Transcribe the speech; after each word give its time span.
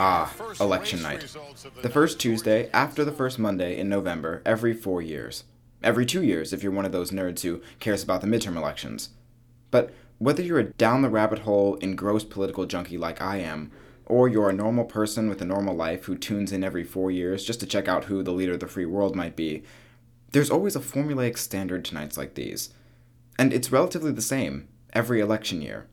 Ah, 0.00 0.32
election 0.60 1.02
night. 1.02 1.34
The 1.82 1.88
first 1.88 2.18
Tuesday 2.18 2.70
after 2.72 3.04
the 3.04 3.12
first 3.12 3.38
Monday 3.38 3.78
in 3.78 3.88
November 3.88 4.42
every 4.44 4.74
four 4.74 5.02
years. 5.02 5.44
Every 5.82 6.04
two 6.04 6.22
years 6.22 6.52
if 6.52 6.62
you're 6.62 6.72
one 6.72 6.84
of 6.84 6.92
those 6.92 7.10
nerds 7.10 7.42
who 7.42 7.62
cares 7.78 8.02
about 8.02 8.20
the 8.20 8.26
midterm 8.26 8.56
elections. 8.56 9.10
But 9.70 9.92
whether 10.18 10.42
you're 10.42 10.58
a 10.58 10.64
down 10.64 11.02
the 11.02 11.08
rabbit 11.08 11.40
hole 11.40 11.76
engrossed 11.76 12.30
political 12.30 12.66
junkie 12.66 12.98
like 12.98 13.22
I 13.22 13.36
am, 13.36 13.70
or 14.06 14.28
you're 14.28 14.50
a 14.50 14.54
normal 14.54 14.84
person 14.84 15.28
with 15.28 15.40
a 15.42 15.44
normal 15.44 15.76
life 15.76 16.06
who 16.06 16.16
tunes 16.16 16.50
in 16.50 16.64
every 16.64 16.82
four 16.82 17.10
years 17.10 17.44
just 17.44 17.60
to 17.60 17.66
check 17.66 17.86
out 17.86 18.04
who 18.04 18.22
the 18.22 18.32
leader 18.32 18.54
of 18.54 18.60
the 18.60 18.66
free 18.66 18.86
world 18.86 19.14
might 19.14 19.36
be, 19.36 19.62
there's 20.32 20.50
always 20.50 20.74
a 20.74 20.80
formulaic 20.80 21.38
standard 21.38 21.84
to 21.84 21.94
nights 21.94 22.16
like 22.16 22.34
these. 22.34 22.70
And 23.38 23.52
it's 23.52 23.70
relatively 23.70 24.10
the 24.10 24.22
same 24.22 24.68
every 24.92 25.20
election 25.20 25.62
year. 25.62 25.86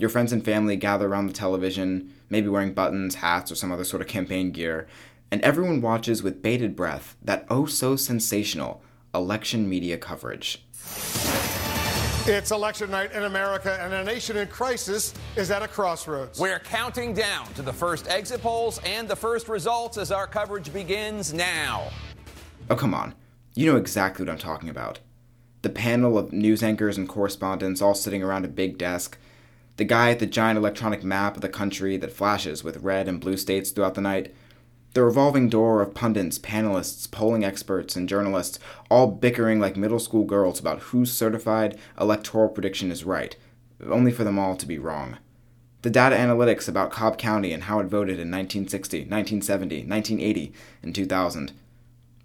Your 0.00 0.08
friends 0.08 0.32
and 0.32 0.44
family 0.44 0.76
gather 0.76 1.08
around 1.08 1.26
the 1.26 1.32
television, 1.32 2.14
maybe 2.30 2.46
wearing 2.46 2.72
buttons, 2.72 3.16
hats, 3.16 3.50
or 3.50 3.56
some 3.56 3.72
other 3.72 3.82
sort 3.82 4.00
of 4.00 4.06
campaign 4.06 4.52
gear, 4.52 4.86
and 5.32 5.40
everyone 5.42 5.80
watches 5.80 6.22
with 6.22 6.40
bated 6.40 6.76
breath 6.76 7.16
that 7.20 7.44
oh 7.50 7.66
so 7.66 7.96
sensational 7.96 8.80
election 9.12 9.68
media 9.68 9.98
coverage. 9.98 10.64
It's 12.26 12.52
election 12.52 12.92
night 12.92 13.10
in 13.10 13.24
America, 13.24 13.76
and 13.82 13.92
a 13.92 14.04
nation 14.04 14.36
in 14.36 14.46
crisis 14.46 15.14
is 15.34 15.50
at 15.50 15.64
a 15.64 15.68
crossroads. 15.68 16.38
We're 16.38 16.60
counting 16.60 17.12
down 17.12 17.52
to 17.54 17.62
the 17.62 17.72
first 17.72 18.06
exit 18.06 18.40
polls 18.40 18.78
and 18.84 19.08
the 19.08 19.16
first 19.16 19.48
results 19.48 19.98
as 19.98 20.12
our 20.12 20.28
coverage 20.28 20.72
begins 20.72 21.34
now. 21.34 21.90
Oh, 22.70 22.76
come 22.76 22.94
on. 22.94 23.16
You 23.56 23.66
know 23.66 23.76
exactly 23.76 24.24
what 24.24 24.30
I'm 24.30 24.38
talking 24.38 24.68
about. 24.68 25.00
The 25.62 25.70
panel 25.70 26.16
of 26.16 26.32
news 26.32 26.62
anchors 26.62 26.96
and 26.96 27.08
correspondents 27.08 27.82
all 27.82 27.96
sitting 27.96 28.22
around 28.22 28.44
a 28.44 28.48
big 28.48 28.78
desk, 28.78 29.18
the 29.78 29.84
guy 29.84 30.10
at 30.10 30.18
the 30.18 30.26
giant 30.26 30.58
electronic 30.58 31.04
map 31.04 31.36
of 31.36 31.40
the 31.40 31.48
country 31.48 31.96
that 31.96 32.12
flashes 32.12 32.64
with 32.64 32.82
red 32.82 33.08
and 33.08 33.20
blue 33.20 33.36
states 33.36 33.70
throughout 33.70 33.94
the 33.94 34.00
night, 34.00 34.34
the 34.92 35.04
revolving 35.04 35.48
door 35.48 35.80
of 35.80 35.94
pundits, 35.94 36.36
panelists, 36.36 37.08
polling 37.08 37.44
experts, 37.44 37.94
and 37.94 38.08
journalists, 38.08 38.58
all 38.90 39.06
bickering 39.06 39.60
like 39.60 39.76
middle 39.76 40.00
school 40.00 40.24
girls 40.24 40.58
about 40.58 40.80
whose 40.80 41.12
certified 41.12 41.78
electoral 42.00 42.48
prediction 42.48 42.90
is 42.90 43.04
right, 43.04 43.36
only 43.88 44.10
for 44.10 44.24
them 44.24 44.38
all 44.38 44.56
to 44.56 44.66
be 44.66 44.78
wrong. 44.78 45.18
The 45.82 45.90
data 45.90 46.16
analytics 46.16 46.68
about 46.68 46.90
Cobb 46.90 47.16
County 47.16 47.52
and 47.52 47.64
how 47.64 47.78
it 47.78 47.86
voted 47.86 48.14
in 48.14 48.32
1960, 48.32 48.98
1970, 49.02 49.76
1980, 49.84 50.52
and 50.82 50.92
2000. 50.92 51.52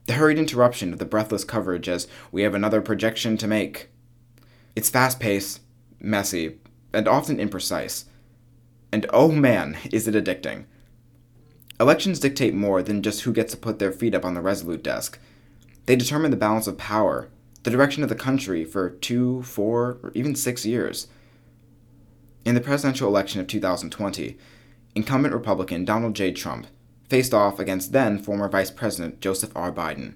The 0.07 0.13
hurried 0.13 0.39
interruption 0.39 0.91
of 0.91 0.97
the 0.97 1.05
breathless 1.05 1.43
coverage 1.43 1.87
as 1.87 2.07
we 2.31 2.41
have 2.41 2.55
another 2.55 2.81
projection 2.81 3.37
to 3.37 3.47
make. 3.47 3.89
It's 4.75 4.89
fast 4.89 5.19
paced, 5.19 5.61
messy, 5.99 6.57
and 6.93 7.07
often 7.07 7.37
imprecise. 7.37 8.05
And 8.91 9.05
oh 9.11 9.31
man, 9.31 9.77
is 9.91 10.07
it 10.07 10.15
addicting. 10.15 10.65
Elections 11.79 12.19
dictate 12.19 12.53
more 12.53 12.83
than 12.83 13.01
just 13.01 13.21
who 13.21 13.33
gets 13.33 13.51
to 13.51 13.57
put 13.57 13.79
their 13.79 13.91
feet 13.91 14.13
up 14.13 14.23
on 14.23 14.35
the 14.35 14.41
Resolute 14.41 14.83
desk. 14.83 15.17
They 15.85 15.95
determine 15.95 16.31
the 16.31 16.37
balance 16.37 16.67
of 16.67 16.77
power, 16.77 17.29
the 17.63 17.71
direction 17.71 18.03
of 18.03 18.09
the 18.09 18.15
country 18.15 18.63
for 18.63 18.91
two, 18.91 19.41
four, 19.43 19.97
or 20.03 20.11
even 20.13 20.35
six 20.35 20.65
years. 20.65 21.07
In 22.45 22.55
the 22.55 22.61
presidential 22.61 23.07
election 23.07 23.41
of 23.41 23.47
2020, 23.47 24.37
incumbent 24.95 25.33
Republican 25.33 25.83
Donald 25.83 26.13
J. 26.15 26.31
Trump 26.31 26.67
faced 27.09 27.33
off 27.33 27.59
against 27.59 27.91
then 27.91 28.19
former 28.19 28.47
Vice 28.47 28.71
President 28.71 29.19
Joseph 29.19 29.51
R. 29.55 29.71
Biden. 29.71 30.13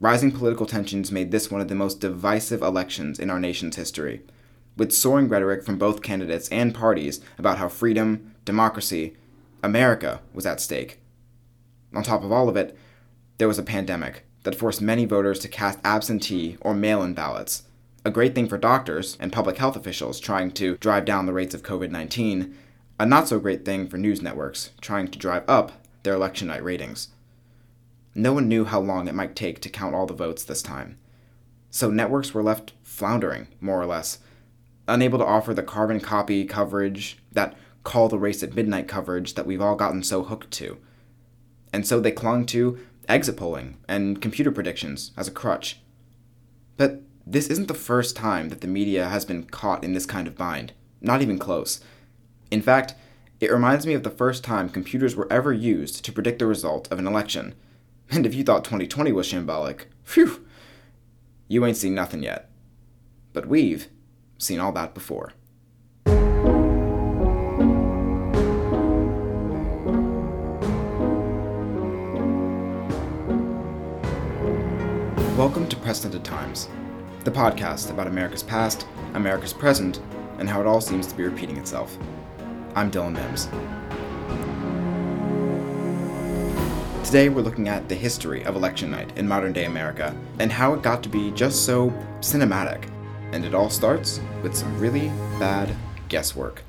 Rising 0.00 0.32
political 0.32 0.64
tensions 0.64 1.12
made 1.12 1.30
this 1.30 1.50
one 1.50 1.60
of 1.60 1.68
the 1.68 1.74
most 1.74 2.00
divisive 2.00 2.62
elections 2.62 3.18
in 3.18 3.30
our 3.30 3.38
nation's 3.38 3.76
history 3.76 4.22
with 4.80 4.94
soaring 4.94 5.28
rhetoric 5.28 5.62
from 5.62 5.76
both 5.76 6.00
candidates 6.00 6.48
and 6.48 6.74
parties 6.74 7.20
about 7.36 7.58
how 7.58 7.68
freedom, 7.68 8.34
democracy, 8.46 9.14
America 9.62 10.22
was 10.32 10.46
at 10.46 10.58
stake. 10.58 10.98
On 11.94 12.02
top 12.02 12.24
of 12.24 12.32
all 12.32 12.48
of 12.48 12.56
it, 12.56 12.74
there 13.36 13.46
was 13.46 13.58
a 13.58 13.62
pandemic 13.62 14.24
that 14.44 14.54
forced 14.54 14.80
many 14.80 15.04
voters 15.04 15.38
to 15.40 15.48
cast 15.48 15.78
absentee 15.84 16.56
or 16.62 16.72
mail 16.72 17.02
in 17.02 17.12
ballots. 17.12 17.64
A 18.06 18.10
great 18.10 18.34
thing 18.34 18.48
for 18.48 18.56
doctors 18.56 19.18
and 19.20 19.30
public 19.30 19.58
health 19.58 19.76
officials 19.76 20.18
trying 20.18 20.50
to 20.52 20.78
drive 20.78 21.04
down 21.04 21.26
the 21.26 21.34
rates 21.34 21.54
of 21.54 21.62
COVID 21.62 21.90
19, 21.90 22.56
a 22.98 23.04
not 23.04 23.28
so 23.28 23.38
great 23.38 23.66
thing 23.66 23.86
for 23.86 23.98
news 23.98 24.22
networks 24.22 24.70
trying 24.80 25.08
to 25.08 25.18
drive 25.18 25.44
up 25.46 25.72
their 26.04 26.14
election 26.14 26.48
night 26.48 26.64
ratings. 26.64 27.08
No 28.14 28.32
one 28.32 28.48
knew 28.48 28.64
how 28.64 28.80
long 28.80 29.08
it 29.08 29.14
might 29.14 29.36
take 29.36 29.60
to 29.60 29.68
count 29.68 29.94
all 29.94 30.06
the 30.06 30.14
votes 30.14 30.42
this 30.42 30.62
time. 30.62 30.96
So 31.68 31.90
networks 31.90 32.32
were 32.32 32.42
left 32.42 32.72
floundering, 32.82 33.48
more 33.60 33.78
or 33.78 33.84
less, 33.84 34.20
unable 34.90 35.18
to 35.18 35.24
offer 35.24 35.54
the 35.54 35.62
carbon 35.62 36.00
copy 36.00 36.44
coverage, 36.44 37.18
that 37.32 37.56
call 37.84 38.08
the 38.08 38.18
race 38.18 38.42
at 38.42 38.54
midnight 38.54 38.88
coverage 38.88 39.34
that 39.34 39.46
we've 39.46 39.62
all 39.62 39.76
gotten 39.76 40.02
so 40.02 40.22
hooked 40.22 40.50
to. 40.52 40.78
And 41.72 41.86
so 41.86 42.00
they 42.00 42.10
clung 42.10 42.46
to 42.46 42.78
exit 43.08 43.36
polling 43.36 43.78
and 43.88 44.20
computer 44.20 44.52
predictions 44.52 45.12
as 45.16 45.28
a 45.28 45.32
crutch. 45.32 45.80
But 46.76 47.02
this 47.26 47.48
isn't 47.48 47.68
the 47.68 47.74
first 47.74 48.16
time 48.16 48.48
that 48.48 48.60
the 48.60 48.66
media 48.66 49.08
has 49.08 49.24
been 49.24 49.44
caught 49.44 49.84
in 49.84 49.92
this 49.92 50.06
kind 50.06 50.26
of 50.26 50.36
bind, 50.36 50.72
not 51.00 51.22
even 51.22 51.38
close. 51.38 51.80
In 52.50 52.62
fact, 52.62 52.94
it 53.38 53.52
reminds 53.52 53.86
me 53.86 53.94
of 53.94 54.02
the 54.02 54.10
first 54.10 54.44
time 54.44 54.68
computers 54.68 55.16
were 55.16 55.32
ever 55.32 55.52
used 55.52 56.04
to 56.04 56.12
predict 56.12 56.38
the 56.38 56.46
result 56.46 56.90
of 56.90 56.98
an 56.98 57.06
election. 57.06 57.54
And 58.10 58.26
if 58.26 58.34
you 58.34 58.44
thought 58.44 58.64
2020 58.64 59.12
was 59.12 59.30
shambolic, 59.30 59.84
phew, 60.02 60.44
you 61.48 61.64
ain't 61.64 61.76
seen 61.76 61.94
nothing 61.94 62.22
yet. 62.22 62.50
But 63.32 63.46
we've 63.46 63.88
Seen 64.40 64.58
all 64.58 64.72
that 64.72 64.94
before. 64.94 65.34
Welcome 75.36 75.68
to 75.68 75.76
Precedented 75.76 76.24
Times, 76.24 76.70
the 77.24 77.30
podcast 77.30 77.90
about 77.90 78.06
America's 78.06 78.42
past, 78.42 78.86
America's 79.12 79.52
present, 79.52 80.00
and 80.38 80.48
how 80.48 80.62
it 80.62 80.66
all 80.66 80.80
seems 80.80 81.06
to 81.08 81.14
be 81.14 81.24
repeating 81.24 81.58
itself. 81.58 81.98
I'm 82.74 82.90
Dylan 82.90 83.12
Mims. 83.12 83.44
Today 87.06 87.28
we're 87.28 87.42
looking 87.42 87.68
at 87.68 87.90
the 87.90 87.94
history 87.94 88.42
of 88.44 88.56
election 88.56 88.90
night 88.90 89.18
in 89.18 89.28
modern 89.28 89.52
day 89.52 89.66
America 89.66 90.16
and 90.38 90.50
how 90.50 90.72
it 90.72 90.80
got 90.80 91.02
to 91.02 91.10
be 91.10 91.30
just 91.32 91.66
so 91.66 91.90
cinematic 92.20 92.88
and 93.32 93.44
it 93.44 93.54
all 93.54 93.70
starts 93.70 94.20
with 94.42 94.56
some 94.56 94.78
really 94.78 95.08
bad 95.38 95.74
guesswork. 96.08 96.62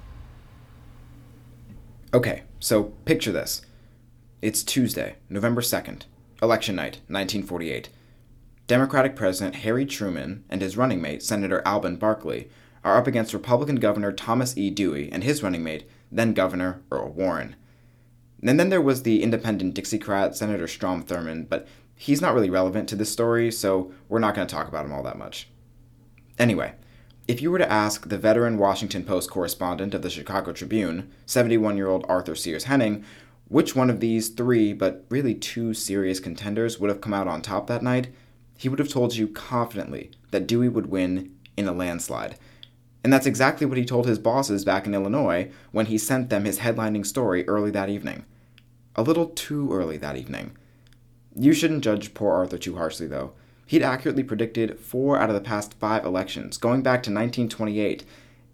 Okay, 2.14 2.44
so 2.60 2.86
picture 3.06 3.32
this. 3.32 3.62
It's 4.42 4.64
Tuesday, 4.64 5.16
November 5.30 5.62
2nd, 5.62 6.04
election 6.42 6.76
night, 6.76 7.02
1948. 7.08 7.90
Democratic 8.68 9.16
President 9.16 9.58
Harry 9.58 9.86
Truman 9.86 10.44
and 10.50 10.62
his 10.62 10.78
running 10.78 11.02
mate, 11.02 11.24
Senator 11.24 11.62
Alben 11.66 12.00
Barkley, 12.00 12.50
are 12.84 12.98
up 12.98 13.08
against 13.08 13.34
Republican 13.34 13.76
Governor 13.76 14.12
Thomas 14.12 14.58
E. 14.58 14.70
Dewey 14.70 15.12
and 15.12 15.24
his 15.24 15.44
running 15.44 15.64
mate, 15.64 15.88
then 16.12 16.34
Governor 16.34 16.82
Earl 16.92 17.10
Warren. 17.12 17.56
And 18.42 18.60
then 18.60 18.70
there 18.70 18.82
was 18.82 19.04
the 19.04 19.22
independent 19.22 19.76
Dixiecrat, 19.76 20.36
Senator 20.36 20.68
Strom 20.68 21.04
Thurmond, 21.04 21.48
but 21.48 21.68
he's 21.96 22.22
not 22.22 22.34
really 22.34 22.50
relevant 22.50 22.90
to 22.90 22.96
this 22.96 23.12
story, 23.12 23.52
so 23.52 23.94
we're 24.10 24.20
not 24.20 24.34
going 24.34 24.48
to 24.48 24.54
talk 24.54 24.68
about 24.68 24.86
him 24.86 24.92
all 24.92 25.04
that 25.04 25.18
much. 25.18 25.48
Anyway, 26.40 26.74
if 27.28 27.42
you 27.42 27.52
were 27.52 27.60
to 27.60 27.72
ask 27.72 28.10
the 28.10 28.18
veteran 28.18 28.58
Washington 28.58 29.04
Post 29.04 29.30
correspondent 29.30 29.94
of 29.94 30.02
the 30.02 30.10
Chicago 30.10 30.52
Tribune, 30.52 31.12
71 31.26 31.78
year 31.78 31.88
old 31.88 32.06
Arthur 32.10 32.36
Sears 32.36 32.66
Henning, 32.66 33.04
which 33.48 33.76
one 33.76 33.90
of 33.90 34.00
these 34.00 34.30
three, 34.30 34.74
but 34.74 35.06
really 35.10 35.36
two 35.36 35.74
serious 35.74 36.20
contenders, 36.20 36.80
would 36.80 36.90
have 36.90 37.02
come 37.02 37.14
out 37.14 37.28
on 37.28 37.42
top 37.42 37.68
that 37.68 37.84
night, 37.84 38.08
he 38.58 38.70
would 38.70 38.80
have 38.80 38.90
told 38.90 39.16
you 39.16 39.28
confidently 39.28 40.12
that 40.32 40.48
Dewey 40.48 40.70
would 40.70 40.88
win 40.88 41.36
in 41.58 41.68
a 41.68 41.74
landslide. 41.74 42.38
And 43.04 43.12
that's 43.12 43.26
exactly 43.26 43.66
what 43.66 43.78
he 43.78 43.86
told 43.86 44.06
his 44.06 44.20
bosses 44.20 44.64
back 44.64 44.86
in 44.86 44.94
Illinois 44.94 45.52
when 45.72 45.88
he 45.88 45.98
sent 45.98 46.30
them 46.30 46.46
his 46.46 46.60
headlining 46.60 47.06
story 47.06 47.48
early 47.48 47.72
that 47.72 47.90
evening. 47.90 48.26
A 48.96 49.02
little 49.02 49.28
too 49.28 49.72
early 49.74 49.98
that 49.98 50.18
evening. 50.18 50.56
You 51.36 51.54
shouldn't 51.54 51.84
judge 51.84 52.14
poor 52.14 52.34
Arthur 52.34 52.58
too 52.58 52.76
harshly, 52.76 53.08
though. 53.08 53.34
He'd 53.72 53.84
accurately 53.84 54.24
predicted 54.24 54.78
four 54.82 55.18
out 55.18 55.30
of 55.30 55.34
the 55.34 55.40
past 55.40 55.76
five 55.76 56.04
elections, 56.04 56.58
going 56.58 56.82
back 56.82 57.04
to 57.04 57.10
1928, 57.10 58.04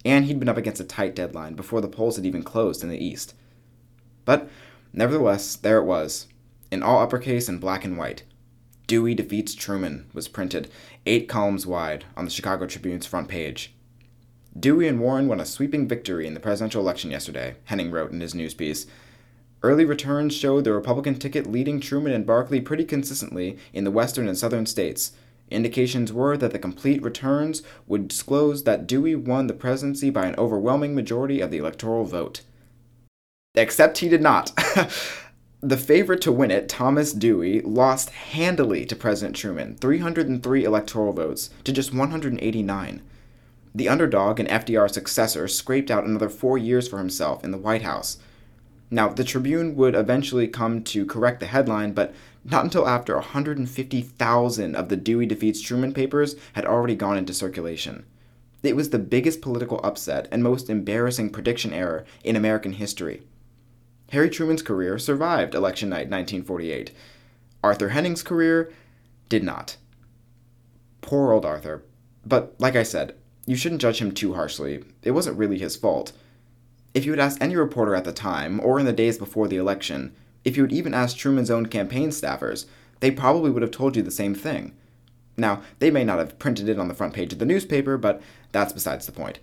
and 0.06 0.26
he'd 0.26 0.38
been 0.38 0.48
up 0.48 0.58
against 0.58 0.80
a 0.80 0.84
tight 0.84 1.16
deadline 1.16 1.56
before 1.56 1.82
the 1.82 1.88
polls 1.88 2.18
had 2.18 2.26
even 2.28 2.44
closed 2.44 2.84
in 2.84 2.90
the 2.90 3.04
East. 3.04 3.34
But, 4.26 4.48
nevertheless, 4.94 5.56
there 5.56 5.80
it 5.80 5.86
was, 5.86 6.28
in 6.70 6.84
all 6.84 7.02
uppercase 7.02 7.50
and 7.50 7.60
black 7.60 7.84
and 7.84 7.98
white. 7.98 8.26
Dewey 8.86 9.16
defeats 9.16 9.56
Truman 9.56 10.06
was 10.14 10.28
printed, 10.28 10.70
eight 11.08 11.28
columns 11.28 11.66
wide, 11.66 12.06
on 12.16 12.26
the 12.26 12.30
Chicago 12.30 12.68
Tribune's 12.68 13.08
front 13.08 13.28
page. 13.28 13.74
Dewey 14.56 14.88
and 14.88 15.00
Warren 15.00 15.28
won 15.28 15.40
a 15.40 15.48
sweeping 15.48 15.88
victory 15.88 16.28
in 16.28 16.36
the 16.36 16.40
presidential 16.40 16.84
election 16.84 17.10
yesterday, 17.10 17.56
Henning 17.64 17.90
wrote 17.90 18.12
in 18.12 18.22
his 18.22 18.36
news 18.36 18.54
piece. 18.54 18.86
Early 19.64 19.86
returns 19.86 20.36
showed 20.36 20.64
the 20.64 20.74
Republican 20.74 21.16
ticket 21.16 21.48
leading 21.48 21.80
Truman 21.80 22.14
and 22.14 22.26
Barkley 22.26 22.62
pretty 22.62 22.86
consistently 22.86 23.58
in 23.74 23.84
the 23.84 23.92
western 23.92 24.28
and 24.28 24.38
southern 24.38 24.66
states. 24.66 25.14
Indications 25.50 26.12
were 26.12 26.38
that 26.38 26.52
the 26.52 26.60
complete 26.60 27.02
returns 27.02 27.64
would 27.88 28.08
disclose 28.08 28.64
that 28.64 28.86
Dewey 28.86 29.16
won 29.16 29.48
the 29.48 29.54
presidency 29.54 30.10
by 30.10 30.28
an 30.28 30.36
overwhelming 30.38 30.94
majority 30.94 31.40
of 31.40 31.52
the 31.52 31.58
electoral 31.58 32.04
vote. 32.04 32.42
Except 33.56 34.00
he 34.00 34.10
did 34.10 34.22
not. 34.22 34.52
the 35.62 35.78
favorite 35.78 36.22
to 36.22 36.32
win 36.32 36.52
it, 36.52 36.70
Thomas 36.70 37.12
Dewey, 37.12 37.62
lost 37.62 38.10
handily 38.12 38.86
to 38.86 38.96
President 38.96 39.36
Truman, 39.36 39.76
303 39.76 40.64
electoral 40.64 41.14
votes 41.14 41.50
to 41.64 41.72
just 41.72 41.94
189. 41.94 43.02
The 43.74 43.90
underdog 43.90 44.40
and 44.40 44.50
FDR's 44.50 44.94
successor 44.94 45.48
scraped 45.48 45.90
out 45.90 46.04
another 46.04 46.30
four 46.30 46.58
years 46.58 46.88
for 46.88 47.00
himself 47.00 47.44
in 47.44 47.52
the 47.52 47.58
White 47.58 47.84
House. 47.84 48.18
Now, 48.90 49.10
the 49.10 49.24
Tribune 49.24 49.76
would 49.76 49.96
eventually 49.96 50.48
come 50.48 50.84
to 50.84 51.06
correct 51.06 51.42
the 51.42 51.48
headline, 51.48 51.94
but 51.94 52.14
not 52.46 52.64
until 52.64 52.88
after 52.88 53.16
150,000 53.16 54.76
of 54.76 54.90
the 54.90 54.96
Dewey 54.96 55.26
defeats 55.26 55.62
Truman 55.62 55.94
papers 55.94 56.36
had 56.54 56.66
already 56.66 56.96
gone 56.96 57.18
into 57.18 57.34
circulation. 57.34 58.06
It 58.64 58.76
was 58.76 58.90
the 58.90 59.00
biggest 59.00 59.42
political 59.42 59.80
upset 59.84 60.28
and 60.32 60.42
most 60.42 60.70
embarrassing 60.70 61.32
prediction 61.32 61.74
error 61.74 62.06
in 62.24 62.36
American 62.36 62.74
history. 62.74 63.24
Harry 64.12 64.30
Truman's 64.30 64.62
career 64.62 64.98
survived 64.98 65.54
election 65.54 65.90
night 65.90 66.10
1948. 66.10 66.92
Arthur 67.64 67.90
Henning's 67.90 68.24
career 68.24 68.72
did 69.28 69.44
not. 69.44 69.76
Poor 71.02 71.34
old 71.34 71.46
Arthur. 71.46 71.84
But 72.26 72.56
like 72.58 72.76
I 72.76 72.84
said, 72.84 73.16
you 73.46 73.56
shouldn't 73.56 73.82
judge 73.82 74.00
him 74.00 74.12
too 74.14 74.34
harshly. 74.34 74.84
It 75.04 75.12
wasn't 75.12 75.38
really 75.38 75.58
his 75.58 75.76
fault. 75.76 76.14
If 76.98 77.06
you 77.06 77.12
had 77.12 77.20
asked 77.20 77.38
any 77.40 77.56
reporter 77.56 77.94
at 77.94 78.06
the 78.06 78.12
time, 78.12 78.60
or 78.60 78.80
in 78.80 78.88
the 78.88 78.92
days 78.92 79.20
before 79.20 79.48
the 79.48 79.58
election, 79.58 80.16
if 80.44 80.58
you 80.58 80.64
had 80.64 80.74
even 80.74 80.96
asked 80.96 81.20
Truman's 81.20 81.52
own 81.52 81.68
campaign 81.68 82.10
staffers, 82.10 82.66
they 83.02 83.12
probably 83.12 83.52
would 83.52 83.62
have 83.62 83.70
told 83.70 83.96
you 83.96 84.02
the 84.02 84.10
same 84.10 84.34
thing. 84.34 84.76
Now, 85.38 85.62
they 85.78 85.92
may 85.92 86.04
not 86.04 86.18
have 86.18 86.40
printed 86.40 86.68
it 86.68 86.80
on 86.80 86.88
the 86.88 86.96
front 86.96 87.14
page 87.14 87.32
of 87.32 87.38
the 87.38 87.46
newspaper, 87.46 88.00
but 88.00 88.20
that's 88.52 88.74
besides 88.74 89.06
the 89.06 89.12
point. 89.12 89.38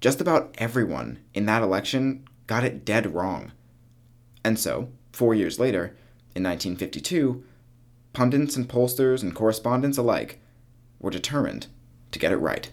Just 0.00 0.20
about 0.20 0.52
everyone 0.58 1.20
in 1.34 1.46
that 1.46 1.62
election 1.62 2.24
got 2.48 2.64
it 2.64 2.84
dead 2.84 3.14
wrong. 3.14 3.52
And 4.42 4.58
so, 4.58 4.88
four 5.12 5.36
years 5.36 5.60
later, 5.60 5.96
in 6.34 6.42
1952, 6.42 7.44
pundits 8.12 8.56
and 8.56 8.68
pollsters 8.68 9.22
and 9.22 9.36
correspondents 9.36 9.98
alike 9.98 10.40
were 10.98 11.12
determined 11.12 11.68
to 12.10 12.18
get 12.18 12.32
it 12.32 12.38
right. 12.38 12.72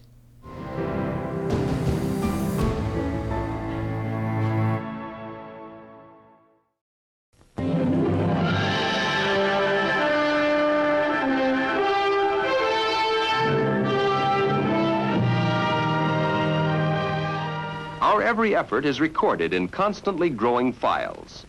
Effort 18.55 18.85
is 18.85 19.01
recorded 19.01 19.53
in 19.53 19.67
constantly 19.67 20.29
growing 20.29 20.71
files. 20.71 21.45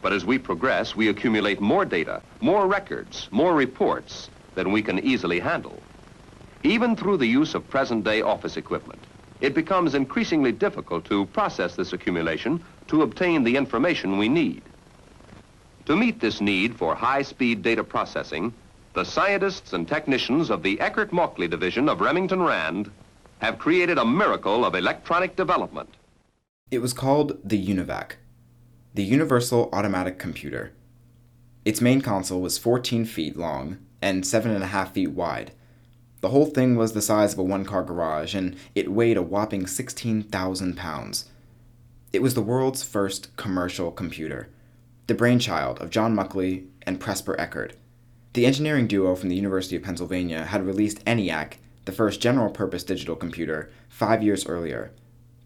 But 0.00 0.12
as 0.12 0.24
we 0.24 0.38
progress, 0.38 0.94
we 0.94 1.08
accumulate 1.08 1.60
more 1.60 1.84
data, 1.84 2.22
more 2.40 2.66
records, 2.66 3.28
more 3.30 3.54
reports 3.54 4.30
than 4.54 4.70
we 4.70 4.82
can 4.82 5.00
easily 5.00 5.40
handle. 5.40 5.82
Even 6.62 6.94
through 6.94 7.16
the 7.16 7.26
use 7.26 7.54
of 7.54 7.68
present-day 7.68 8.22
office 8.22 8.56
equipment, 8.56 9.02
it 9.40 9.52
becomes 9.52 9.94
increasingly 9.94 10.52
difficult 10.52 11.04
to 11.06 11.26
process 11.26 11.74
this 11.74 11.92
accumulation 11.92 12.62
to 12.86 13.02
obtain 13.02 13.42
the 13.42 13.56
information 13.56 14.16
we 14.16 14.28
need. 14.28 14.62
To 15.86 15.96
meet 15.96 16.20
this 16.20 16.40
need 16.40 16.76
for 16.76 16.94
high-speed 16.94 17.62
data 17.62 17.82
processing, 17.82 18.54
the 18.94 19.04
scientists 19.04 19.72
and 19.72 19.88
technicians 19.88 20.50
of 20.50 20.62
the 20.62 20.80
Eckert 20.80 21.12
Mauchly 21.12 21.48
division 21.48 21.88
of 21.88 22.00
Remington 22.00 22.42
Rand 22.42 22.90
have 23.40 23.58
created 23.58 23.98
a 23.98 24.04
miracle 24.04 24.64
of 24.64 24.74
electronic 24.74 25.34
development. 25.34 25.92
It 26.74 26.82
was 26.82 26.92
called 26.92 27.38
the 27.44 27.64
UNIVAC, 27.64 28.16
the 28.94 29.04
Universal 29.04 29.68
Automatic 29.72 30.18
Computer. 30.18 30.72
Its 31.64 31.80
main 31.80 32.00
console 32.00 32.40
was 32.40 32.58
14 32.58 33.04
feet 33.04 33.36
long 33.36 33.78
and 34.02 34.24
7.5 34.24 34.90
feet 34.90 35.12
wide. 35.12 35.52
The 36.20 36.30
whole 36.30 36.46
thing 36.46 36.74
was 36.74 36.92
the 36.92 37.00
size 37.00 37.32
of 37.32 37.38
a 37.38 37.44
one 37.44 37.64
car 37.64 37.84
garage, 37.84 38.34
and 38.34 38.56
it 38.74 38.90
weighed 38.90 39.16
a 39.16 39.22
whopping 39.22 39.68
16,000 39.68 40.76
pounds. 40.76 41.26
It 42.12 42.22
was 42.22 42.34
the 42.34 42.42
world's 42.42 42.82
first 42.82 43.36
commercial 43.36 43.92
computer, 43.92 44.48
the 45.06 45.14
brainchild 45.14 45.80
of 45.80 45.90
John 45.90 46.12
Mauchly 46.12 46.66
and 46.82 46.98
Presper 46.98 47.36
Eckert. 47.38 47.76
The 48.32 48.46
engineering 48.46 48.88
duo 48.88 49.14
from 49.14 49.28
the 49.28 49.36
University 49.36 49.76
of 49.76 49.84
Pennsylvania 49.84 50.46
had 50.46 50.66
released 50.66 51.04
ENIAC, 51.04 51.58
the 51.84 51.92
first 51.92 52.20
general 52.20 52.50
purpose 52.50 52.82
digital 52.82 53.14
computer, 53.14 53.70
five 53.88 54.24
years 54.24 54.44
earlier. 54.46 54.90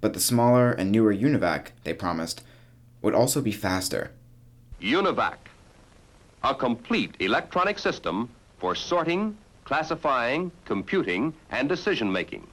But 0.00 0.14
the 0.14 0.20
smaller 0.20 0.70
and 0.72 0.92
newer 0.92 1.14
UNIVAC, 1.14 1.68
they 1.84 1.92
promised, 1.92 2.42
would 3.02 3.14
also 3.14 3.40
be 3.40 3.52
faster. 3.52 4.12
UNIVAC, 4.80 5.36
a 6.44 6.54
complete 6.54 7.14
electronic 7.18 7.78
system 7.78 8.28
for 8.58 8.74
sorting, 8.74 9.36
classifying, 9.64 10.50
computing, 10.64 11.34
and 11.50 11.68
decision 11.68 12.10
making, 12.10 12.46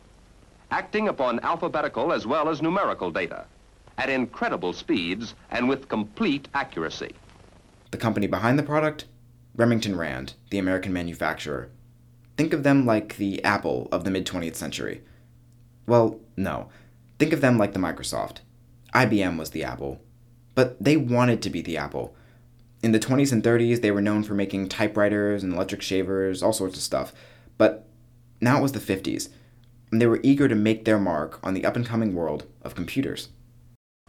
acting 0.72 1.08
upon 1.08 1.40
alphabetical 1.42 2.12
as 2.12 2.26
well 2.26 2.50
as 2.50 2.62
numerical 2.62 3.12
data 3.12 3.46
at 3.98 4.10
incredible 4.10 4.74
speeds 4.74 5.36
and 5.52 5.70
with 5.70 5.88
complete 5.88 6.48
accuracy. 6.54 7.14
The 7.92 7.98
company 7.98 8.28
behind 8.28 8.60
the 8.60 8.64
product? 8.64 9.06
Remington 9.56 9.98
Rand, 9.98 10.34
the 10.50 10.58
American 10.58 10.92
manufacturer. 10.92 11.70
Think 12.36 12.52
of 12.52 12.64
them 12.64 12.86
like 12.86 13.16
the 13.16 13.42
Apple 13.44 13.88
of 13.92 14.04
the 14.04 14.12
mid 14.12 14.26
20th 14.26 14.56
century. 14.56 15.02
Well, 15.88 16.20
no. 16.36 16.70
Think 17.18 17.32
of 17.32 17.42
them 17.42 17.58
like 17.58 17.74
the 17.74 17.80
Microsoft. 17.80 18.40
IBM 18.94 19.38
was 19.38 19.52
the 19.52 19.64
Apple. 19.64 20.02
But 20.54 20.82
they 20.84 20.98
wanted 20.98 21.42
to 21.42 21.50
be 21.50 21.62
the 21.62 21.78
Apple. 21.78 22.16
In 22.84 22.92
the 22.92 23.00
20s 23.00 23.32
and 23.32 23.44
30s, 23.44 23.82
they 23.82 23.92
were 23.92 24.02
known 24.02 24.24
for 24.24 24.34
making 24.34 24.70
typewriters 24.70 25.44
and 25.44 25.54
electric 25.54 25.82
shavers, 25.82 26.44
all 26.44 26.54
sorts 26.54 26.76
of 26.76 26.84
stuff. 26.84 27.14
But 27.58 27.88
now 28.42 28.60
it 28.60 28.62
was 28.62 28.74
the 28.74 28.80
50s, 28.80 29.30
and 29.92 30.02
they 30.02 30.08
were 30.08 30.20
eager 30.24 30.48
to 30.48 30.56
make 30.56 30.86
their 30.86 31.00
mark 31.00 31.40
on 31.42 31.54
the 31.54 31.66
up 31.66 31.76
and 31.76 31.86
coming 31.86 32.14
world 32.14 32.46
of 32.64 32.76
computers. 32.76 33.30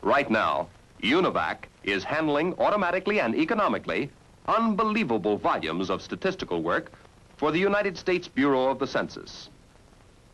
Right 0.03 0.31
now, 0.31 0.69
UNIVAC 1.03 1.65
is 1.85 2.05
handling 2.05 2.55
automatically 2.59 3.21
and 3.21 3.35
economically 3.35 4.11
unbelievable 4.47 5.37
volumes 5.37 5.91
of 5.91 6.03
statistical 6.03 6.63
work 6.63 6.93
for 7.37 7.53
the 7.53 7.59
United 7.59 7.97
States 7.97 8.29
Bureau 8.29 8.69
of 8.69 8.79
the 8.79 8.87
Census. 8.87 9.49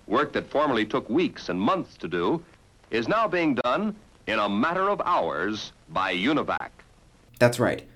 Work 0.07 0.33
that 0.33 0.51
formerly 0.51 0.85
took 0.85 1.09
weeks 1.09 1.49
and 1.49 1.61
months 1.61 1.97
to 1.99 2.09
do 2.09 2.43
is 2.93 3.09
now 3.09 3.27
being 3.27 3.55
done 3.55 3.97
in 4.27 4.39
a 4.39 4.49
matter 4.49 4.89
of 4.89 5.01
hours 5.05 5.73
by 5.89 6.15
UNIVAC. 6.15 6.69
That's 7.39 7.59
right. 7.59 7.89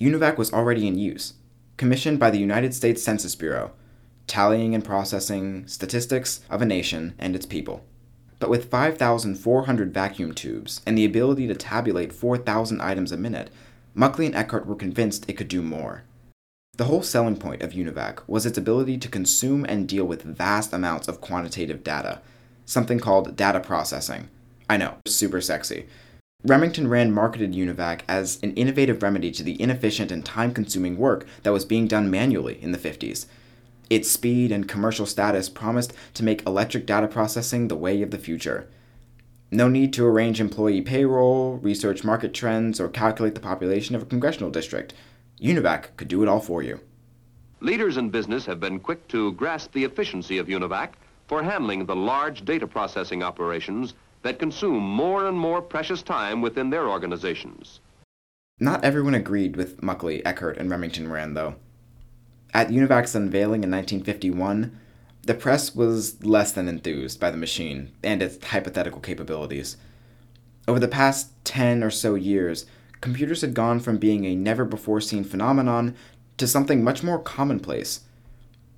UNIVAC 0.00 0.38
was 0.38 0.52
already 0.52 0.86
in 0.86 0.96
use, 0.96 1.34
commissioned 1.76 2.20
by 2.20 2.30
the 2.30 2.38
United 2.38 2.72
States 2.72 3.02
Census 3.02 3.34
Bureau, 3.34 3.72
tallying 4.28 4.74
and 4.74 4.84
processing 4.84 5.66
statistics 5.66 6.40
of 6.48 6.62
a 6.62 6.66
nation 6.66 7.14
and 7.18 7.34
its 7.34 7.44
people. 7.44 7.84
But 8.38 8.48
with 8.48 8.70
5,400 8.70 9.92
vacuum 9.92 10.32
tubes 10.32 10.80
and 10.86 10.96
the 10.96 11.04
ability 11.04 11.48
to 11.48 11.54
tabulate 11.54 12.12
4,000 12.12 12.80
items 12.80 13.10
a 13.10 13.16
minute, 13.16 13.50
Mauchly 13.94 14.26
and 14.26 14.34
Eckert 14.34 14.66
were 14.66 14.76
convinced 14.76 15.28
it 15.28 15.34
could 15.34 15.48
do 15.48 15.62
more. 15.62 16.04
The 16.76 16.84
whole 16.84 17.02
selling 17.02 17.38
point 17.38 17.62
of 17.62 17.72
UNIVAC 17.72 18.20
was 18.28 18.46
its 18.46 18.58
ability 18.58 18.98
to 18.98 19.08
consume 19.08 19.64
and 19.64 19.88
deal 19.88 20.04
with 20.04 20.22
vast 20.22 20.72
amounts 20.72 21.08
of 21.08 21.22
quantitative 21.22 21.82
data, 21.82 22.20
something 22.66 23.00
called 23.00 23.36
data 23.36 23.60
processing. 23.60 24.28
I 24.68 24.76
know, 24.76 24.96
super 25.06 25.40
sexy. 25.40 25.86
Remington 26.44 26.88
Rand 26.88 27.14
marketed 27.14 27.54
UNIVAC 27.54 28.00
as 28.08 28.38
an 28.42 28.52
innovative 28.54 29.02
remedy 29.02 29.30
to 29.32 29.42
the 29.42 29.60
inefficient 29.60 30.12
and 30.12 30.24
time 30.24 30.52
consuming 30.52 30.96
work 30.96 31.26
that 31.42 31.52
was 31.52 31.64
being 31.64 31.86
done 31.86 32.10
manually 32.10 32.62
in 32.62 32.72
the 32.72 32.78
50s. 32.78 33.26
Its 33.88 34.10
speed 34.10 34.50
and 34.50 34.68
commercial 34.68 35.06
status 35.06 35.48
promised 35.48 35.92
to 36.14 36.24
make 36.24 36.46
electric 36.46 36.86
data 36.86 37.06
processing 37.06 37.68
the 37.68 37.76
way 37.76 38.02
of 38.02 38.10
the 38.10 38.18
future. 38.18 38.68
No 39.50 39.68
need 39.68 39.92
to 39.92 40.06
arrange 40.06 40.40
employee 40.40 40.82
payroll, 40.82 41.58
research 41.58 42.02
market 42.02 42.34
trends, 42.34 42.80
or 42.80 42.88
calculate 42.88 43.34
the 43.34 43.40
population 43.40 43.94
of 43.94 44.02
a 44.02 44.06
congressional 44.06 44.50
district. 44.50 44.92
UNIVAC 45.40 45.96
could 45.96 46.08
do 46.08 46.22
it 46.22 46.28
all 46.28 46.40
for 46.40 46.62
you. 46.62 46.80
Leaders 47.60 47.96
in 47.96 48.10
business 48.10 48.44
have 48.44 48.58
been 48.58 48.80
quick 48.80 49.06
to 49.08 49.32
grasp 49.32 49.72
the 49.72 49.84
efficiency 49.84 50.38
of 50.38 50.48
UNIVAC 50.48 50.90
for 51.28 51.42
handling 51.42 51.86
the 51.86 51.96
large 51.96 52.44
data 52.44 52.66
processing 52.66 53.22
operations 53.22 53.94
that 54.26 54.38
consume 54.38 54.82
more 54.82 55.26
and 55.26 55.38
more 55.38 55.62
precious 55.62 56.02
time 56.02 56.40
within 56.40 56.70
their 56.70 56.88
organizations. 56.88 57.80
Not 58.58 58.84
everyone 58.84 59.14
agreed 59.14 59.56
with 59.56 59.82
Mauchly, 59.82 60.24
Eckert, 60.24 60.56
and 60.56 60.70
Remington 60.70 61.10
Rand, 61.10 61.36
though. 61.36 61.56
At 62.54 62.70
UNIVAC's 62.70 63.14
unveiling 63.14 63.64
in 63.64 63.70
1951, 63.70 64.78
the 65.22 65.34
press 65.34 65.74
was 65.74 66.24
less 66.24 66.52
than 66.52 66.68
enthused 66.68 67.20
by 67.20 67.30
the 67.30 67.36
machine 67.36 67.92
and 68.02 68.22
its 68.22 68.42
hypothetical 68.44 69.00
capabilities. 69.00 69.76
Over 70.66 70.78
the 70.78 70.88
past 70.88 71.32
10 71.44 71.82
or 71.82 71.90
so 71.90 72.14
years, 72.14 72.64
computers 73.00 73.42
had 73.42 73.52
gone 73.52 73.80
from 73.80 73.98
being 73.98 74.24
a 74.24 74.34
never 74.34 74.64
before 74.64 75.00
seen 75.00 75.24
phenomenon 75.24 75.94
to 76.38 76.46
something 76.46 76.82
much 76.82 77.02
more 77.02 77.20
commonplace. 77.20 78.00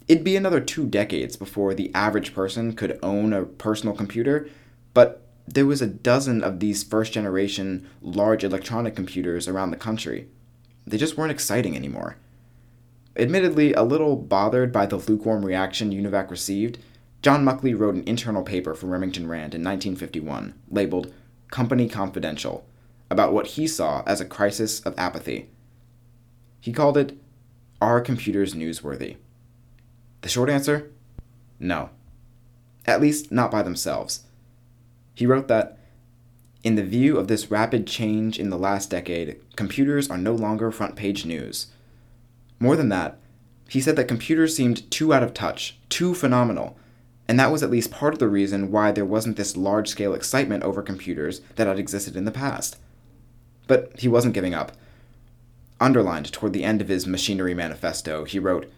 It'd 0.08 0.24
be 0.24 0.36
another 0.36 0.60
two 0.60 0.86
decades 0.86 1.36
before 1.36 1.74
the 1.74 1.94
average 1.94 2.34
person 2.34 2.74
could 2.74 2.98
own 3.02 3.32
a 3.32 3.44
personal 3.44 3.94
computer, 3.94 4.48
but 4.94 5.27
there 5.54 5.66
was 5.66 5.80
a 5.80 5.86
dozen 5.86 6.44
of 6.44 6.60
these 6.60 6.82
first 6.82 7.12
generation 7.12 7.88
large 8.02 8.44
electronic 8.44 8.94
computers 8.94 9.48
around 9.48 9.70
the 9.70 9.76
country. 9.76 10.28
They 10.86 10.98
just 10.98 11.16
weren't 11.16 11.32
exciting 11.32 11.74
anymore. 11.74 12.16
Admittedly, 13.16 13.72
a 13.72 13.82
little 13.82 14.16
bothered 14.16 14.72
by 14.72 14.86
the 14.86 14.96
lukewarm 14.96 15.44
reaction 15.44 15.90
UNIVAC 15.90 16.30
received, 16.30 16.78
John 17.22 17.44
Mauchly 17.44 17.74
wrote 17.74 17.94
an 17.94 18.06
internal 18.06 18.42
paper 18.42 18.74
for 18.74 18.86
Remington 18.86 19.26
Rand 19.26 19.54
in 19.54 19.64
1951, 19.64 20.54
labeled 20.70 21.12
Company 21.50 21.88
Confidential, 21.88 22.64
about 23.10 23.32
what 23.32 23.48
he 23.48 23.66
saw 23.66 24.02
as 24.06 24.20
a 24.20 24.26
crisis 24.26 24.80
of 24.80 24.96
apathy. 24.98 25.48
He 26.60 26.72
called 26.72 26.96
it, 26.96 27.18
Are 27.80 28.00
Computers 28.00 28.54
Newsworthy? 28.54 29.16
The 30.20 30.28
short 30.28 30.50
answer? 30.50 30.90
No. 31.58 31.90
At 32.86 33.00
least, 33.00 33.32
not 33.32 33.50
by 33.50 33.62
themselves. 33.62 34.24
He 35.18 35.26
wrote 35.26 35.48
that, 35.48 35.76
in 36.62 36.76
the 36.76 36.84
view 36.84 37.16
of 37.16 37.26
this 37.26 37.50
rapid 37.50 37.88
change 37.88 38.38
in 38.38 38.50
the 38.50 38.56
last 38.56 38.88
decade, 38.88 39.40
computers 39.56 40.08
are 40.08 40.16
no 40.16 40.32
longer 40.32 40.70
front 40.70 40.94
page 40.94 41.26
news. 41.26 41.66
More 42.60 42.76
than 42.76 42.88
that, 42.90 43.18
he 43.68 43.80
said 43.80 43.96
that 43.96 44.06
computers 44.06 44.54
seemed 44.54 44.88
too 44.92 45.12
out 45.12 45.24
of 45.24 45.34
touch, 45.34 45.76
too 45.88 46.14
phenomenal, 46.14 46.78
and 47.26 47.36
that 47.36 47.50
was 47.50 47.64
at 47.64 47.70
least 47.70 47.90
part 47.90 48.12
of 48.12 48.20
the 48.20 48.28
reason 48.28 48.70
why 48.70 48.92
there 48.92 49.04
wasn't 49.04 49.36
this 49.36 49.56
large 49.56 49.88
scale 49.88 50.14
excitement 50.14 50.62
over 50.62 50.82
computers 50.82 51.40
that 51.56 51.66
had 51.66 51.80
existed 51.80 52.14
in 52.14 52.24
the 52.24 52.30
past. 52.30 52.76
But 53.66 53.98
he 53.98 54.06
wasn't 54.06 54.34
giving 54.34 54.54
up. 54.54 54.70
Underlined 55.80 56.32
toward 56.32 56.52
the 56.52 56.62
end 56.62 56.80
of 56.80 56.86
his 56.86 57.08
Machinery 57.08 57.54
Manifesto, 57.54 58.24
he 58.24 58.38
wrote, 58.38 58.70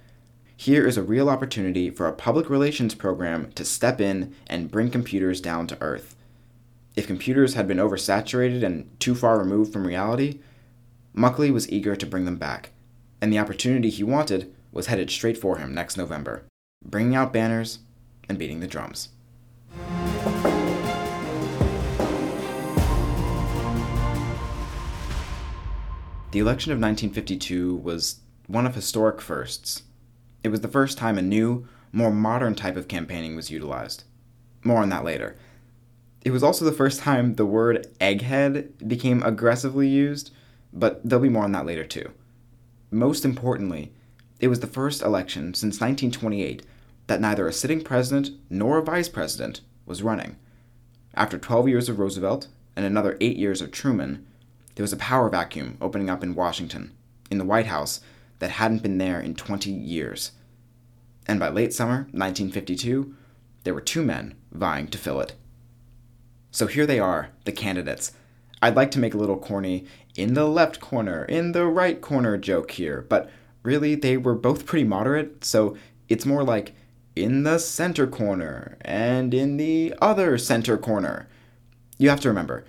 Here 0.57 0.87
is 0.87 0.97
a 0.97 1.03
real 1.03 1.29
opportunity 1.29 1.91
for 1.91 2.07
a 2.07 2.15
public 2.15 2.49
relations 2.49 2.95
program 2.95 3.53
to 3.57 3.65
step 3.67 4.01
in 4.01 4.35
and 4.47 4.71
bring 4.71 4.91
computers 4.91 5.43
down 5.43 5.67
to 5.67 5.77
earth. 5.83 6.17
If 6.97 7.07
computers 7.07 7.55
had 7.55 7.69
been 7.69 7.79
oversaturated 7.79 8.65
and 8.65 8.91
too 8.99 9.15
far 9.15 9.39
removed 9.39 9.73
from 9.73 9.87
reality, 9.87 10.41
Mauchly 11.15 11.53
was 11.53 11.71
eager 11.71 11.95
to 11.95 12.07
bring 12.07 12.25
them 12.25 12.37
back, 12.37 12.71
and 13.21 13.33
the 13.33 13.39
opportunity 13.39 13.91
he 13.91 14.03
wanted 14.03 14.53
was 14.73 14.87
headed 14.87 15.09
straight 15.09 15.39
for 15.39 15.59
him 15.59 15.73
next 15.73 15.97
November, 15.97 16.45
bringing 16.85 17.15
out 17.15 17.33
banners 17.33 17.79
and 18.29 18.39
beating 18.39 18.59
the 18.59 18.67
drums. 18.67 19.11
The 26.33 26.39
election 26.39 26.73
of 26.73 26.79
1952 26.79 27.77
was 27.77 28.21
one 28.49 28.67
of 28.67 28.75
historic 28.75 29.21
firsts. 29.21 29.85
It 30.43 30.49
was 30.49 30.61
the 30.61 30.69
first 30.69 30.99
time 30.99 31.19
a 31.19 31.23
new, 31.23 31.69
more 31.93 32.13
modern 32.13 32.57
type 32.57 32.77
of 32.77 32.89
campaigning 32.89 33.37
was 33.37 33.51
utilized. 33.51 34.05
More 34.65 34.83
on 34.83 34.89
that 34.91 35.05
later. 35.05 35.37
It 36.23 36.33
was 36.33 36.43
also 36.43 36.65
the 36.65 36.73
first 36.73 37.01
time 37.01 37.35
the 37.35 37.47
word 37.47 37.87
egghead 38.01 38.87
became 38.87 39.23
aggressively 39.23 39.89
used, 39.89 40.33
but 40.73 41.01
there'll 41.03 41.23
be 41.23 41.29
more 41.29 41.45
on 41.45 41.53
that 41.53 41.67
later 41.67 41.85
too. 41.85 42.11
Most 42.91 43.25
importantly, 43.25 43.93
it 44.39 44.49
was 44.49 44.61
the 44.61 44.67
first 44.67 45.03
election 45.03 45.55
since 45.55 45.81
1928 45.81 46.65
that 47.07 47.21
neither 47.21 47.49
a 47.49 47.53
sitting 47.53 47.83
president 47.83 48.31
nor 48.49 48.79
a 48.79 48.83
vice 48.83 49.09
president 49.09 49.61
was 49.87 50.03
running. 50.03 50.37
After 51.15 51.39
12 51.39 51.69
years 51.69 51.89
of 51.89 51.99
Roosevelt 51.99 52.49
and 52.77 52.85
another 52.85 53.17
8 53.21 53.37
years 53.37 53.61
of 53.61 53.71
Truman, 53.71 54.27
there 54.75 54.85
was 54.85 54.93
a 54.93 54.99
power 54.99 55.29
vacuum 55.29 55.77
opening 55.81 56.09
up 56.09 56.23
in 56.23 56.35
Washington, 56.35 56.93
in 57.31 57.39
the 57.39 57.45
White 57.45 57.67
House, 57.67 58.01
that 58.39 58.53
hadn't 58.53 58.83
been 58.83 58.99
there 58.99 59.21
in 59.21 59.35
20 59.35 59.71
years. 59.71 60.33
And 61.27 61.41
by 61.41 61.49
late 61.49 61.73
summer 61.73 62.09
1952, 62.13 63.15
there 63.65 63.75
were 63.75 63.81
two 63.81 64.03
men 64.03 64.35
vying 64.53 64.89
to 64.89 64.99
fill 64.99 65.21
it. 65.21 65.35
So 66.51 66.67
here 66.67 66.87
they 66.87 66.99
are, 66.99 67.31
the 67.45 67.53
candidates. 67.53 68.13
I'd 68.63 68.77
like 68.77 68.91
to 68.93 68.99
make 68.99 69.15
a 69.15 69.19
little 69.19 69.39
corny 69.39 69.87
in 70.17 70.35
the 70.35 70.47
left 70.47 70.81
corner, 70.81 71.25
in 71.25 71.53
the 71.53 71.67
right 71.67 72.01
corner 72.01 72.37
joke 72.37 72.73
here, 72.73 73.07
but 73.09 73.31
really 73.63 73.95
they 73.95 74.17
were 74.17 74.35
both 74.35 74.67
pretty 74.67 74.85
moderate, 74.85 75.45
so 75.45 75.77
it's 76.09 76.27
more 76.27 76.43
like 76.43 76.75
in 77.17 77.43
the 77.43 77.59
center 77.59 78.07
corner 78.07 78.77
and 78.83 79.33
in 79.33 79.57
the 79.57 79.95
other 80.01 80.37
center 80.39 80.77
corner. 80.77 81.29
You 81.99 82.11
have 82.11 82.21
to 82.21 82.29
remember, 82.29 82.65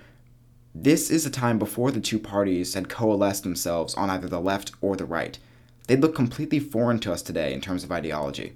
this 0.74 1.10
is 1.10 1.26
a 1.26 1.30
time 1.30 1.58
before 1.58 1.90
the 1.90 2.00
two 2.00 2.18
parties 2.18 2.74
had 2.74 2.88
coalesced 2.88 3.42
themselves 3.42 3.94
on 3.94 4.08
either 4.08 4.28
the 4.28 4.40
left 4.40 4.72
or 4.80 4.96
the 4.96 5.04
right. 5.04 5.38
They'd 5.86 6.00
look 6.00 6.14
completely 6.14 6.60
foreign 6.60 7.00
to 7.00 7.12
us 7.12 7.22
today 7.22 7.52
in 7.52 7.60
terms 7.60 7.84
of 7.84 7.92
ideology. 7.92 8.54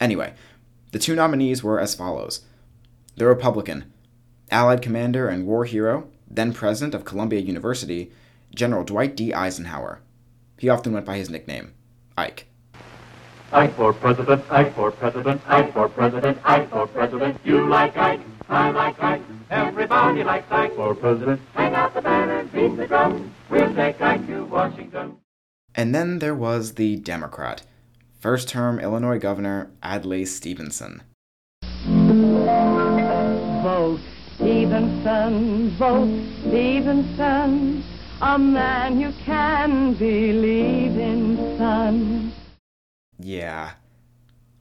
Anyway, 0.00 0.34
the 0.92 0.98
two 0.98 1.14
nominees 1.14 1.62
were 1.62 1.80
as 1.80 1.94
follows 1.94 2.42
the 3.16 3.26
Republican, 3.26 3.92
Allied 4.54 4.82
commander 4.82 5.28
and 5.28 5.48
war 5.48 5.64
hero, 5.64 6.06
then 6.30 6.52
president 6.52 6.94
of 6.94 7.04
Columbia 7.04 7.40
University, 7.40 8.12
General 8.54 8.84
Dwight 8.84 9.16
D. 9.16 9.34
Eisenhower. 9.34 10.00
He 10.58 10.68
often 10.68 10.92
went 10.92 11.04
by 11.04 11.16
his 11.16 11.28
nickname, 11.28 11.74
Ike. 12.16 12.46
Ike 13.50 13.74
for 13.74 13.92
president, 13.92 14.44
Ike 14.48 14.72
for 14.76 14.92
president, 14.92 15.42
Ike 15.48 15.72
for 15.72 15.88
president, 15.88 16.38
Ike 16.44 16.70
for 16.70 16.86
president. 16.86 17.40
You 17.44 17.68
like 17.68 17.96
Ike, 17.96 18.20
I 18.48 18.70
like 18.70 19.02
Ike, 19.02 19.22
everybody 19.50 20.22
likes 20.22 20.46
Ike 20.52 20.76
for 20.76 20.94
president. 20.94 21.40
Hang 21.54 21.74
out 21.74 21.92
the 21.92 22.02
banner, 22.02 22.44
beat 22.44 22.76
the 22.76 22.86
drum, 22.86 23.34
we'll 23.50 23.74
take 23.74 24.00
Ike 24.00 24.24
to 24.28 24.44
Washington. 24.44 25.16
And 25.74 25.92
then 25.92 26.20
there 26.20 26.36
was 26.36 26.74
the 26.74 26.94
Democrat, 26.94 27.62
first 28.20 28.50
term 28.50 28.78
Illinois 28.78 29.18
Governor 29.18 29.72
Adlai 29.82 30.22
Stevenson. 30.22 31.02
Vote 33.64 34.00
Stevenson, 34.36 35.70
vote 35.70 36.08
oh, 36.08 36.26
Stevenson, 36.40 37.84
a 38.20 38.38
man 38.38 38.98
you 38.98 39.12
can 39.24 39.94
believe 39.94 40.98
in, 40.98 41.36
son. 41.56 42.32
Yeah. 43.18 43.72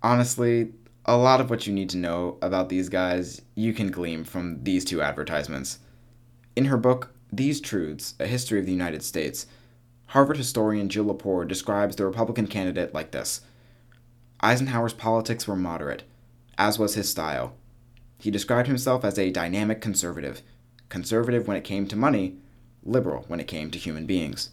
Honestly, 0.03 0.73
a 1.05 1.17
lot 1.17 1.41
of 1.41 1.49
what 1.49 1.65
you 1.65 1.73
need 1.73 1.89
to 1.89 1.97
know 1.97 2.37
about 2.41 2.69
these 2.69 2.87
guys 2.87 3.41
you 3.55 3.73
can 3.73 3.89
glean 3.89 4.23
from 4.23 4.63
these 4.63 4.85
two 4.85 5.01
advertisements. 5.01 5.79
In 6.55 6.65
her 6.65 6.77
book, 6.77 7.11
These 7.31 7.59
Truths 7.59 8.13
A 8.19 8.27
History 8.27 8.59
of 8.59 8.65
the 8.67 8.71
United 8.71 9.01
States, 9.01 9.47
Harvard 10.07 10.37
historian 10.37 10.87
Jill 10.87 11.05
Lepore 11.05 11.47
describes 11.47 11.95
the 11.95 12.05
Republican 12.05 12.45
candidate 12.45 12.93
like 12.93 13.09
this 13.09 13.41
Eisenhower's 14.41 14.93
politics 14.93 15.47
were 15.47 15.55
moderate, 15.55 16.03
as 16.59 16.77
was 16.77 16.93
his 16.93 17.09
style. 17.09 17.55
He 18.23 18.31
described 18.31 18.69
himself 18.69 19.03
as 19.03 19.19
a 19.19 19.31
dynamic 19.31 19.81
conservative, 19.81 20.43
conservative 20.87 21.45
when 21.45 21.57
it 21.57 21.65
came 21.65 21.87
to 21.87 21.97
money, 21.97 22.37
liberal 22.81 23.25
when 23.27 23.41
it 23.41 23.49
came 23.49 23.69
to 23.69 23.77
human 23.77 24.05
beings. 24.05 24.51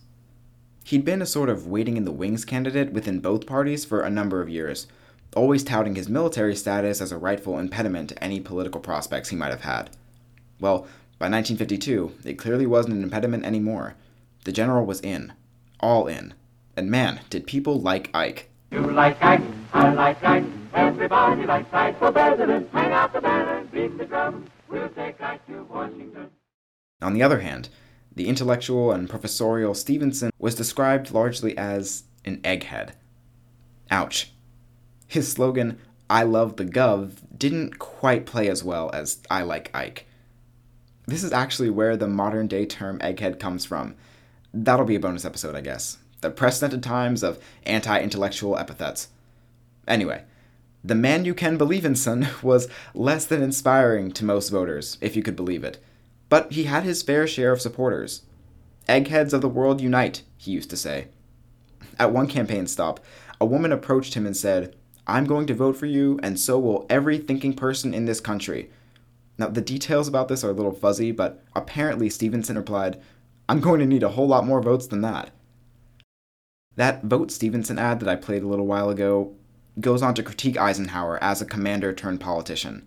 He'd 0.82 1.04
been 1.04 1.22
a 1.22 1.26
sort 1.26 1.48
of 1.48 1.68
waiting 1.68 1.96
in 1.96 2.04
the 2.04 2.10
wings 2.10 2.44
candidate 2.44 2.92
within 2.92 3.20
both 3.20 3.46
parties 3.46 3.84
for 3.84 4.00
a 4.00 4.10
number 4.10 4.42
of 4.42 4.48
years, 4.48 4.88
always 5.36 5.62
touting 5.62 5.94
his 5.94 6.08
military 6.08 6.56
status 6.56 7.00
as 7.00 7.12
a 7.12 7.16
rightful 7.16 7.60
impediment 7.60 8.08
to 8.08 8.24
any 8.24 8.40
political 8.40 8.80
prospects 8.80 9.28
he 9.28 9.36
might 9.36 9.52
have 9.52 9.60
had. 9.60 9.90
Well, 10.58 10.78
by 11.20 11.28
1952, 11.28 12.14
it 12.24 12.38
clearly 12.38 12.66
wasn't 12.66 12.96
an 12.96 13.04
impediment 13.04 13.44
anymore. 13.44 13.94
The 14.46 14.50
general 14.50 14.84
was 14.84 15.00
in. 15.00 15.32
All 15.78 16.08
in. 16.08 16.34
And 16.76 16.90
man, 16.90 17.20
did 17.30 17.46
people 17.46 17.80
like 17.80 18.10
Ike. 18.12 18.50
You 18.72 18.80
like 18.80 19.22
Ike, 19.22 19.42
I 19.72 19.94
like 19.94 20.24
Ike, 20.24 20.42
everybody 20.74 21.44
likes 21.44 21.72
Ike 21.72 21.98
for 21.98 22.12
president. 22.12 22.68
Hang 22.72 22.92
out 22.92 23.12
the 23.12 23.20
banner, 23.20 23.64
beat 23.72 23.96
the 23.98 24.04
drum, 24.04 24.46
we'll 24.68 24.88
take 24.90 25.20
Ike 25.20 25.46
to 25.46 25.62
Washington. 25.64 26.30
On 27.02 27.14
the 27.14 27.22
other 27.22 27.40
hand, 27.40 27.68
the 28.14 28.28
intellectual 28.28 28.92
and 28.92 29.08
professorial 29.08 29.74
Stevenson 29.74 30.30
was 30.38 30.54
described 30.54 31.12
largely 31.12 31.56
as 31.56 32.04
an 32.24 32.38
egghead. 32.38 32.90
Ouch. 33.90 34.32
His 35.06 35.30
slogan, 35.30 35.78
I 36.08 36.22
love 36.24 36.56
the 36.56 36.64
Gov, 36.64 37.12
didn't 37.36 37.78
quite 37.78 38.26
play 38.26 38.48
as 38.48 38.62
well 38.62 38.90
as 38.92 39.20
I 39.30 39.42
like 39.42 39.74
Ike. 39.74 40.06
This 41.06 41.24
is 41.24 41.32
actually 41.32 41.70
where 41.70 41.96
the 41.96 42.06
modern 42.06 42.46
day 42.46 42.66
term 42.66 42.98
egghead 43.00 43.40
comes 43.40 43.64
from. 43.64 43.94
That'll 44.52 44.86
be 44.86 44.96
a 44.96 45.00
bonus 45.00 45.24
episode, 45.24 45.54
I 45.54 45.60
guess. 45.60 45.98
The 46.20 46.30
precedented 46.30 46.82
times 46.82 47.22
of 47.22 47.42
anti 47.64 48.00
intellectual 48.00 48.58
epithets. 48.58 49.08
Anyway, 49.88 50.22
the 50.82 50.94
man 50.94 51.24
you 51.24 51.34
can 51.34 51.56
believe 51.56 51.84
in, 51.84 51.94
son, 51.94 52.28
was 52.42 52.68
less 52.94 53.26
than 53.26 53.42
inspiring 53.42 54.12
to 54.12 54.24
most 54.24 54.48
voters, 54.48 54.98
if 55.00 55.14
you 55.14 55.22
could 55.22 55.36
believe 55.36 55.64
it. 55.64 55.78
But 56.28 56.52
he 56.52 56.64
had 56.64 56.84
his 56.84 57.02
fair 57.02 57.26
share 57.26 57.52
of 57.52 57.60
supporters. 57.60 58.22
Eggheads 58.88 59.34
of 59.34 59.40
the 59.40 59.48
world 59.48 59.80
unite, 59.80 60.22
he 60.36 60.52
used 60.52 60.70
to 60.70 60.76
say. 60.76 61.08
At 61.98 62.12
one 62.12 62.26
campaign 62.26 62.66
stop, 62.66 63.00
a 63.40 63.46
woman 63.46 63.72
approached 63.72 64.14
him 64.14 64.26
and 64.26 64.36
said, 64.36 64.74
I'm 65.06 65.26
going 65.26 65.46
to 65.48 65.54
vote 65.54 65.76
for 65.76 65.86
you, 65.86 66.18
and 66.22 66.38
so 66.38 66.58
will 66.58 66.86
every 66.88 67.18
thinking 67.18 67.52
person 67.52 67.92
in 67.92 68.04
this 68.04 68.20
country. 68.20 68.70
Now, 69.38 69.48
the 69.48 69.60
details 69.60 70.08
about 70.08 70.28
this 70.28 70.44
are 70.44 70.50
a 70.50 70.54
little 70.54 70.72
fuzzy, 70.72 71.12
but 71.12 71.42
apparently 71.54 72.08
Stevenson 72.08 72.56
replied, 72.56 73.00
I'm 73.48 73.60
going 73.60 73.80
to 73.80 73.86
need 73.86 74.02
a 74.02 74.10
whole 74.10 74.28
lot 74.28 74.46
more 74.46 74.62
votes 74.62 74.86
than 74.86 75.00
that. 75.00 75.30
That 76.76 77.02
Vote 77.02 77.30
Stevenson 77.30 77.78
ad 77.78 78.00
that 78.00 78.08
I 78.08 78.16
played 78.16 78.42
a 78.42 78.46
little 78.46 78.66
while 78.66 78.90
ago 78.90 79.34
goes 79.78 80.02
on 80.02 80.14
to 80.14 80.22
critique 80.22 80.58
Eisenhower 80.58 81.22
as 81.22 81.40
a 81.40 81.44
commander 81.44 81.92
turned 81.92 82.20
politician. 82.20 82.86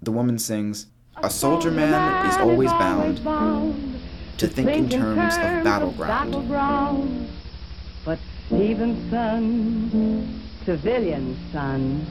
The 0.00 0.10
woman 0.12 0.38
sings, 0.38 0.86
A 1.18 1.30
soldier 1.30 1.70
man 1.70 2.26
is 2.26 2.36
always 2.38 2.72
bound 2.72 3.18
to 4.38 4.48
think 4.48 4.70
in 4.70 4.88
terms 4.88 5.34
of 5.34 5.64
battleground. 5.64 7.28
But 8.04 8.18
Stevenson, 8.46 10.40
civilian 10.64 11.36
son, 11.52 12.06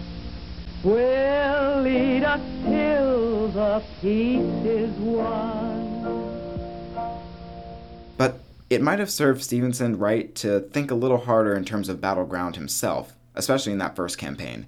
will 0.83 1.81
lead 1.81 2.23
us 2.23 2.41
till 2.63 3.49
the 3.49 3.83
peace 4.01 4.65
is 4.65 4.95
won. 4.99 6.31
But 8.17 8.39
it 8.69 8.81
might 8.81 8.99
have 8.99 9.11
served 9.11 9.43
Stevenson 9.43 9.97
right 9.97 10.33
to 10.35 10.61
think 10.61 10.91
a 10.91 10.95
little 10.95 11.17
harder 11.17 11.55
in 11.55 11.65
terms 11.65 11.89
of 11.89 11.99
battleground 11.99 12.55
himself, 12.55 13.13
especially 13.35 13.71
in 13.71 13.77
that 13.79 13.95
first 13.95 14.17
campaign. 14.17 14.65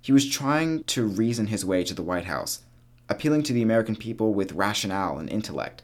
He 0.00 0.12
was 0.12 0.28
trying 0.28 0.84
to 0.84 1.06
reason 1.06 1.48
his 1.48 1.64
way 1.64 1.82
to 1.84 1.94
the 1.94 2.02
White 2.02 2.26
House, 2.26 2.60
appealing 3.08 3.42
to 3.44 3.52
the 3.52 3.62
American 3.62 3.96
people 3.96 4.34
with 4.34 4.52
rationale 4.52 5.18
and 5.18 5.28
intellect. 5.28 5.82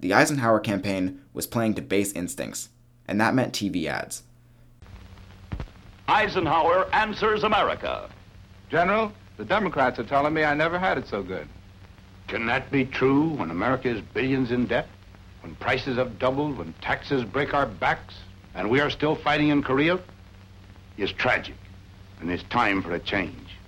The 0.00 0.12
Eisenhower 0.12 0.60
campaign 0.60 1.22
was 1.32 1.46
playing 1.46 1.74
to 1.74 1.82
base 1.82 2.12
instincts, 2.12 2.68
and 3.08 3.20
that 3.20 3.34
meant 3.34 3.54
TV 3.54 3.86
ads. 3.86 4.22
Eisenhower 6.08 6.88
answers 6.94 7.44
America. 7.44 8.08
General, 8.70 9.12
the 9.38 9.44
Democrats 9.44 9.98
are 9.98 10.04
telling 10.04 10.34
me 10.34 10.44
I 10.44 10.54
never 10.54 10.78
had 10.78 10.98
it 10.98 11.08
so 11.08 11.22
good. 11.22 11.48
Can 12.28 12.46
that 12.46 12.70
be 12.70 12.84
true 12.84 13.30
when 13.30 13.50
America 13.50 13.88
is 13.88 14.00
billions 14.12 14.50
in 14.50 14.66
debt? 14.66 14.88
When 15.42 15.54
prices 15.56 15.96
have 15.96 16.18
doubled, 16.18 16.58
when 16.58 16.74
taxes 16.80 17.24
break 17.24 17.54
our 17.54 17.66
backs, 17.66 18.14
and 18.54 18.68
we 18.68 18.80
are 18.80 18.90
still 18.90 19.14
fighting 19.14 19.48
in 19.48 19.62
Korea? 19.62 19.98
It's 20.98 21.12
tragic, 21.12 21.56
and 22.20 22.30
it's 22.30 22.42
time 22.44 22.82
for 22.82 22.94
a 22.94 22.98
change. 22.98 23.58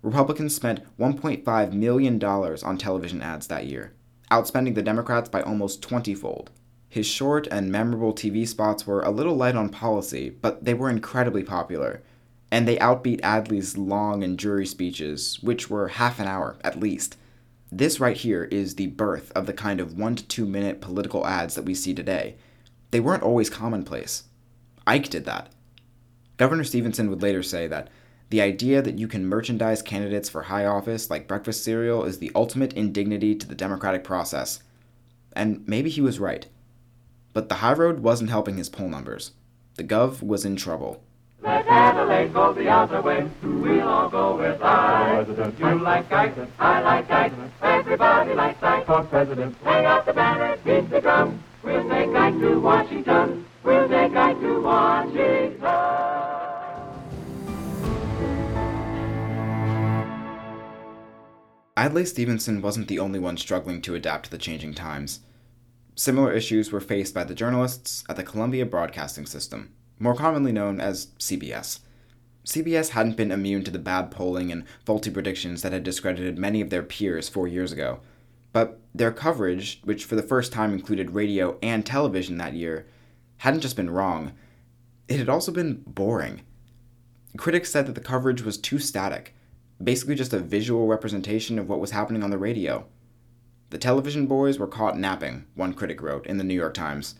Republicans 0.00 0.54
spent 0.54 0.80
$1.5 0.96 1.72
million 1.72 2.22
on 2.24 2.78
television 2.78 3.20
ads 3.20 3.48
that 3.48 3.66
year, 3.66 3.92
outspending 4.30 4.76
the 4.76 4.82
Democrats 4.82 5.28
by 5.28 5.42
almost 5.42 5.82
20 5.82 6.14
fold. 6.14 6.50
His 6.88 7.06
short 7.06 7.48
and 7.50 7.72
memorable 7.72 8.14
TV 8.14 8.46
spots 8.46 8.86
were 8.86 9.02
a 9.02 9.10
little 9.10 9.34
light 9.34 9.56
on 9.56 9.70
policy, 9.70 10.30
but 10.30 10.64
they 10.64 10.74
were 10.74 10.88
incredibly 10.88 11.42
popular, 11.42 12.00
and 12.52 12.68
they 12.68 12.76
outbeat 12.76 13.20
Adlai's 13.22 13.76
long 13.76 14.22
and 14.22 14.38
jury 14.38 14.66
speeches, 14.66 15.38
which 15.42 15.68
were 15.68 15.88
half 15.88 16.20
an 16.20 16.28
hour 16.28 16.58
at 16.62 16.78
least. 16.78 17.16
This 17.72 17.98
right 17.98 18.16
here 18.16 18.44
is 18.44 18.76
the 18.76 18.88
birth 18.88 19.32
of 19.34 19.46
the 19.46 19.52
kind 19.52 19.80
of 19.80 19.98
one 19.98 20.14
to 20.14 20.24
two 20.28 20.46
minute 20.46 20.80
political 20.80 21.26
ads 21.26 21.56
that 21.56 21.64
we 21.64 21.74
see 21.74 21.92
today. 21.92 22.36
They 22.92 23.00
weren't 23.00 23.22
always 23.24 23.50
commonplace. 23.50 24.24
Ike 24.86 25.08
did 25.08 25.24
that. 25.24 25.48
Governor 26.36 26.64
Stevenson 26.64 27.10
would 27.10 27.22
later 27.22 27.42
say 27.42 27.66
that 27.68 27.88
the 28.30 28.40
idea 28.40 28.80
that 28.80 28.98
you 28.98 29.08
can 29.08 29.26
merchandise 29.26 29.82
candidates 29.82 30.30
for 30.30 30.42
high 30.42 30.64
office 30.64 31.10
like 31.10 31.28
breakfast 31.28 31.62
cereal 31.62 32.04
is 32.04 32.18
the 32.18 32.32
ultimate 32.34 32.72
indignity 32.72 33.34
to 33.34 33.46
the 33.46 33.54
democratic 33.54 34.04
process. 34.04 34.60
And 35.34 35.62
maybe 35.66 35.90
he 35.90 36.00
was 36.00 36.18
right. 36.18 36.46
But 37.34 37.48
the 37.48 37.56
high 37.56 37.74
road 37.74 38.00
wasn't 38.00 38.30
helping 38.30 38.56
his 38.56 38.68
poll 38.68 38.88
numbers. 38.88 39.32
The 39.76 39.84
Gov 39.84 40.22
was 40.22 40.44
in 40.44 40.56
trouble. 40.56 41.02
Let 41.42 41.66
Adlai 41.66 42.32
go 42.32 42.52
the 42.52 42.68
other 42.68 43.02
way. 43.02 43.28
We'll 43.42 43.88
all 43.88 44.08
go 44.08 44.36
with 44.36 44.62
I. 44.62 45.26
You 45.58 45.78
like 45.82 46.10
Ike, 46.12 46.34
I 46.58 46.80
like 46.80 47.10
Ike. 47.10 47.32
Everybody 47.62 48.34
likes 48.34 48.62
Ike 48.62 48.86
for 48.86 49.02
president. 49.04 49.56
Hang 49.64 49.84
out 49.84 50.06
the 50.06 50.12
banner, 50.12 50.56
beat 50.64 50.88
the 50.88 51.00
drum. 51.00 51.42
We'll 51.62 51.88
take 51.88 52.10
Ike 52.10 52.38
to 52.38 52.60
Washington. 52.60 53.44
We'll 53.64 53.88
take 53.88 54.14
Ike 54.14 54.40
to 54.40 54.60
Washington. 54.60 55.61
Adlai 61.74 62.04
Stevenson 62.04 62.60
wasn't 62.60 62.88
the 62.88 62.98
only 62.98 63.18
one 63.18 63.38
struggling 63.38 63.80
to 63.80 63.94
adapt 63.94 64.26
to 64.26 64.30
the 64.30 64.36
changing 64.36 64.74
times. 64.74 65.20
Similar 65.94 66.32
issues 66.32 66.70
were 66.70 66.80
faced 66.80 67.14
by 67.14 67.24
the 67.24 67.34
journalists 67.34 68.04
at 68.10 68.16
the 68.16 68.22
Columbia 68.22 68.66
Broadcasting 68.66 69.24
System, 69.24 69.72
more 69.98 70.14
commonly 70.14 70.52
known 70.52 70.80
as 70.82 71.06
CBS. 71.18 71.80
CBS 72.44 72.90
hadn't 72.90 73.16
been 73.16 73.30
immune 73.30 73.64
to 73.64 73.70
the 73.70 73.78
bad 73.78 74.10
polling 74.10 74.52
and 74.52 74.64
faulty 74.84 75.10
predictions 75.10 75.62
that 75.62 75.72
had 75.72 75.82
discredited 75.82 76.38
many 76.38 76.60
of 76.60 76.68
their 76.68 76.82
peers 76.82 77.30
four 77.30 77.48
years 77.48 77.72
ago. 77.72 78.00
But 78.52 78.80
their 78.94 79.12
coverage, 79.12 79.80
which 79.84 80.04
for 80.04 80.14
the 80.14 80.22
first 80.22 80.52
time 80.52 80.74
included 80.74 81.12
radio 81.12 81.56
and 81.62 81.86
television 81.86 82.36
that 82.36 82.52
year, 82.52 82.86
hadn't 83.38 83.60
just 83.60 83.76
been 83.76 83.88
wrong, 83.88 84.32
it 85.08 85.18
had 85.18 85.30
also 85.30 85.50
been 85.50 85.82
boring. 85.86 86.42
Critics 87.38 87.70
said 87.70 87.86
that 87.86 87.94
the 87.94 88.00
coverage 88.02 88.42
was 88.42 88.58
too 88.58 88.78
static, 88.78 89.34
basically 89.82 90.14
just 90.14 90.32
a 90.32 90.38
visual 90.38 90.86
representation 90.86 91.58
of 91.58 91.68
what 91.68 91.80
was 91.80 91.90
happening 91.90 92.22
on 92.22 92.30
the 92.30 92.38
radio. 92.38 92.86
The 93.70 93.78
television 93.78 94.26
boys 94.26 94.58
were 94.58 94.66
caught 94.66 94.98
napping, 94.98 95.46
one 95.54 95.72
critic 95.72 96.02
wrote 96.02 96.26
in 96.26 96.36
the 96.36 96.44
New 96.44 96.54
York 96.54 96.74
Times. 96.74 97.14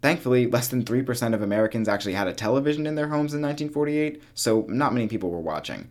Thankfully, 0.00 0.46
less 0.46 0.68
than 0.68 0.84
3% 0.84 1.34
of 1.34 1.42
Americans 1.42 1.88
actually 1.88 2.12
had 2.12 2.28
a 2.28 2.32
television 2.32 2.86
in 2.86 2.94
their 2.94 3.08
homes 3.08 3.34
in 3.34 3.42
1948, 3.42 4.22
so 4.34 4.66
not 4.68 4.92
many 4.92 5.08
people 5.08 5.30
were 5.30 5.40
watching. 5.40 5.88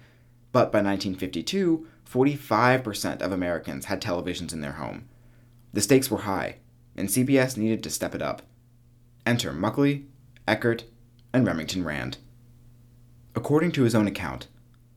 But 0.52 0.72
by 0.72 0.82
1952, 0.82 1.88
45% 2.10 3.22
of 3.22 3.32
Americans 3.32 3.86
had 3.86 4.02
televisions 4.02 4.54
in 4.54 4.62
their 4.62 4.74
home. 4.74 5.10
The 5.74 5.82
stakes 5.82 6.12
were 6.12 6.20
high, 6.20 6.58
and 6.96 7.10
CBS 7.10 7.58
needed 7.58 7.84
to 7.84 7.90
step 7.90 8.14
it 8.14 8.22
up. 8.22 8.44
Enter 9.26 9.52
Mauchly, 9.52 10.06
Eckert, 10.48 10.84
and 11.34 11.46
Remington 11.46 11.84
Rand. 11.84 12.18
According 13.36 13.72
to 13.74 13.84
his 13.84 13.96
own 13.96 14.06
account, 14.06 14.48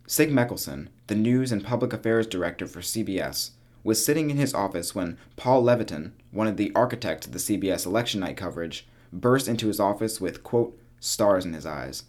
Sig 0.07 0.31
Mickelson, 0.31 0.89
the 1.09 1.17
news 1.17 1.51
and 1.51 1.65
public 1.65 1.93
affairs 1.93 2.27
director 2.27 2.67
for 2.67 2.81
CBS, 2.81 3.51
was 3.83 4.05
sitting 4.05 4.31
in 4.31 4.37
his 4.37 4.55
office 4.55 4.95
when 4.95 5.19
Paul 5.37 5.63
Levitan, 5.63 6.13
one 6.31 6.47
of 6.47 6.57
the 6.57 6.73
architects 6.75 7.27
of 7.27 7.33
the 7.33 7.39
CBS 7.39 7.87
election 7.87 8.21
night 8.21 8.37
coverage, 8.37 8.87
burst 9.13 9.49
into 9.49 9.67
his 9.67 9.81
office 9.81 10.21
with, 10.21 10.45
quote, 10.45 10.79
stars 11.01 11.45
in 11.45 11.55
his 11.55 11.67
eyes. 11.67 12.05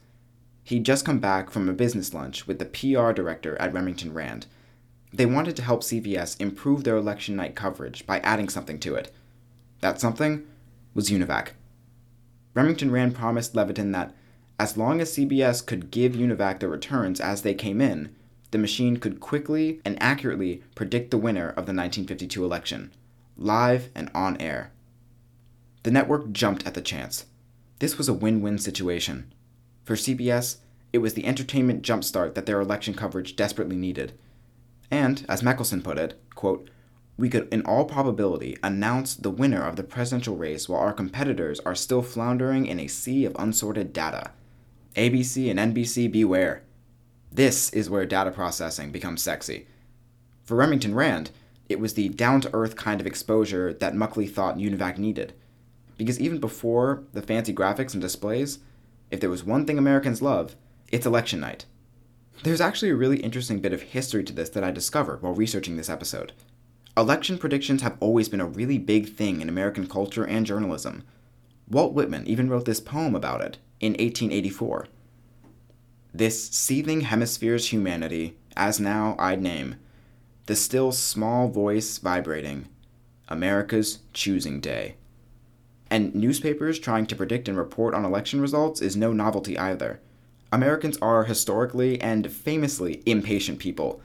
He'd 0.63 0.85
just 0.85 1.05
come 1.05 1.19
back 1.19 1.49
from 1.49 1.67
a 1.67 1.73
business 1.73 2.13
lunch 2.13 2.45
with 2.45 2.59
the 2.59 2.65
PR 2.65 3.11
director 3.11 3.59
at 3.59 3.73
Remington 3.73 4.13
Rand. 4.13 4.45
They 5.13 5.25
wanted 5.25 5.55
to 5.55 5.61
help 5.63 5.81
CBS 5.81 6.39
improve 6.39 6.83
their 6.83 6.97
election 6.97 7.35
night 7.35 7.55
coverage 7.55 8.05
by 8.05 8.19
adding 8.19 8.49
something 8.49 8.79
to 8.79 8.95
it. 8.95 9.11
That 9.81 9.99
something 9.99 10.45
was 10.93 11.09
UNIVAC. 11.09 11.49
Remington 12.53 12.91
Rand 12.91 13.15
promised 13.15 13.55
Levitan 13.55 13.91
that 13.93 14.13
as 14.59 14.75
long 14.75 14.99
as 14.99 15.13
CBS 15.15 15.65
could 15.65 15.91
give 15.91 16.13
UNIVAC 16.13 16.59
the 16.59 16.67
returns 16.67 17.19
as 17.19 17.43
they 17.43 17.53
came 17.53 17.79
in, 17.79 18.15
the 18.51 18.57
machine 18.57 18.97
could 18.97 19.19
quickly 19.19 19.81
and 19.85 20.01
accurately 20.01 20.63
predict 20.73 21.11
the 21.11 21.17
winner 21.17 21.49
of 21.49 21.65
the 21.65 21.73
1952 21.73 22.43
election, 22.43 22.91
live 23.37 23.89
and 23.93 24.09
on 24.15 24.37
air. 24.37 24.71
The 25.83 25.91
network 25.91 26.31
jumped 26.31 26.65
at 26.65 26.73
the 26.73 26.81
chance. 26.81 27.25
This 27.79 27.97
was 27.97 28.09
a 28.09 28.13
win 28.13 28.41
win 28.41 28.57
situation. 28.57 29.31
For 29.83 29.95
CBS, 29.95 30.57
it 30.91 30.99
was 30.99 31.13
the 31.13 31.25
entertainment 31.25 31.83
jumpstart 31.83 32.33
that 32.33 32.45
their 32.45 32.59
election 32.59 32.93
coverage 32.93 33.35
desperately 33.35 33.75
needed. 33.75 34.17
And, 34.89 35.25
as 35.29 35.41
Mickelson 35.41 35.83
put 35.83 35.99
it, 35.99 36.19
quote, 36.33 36.69
we 37.17 37.29
could, 37.29 37.51
in 37.51 37.61
all 37.63 37.85
probability, 37.85 38.57
announce 38.63 39.15
the 39.15 39.29
winner 39.29 39.63
of 39.63 39.75
the 39.75 39.83
presidential 39.83 40.35
race 40.35 40.69
while 40.69 40.79
our 40.79 40.93
competitors 40.93 41.59
are 41.61 41.75
still 41.75 42.01
floundering 42.01 42.65
in 42.65 42.79
a 42.79 42.87
sea 42.87 43.25
of 43.25 43.35
unsorted 43.37 43.91
data. 43.91 44.31
ABC 44.97 45.51
and 45.51 45.75
NBC 45.75 46.11
beware. 46.11 46.63
This 47.31 47.69
is 47.69 47.87
where 47.87 48.05
data 48.05 48.31
processing 48.31 48.91
becomes 48.91 49.21
sexy. 49.21 49.67
For 50.43 50.57
Remington 50.57 50.95
Rand, 50.95 51.29
it 51.69 51.79
was 51.79 51.93
the 51.93 52.09
down 52.09 52.41
to 52.41 52.49
earth 52.51 52.75
kind 52.75 52.99
of 52.99 53.05
exposure 53.05 53.73
that 53.73 53.93
Mauchly 53.93 54.27
thought 54.27 54.57
UNIVAC 54.57 54.97
needed. 54.97 55.33
Because 55.99 56.19
even 56.19 56.39
before 56.39 57.03
the 57.13 57.21
fancy 57.21 57.53
graphics 57.53 57.93
and 57.93 58.01
displays, 58.01 58.57
if 59.11 59.19
there 59.19 59.29
was 59.29 59.43
one 59.43 59.67
thing 59.67 59.77
Americans 59.77 60.21
love, 60.21 60.55
it's 60.91 61.05
election 61.05 61.39
night. 61.39 61.65
There's 62.41 62.61
actually 62.61 62.89
a 62.89 62.95
really 62.95 63.19
interesting 63.19 63.59
bit 63.59 63.73
of 63.73 63.83
history 63.83 64.23
to 64.23 64.33
this 64.33 64.49
that 64.49 64.63
I 64.63 64.71
discovered 64.71 65.21
while 65.21 65.33
researching 65.33 65.77
this 65.77 65.89
episode. 65.89 66.33
Election 66.95 67.37
predictions 67.37 67.83
have 67.83 67.97
always 67.99 68.29
been 68.29 68.41
a 68.41 68.47
really 68.47 68.79
big 68.79 69.13
thing 69.13 69.41
in 69.41 69.49
American 69.49 69.87
culture 69.87 70.25
and 70.25 70.43
journalism. 70.43 71.03
Walt 71.69 71.93
Whitman 71.93 72.25
even 72.25 72.49
wrote 72.49 72.65
this 72.65 72.79
poem 72.79 73.13
about 73.13 73.41
it 73.41 73.59
in 73.79 73.93
1884. 73.93 74.87
This 76.13 76.49
seething 76.49 77.01
hemisphere's 77.01 77.71
humanity, 77.71 78.35
as 78.55 78.79
now 78.79 79.15
I'd 79.19 79.41
name, 79.41 79.75
the 80.47 80.55
still 80.55 80.91
small 80.91 81.47
voice 81.49 81.97
vibrating, 81.97 82.67
America's 83.27 83.99
choosing 84.13 84.59
day. 84.59 84.95
And 85.89 86.15
newspapers 86.15 86.79
trying 86.79 87.05
to 87.07 87.15
predict 87.15 87.47
and 87.47 87.57
report 87.57 87.93
on 87.93 88.03
election 88.03 88.41
results 88.41 88.81
is 88.81 88.95
no 88.95 89.13
novelty 89.13 89.57
either. 89.57 89.99
Americans 90.51 90.97
are 91.01 91.25
historically 91.25 91.99
and 92.01 92.31
famously 92.31 93.03
impatient 93.05 93.59
people, 93.59 94.01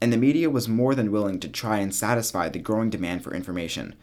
and 0.00 0.12
the 0.12 0.18
media 0.18 0.50
was 0.50 0.68
more 0.68 0.94
than 0.94 1.10
willing 1.10 1.40
to 1.40 1.48
try 1.48 1.78
and 1.78 1.94
satisfy 1.94 2.48
the 2.48 2.58
growing 2.58 2.90
demand 2.90 3.24
for 3.24 3.34
information. 3.34 3.94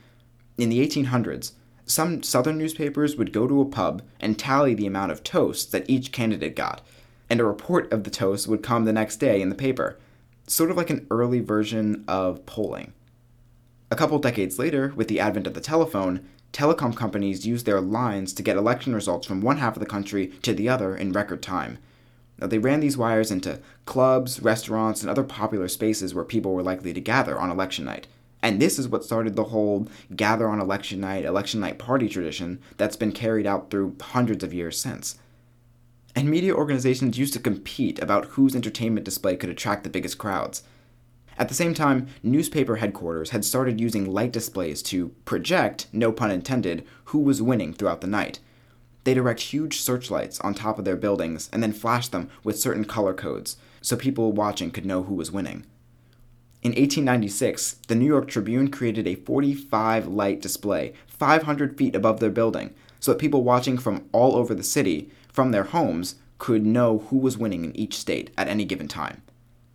In 0.57 0.69
the 0.69 0.85
1800s, 0.85 1.53
some 1.85 2.23
southern 2.23 2.57
newspapers 2.57 3.15
would 3.15 3.33
go 3.33 3.47
to 3.47 3.61
a 3.61 3.65
pub 3.65 4.01
and 4.19 4.39
tally 4.39 4.73
the 4.73 4.87
amount 4.87 5.11
of 5.11 5.23
toasts 5.23 5.65
that 5.71 5.89
each 5.89 6.11
candidate 6.11 6.55
got, 6.55 6.81
and 7.29 7.39
a 7.39 7.45
report 7.45 7.91
of 7.91 8.03
the 8.03 8.09
toast 8.09 8.47
would 8.47 8.63
come 8.63 8.85
the 8.85 8.93
next 8.93 9.17
day 9.17 9.41
in 9.41 9.49
the 9.49 9.55
paper, 9.55 9.97
sort 10.47 10.71
of 10.71 10.77
like 10.77 10.89
an 10.89 11.07
early 11.09 11.39
version 11.39 12.03
of 12.07 12.45
polling. 12.45 12.93
A 13.91 13.95
couple 13.95 14.17
decades 14.19 14.57
later, 14.57 14.93
with 14.95 15.07
the 15.07 15.19
advent 15.19 15.45
of 15.45 15.53
the 15.53 15.61
telephone, 15.61 16.27
telecom 16.51 16.95
companies 16.95 17.45
used 17.45 17.65
their 17.65 17.81
lines 17.81 18.33
to 18.33 18.43
get 18.43 18.57
election 18.57 18.93
results 18.95 19.27
from 19.27 19.41
one 19.41 19.57
half 19.57 19.75
of 19.75 19.79
the 19.79 19.85
country 19.85 20.27
to 20.41 20.53
the 20.53 20.69
other 20.69 20.95
in 20.95 21.11
record 21.11 21.41
time. 21.41 21.77
Now, 22.39 22.47
they 22.47 22.57
ran 22.57 22.79
these 22.79 22.97
wires 22.97 23.31
into 23.31 23.59
clubs, 23.85 24.41
restaurants, 24.41 25.01
and 25.01 25.09
other 25.09 25.23
popular 25.23 25.67
spaces 25.67 26.13
where 26.13 26.23
people 26.23 26.53
were 26.53 26.63
likely 26.63 26.93
to 26.93 27.01
gather 27.01 27.39
on 27.39 27.51
election 27.51 27.85
night. 27.85 28.07
And 28.43 28.61
this 28.61 28.77
is 28.77 28.89
what 28.89 29.05
started 29.05 29.37
the 29.37 29.45
whole 29.45 29.87
gather 30.13 30.49
on 30.49 30.59
election 30.59 30.99
night, 30.99 31.23
election 31.23 31.61
night 31.61 31.79
party 31.79 32.09
tradition 32.09 32.59
that's 32.75 32.97
been 32.97 33.13
carried 33.13 33.47
out 33.47 33.71
through 33.71 33.95
hundreds 34.01 34.43
of 34.43 34.53
years 34.53 34.77
since. 34.77 35.17
And 36.13 36.29
media 36.29 36.53
organizations 36.53 37.17
used 37.17 37.33
to 37.33 37.39
compete 37.39 37.99
about 37.99 38.25
whose 38.25 38.53
entertainment 38.53 39.05
display 39.05 39.37
could 39.37 39.49
attract 39.49 39.85
the 39.85 39.89
biggest 39.89 40.17
crowds. 40.17 40.61
At 41.37 41.47
the 41.47 41.55
same 41.55 41.73
time, 41.73 42.07
newspaper 42.21 42.75
headquarters 42.75 43.29
had 43.29 43.45
started 43.45 43.79
using 43.79 44.11
light 44.11 44.33
displays 44.33 44.83
to 44.83 45.15
project, 45.23 45.87
no 45.93 46.11
pun 46.11 46.29
intended, 46.29 46.85
who 47.05 47.19
was 47.19 47.41
winning 47.41 47.73
throughout 47.73 48.01
the 48.01 48.07
night. 48.07 48.39
They'd 49.05 49.17
erect 49.17 49.39
huge 49.39 49.79
searchlights 49.79 50.39
on 50.41 50.53
top 50.53 50.77
of 50.77 50.85
their 50.85 50.97
buildings 50.97 51.49
and 51.53 51.63
then 51.63 51.71
flash 51.71 52.09
them 52.09 52.29
with 52.43 52.59
certain 52.59 52.83
color 52.83 53.13
codes 53.13 53.55
so 53.81 53.95
people 53.95 54.33
watching 54.33 54.69
could 54.69 54.85
know 54.85 55.03
who 55.03 55.15
was 55.15 55.31
winning. 55.31 55.65
In 56.63 56.69
1896, 56.69 57.73
the 57.89 57.95
New 57.95 58.05
York 58.05 58.29
Tribune 58.29 58.71
created 58.71 59.05
a 59.05 59.15
45 59.15 60.07
light 60.07 60.41
display 60.41 60.93
500 61.07 61.77
feet 61.77 61.93
above 61.93 62.21
their 62.21 62.29
building 62.29 62.73
so 63.01 63.11
that 63.11 63.19
people 63.19 63.43
watching 63.43 63.77
from 63.77 64.07
all 64.13 64.37
over 64.37 64.55
the 64.55 64.63
city, 64.63 65.11
from 65.27 65.51
their 65.51 65.65
homes, 65.65 66.15
could 66.37 66.65
know 66.65 66.99
who 67.09 67.17
was 67.17 67.37
winning 67.37 67.65
in 67.65 67.75
each 67.75 67.97
state 67.97 68.31
at 68.37 68.47
any 68.47 68.63
given 68.63 68.87
time. 68.87 69.21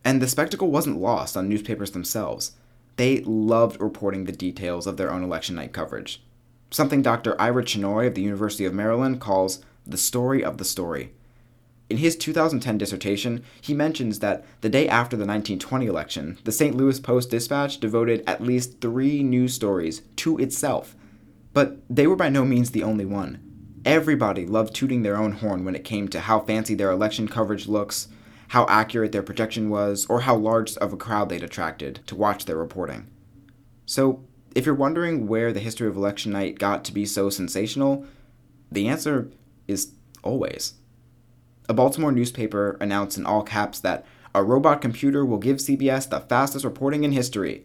And 0.02 0.22
the 0.22 0.28
spectacle 0.28 0.70
wasn't 0.70 0.98
lost 0.98 1.36
on 1.36 1.46
newspapers 1.46 1.90
themselves. 1.90 2.52
They 2.96 3.20
loved 3.20 3.82
reporting 3.82 4.24
the 4.24 4.32
details 4.32 4.86
of 4.86 4.96
their 4.96 5.12
own 5.12 5.22
election 5.22 5.56
night 5.56 5.74
coverage. 5.74 6.22
Something 6.70 7.02
Dr. 7.02 7.38
Ira 7.38 7.64
Chinoy 7.64 8.06
of 8.06 8.14
the 8.14 8.22
University 8.22 8.64
of 8.64 8.72
Maryland 8.72 9.20
calls 9.20 9.62
the 9.86 9.98
story 9.98 10.42
of 10.42 10.56
the 10.56 10.64
story. 10.64 11.12
In 11.90 11.96
his 11.96 12.16
2010 12.16 12.76
dissertation, 12.76 13.42
he 13.60 13.72
mentions 13.72 14.18
that 14.18 14.44
the 14.60 14.68
day 14.68 14.86
after 14.88 15.16
the 15.16 15.24
1920 15.24 15.86
election, 15.86 16.38
the 16.44 16.52
St. 16.52 16.76
Louis 16.76 17.00
Post 17.00 17.30
Dispatch 17.30 17.78
devoted 17.78 18.22
at 18.26 18.42
least 18.42 18.80
three 18.80 19.22
news 19.22 19.54
stories 19.54 20.02
to 20.16 20.36
itself. 20.38 20.94
But 21.54 21.78
they 21.88 22.06
were 22.06 22.16
by 22.16 22.28
no 22.28 22.44
means 22.44 22.70
the 22.70 22.82
only 22.82 23.06
one. 23.06 23.40
Everybody 23.86 24.44
loved 24.44 24.74
tooting 24.74 25.02
their 25.02 25.16
own 25.16 25.32
horn 25.32 25.64
when 25.64 25.74
it 25.74 25.84
came 25.84 26.08
to 26.08 26.20
how 26.20 26.40
fancy 26.40 26.74
their 26.74 26.90
election 26.90 27.26
coverage 27.26 27.66
looks, 27.66 28.08
how 28.48 28.66
accurate 28.68 29.12
their 29.12 29.22
projection 29.22 29.70
was, 29.70 30.04
or 30.10 30.22
how 30.22 30.36
large 30.36 30.76
of 30.76 30.92
a 30.92 30.96
crowd 30.96 31.30
they'd 31.30 31.42
attracted 31.42 32.00
to 32.06 32.14
watch 32.14 32.44
their 32.44 32.56
reporting. 32.56 33.08
So, 33.86 34.24
if 34.54 34.66
you're 34.66 34.74
wondering 34.74 35.26
where 35.26 35.52
the 35.54 35.60
history 35.60 35.88
of 35.88 35.96
election 35.96 36.32
night 36.32 36.58
got 36.58 36.84
to 36.84 36.92
be 36.92 37.06
so 37.06 37.30
sensational, 37.30 38.04
the 38.70 38.88
answer 38.88 39.30
is 39.66 39.92
always. 40.22 40.74
A 41.68 41.74
Baltimore 41.74 42.12
newspaper 42.12 42.78
announced 42.80 43.18
in 43.18 43.26
all 43.26 43.42
caps 43.42 43.78
that 43.80 44.06
a 44.34 44.42
robot 44.42 44.80
computer 44.80 45.24
will 45.24 45.38
give 45.38 45.58
CBS 45.58 46.08
the 46.08 46.20
fastest 46.20 46.64
reporting 46.64 47.04
in 47.04 47.12
history. 47.12 47.64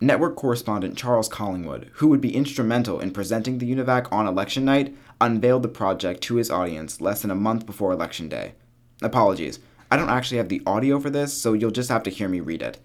Network 0.00 0.36
correspondent 0.36 0.96
Charles 0.96 1.28
Collingwood, 1.28 1.90
who 1.94 2.08
would 2.08 2.20
be 2.20 2.34
instrumental 2.34 3.00
in 3.00 3.10
presenting 3.10 3.58
the 3.58 3.70
UNIVAC 3.70 4.10
on 4.10 4.26
election 4.26 4.64
night, 4.64 4.96
unveiled 5.20 5.62
the 5.62 5.68
project 5.68 6.22
to 6.22 6.36
his 6.36 6.50
audience 6.50 7.00
less 7.00 7.20
than 7.20 7.30
a 7.30 7.34
month 7.34 7.66
before 7.66 7.92
election 7.92 8.28
day. 8.28 8.54
Apologies, 9.02 9.58
I 9.90 9.96
don't 9.96 10.08
actually 10.08 10.38
have 10.38 10.48
the 10.48 10.62
audio 10.64 10.98
for 10.98 11.10
this, 11.10 11.34
so 11.34 11.52
you'll 11.52 11.70
just 11.70 11.90
have 11.90 12.04
to 12.04 12.10
hear 12.10 12.28
me 12.28 12.40
read 12.40 12.62
it. 12.62 12.78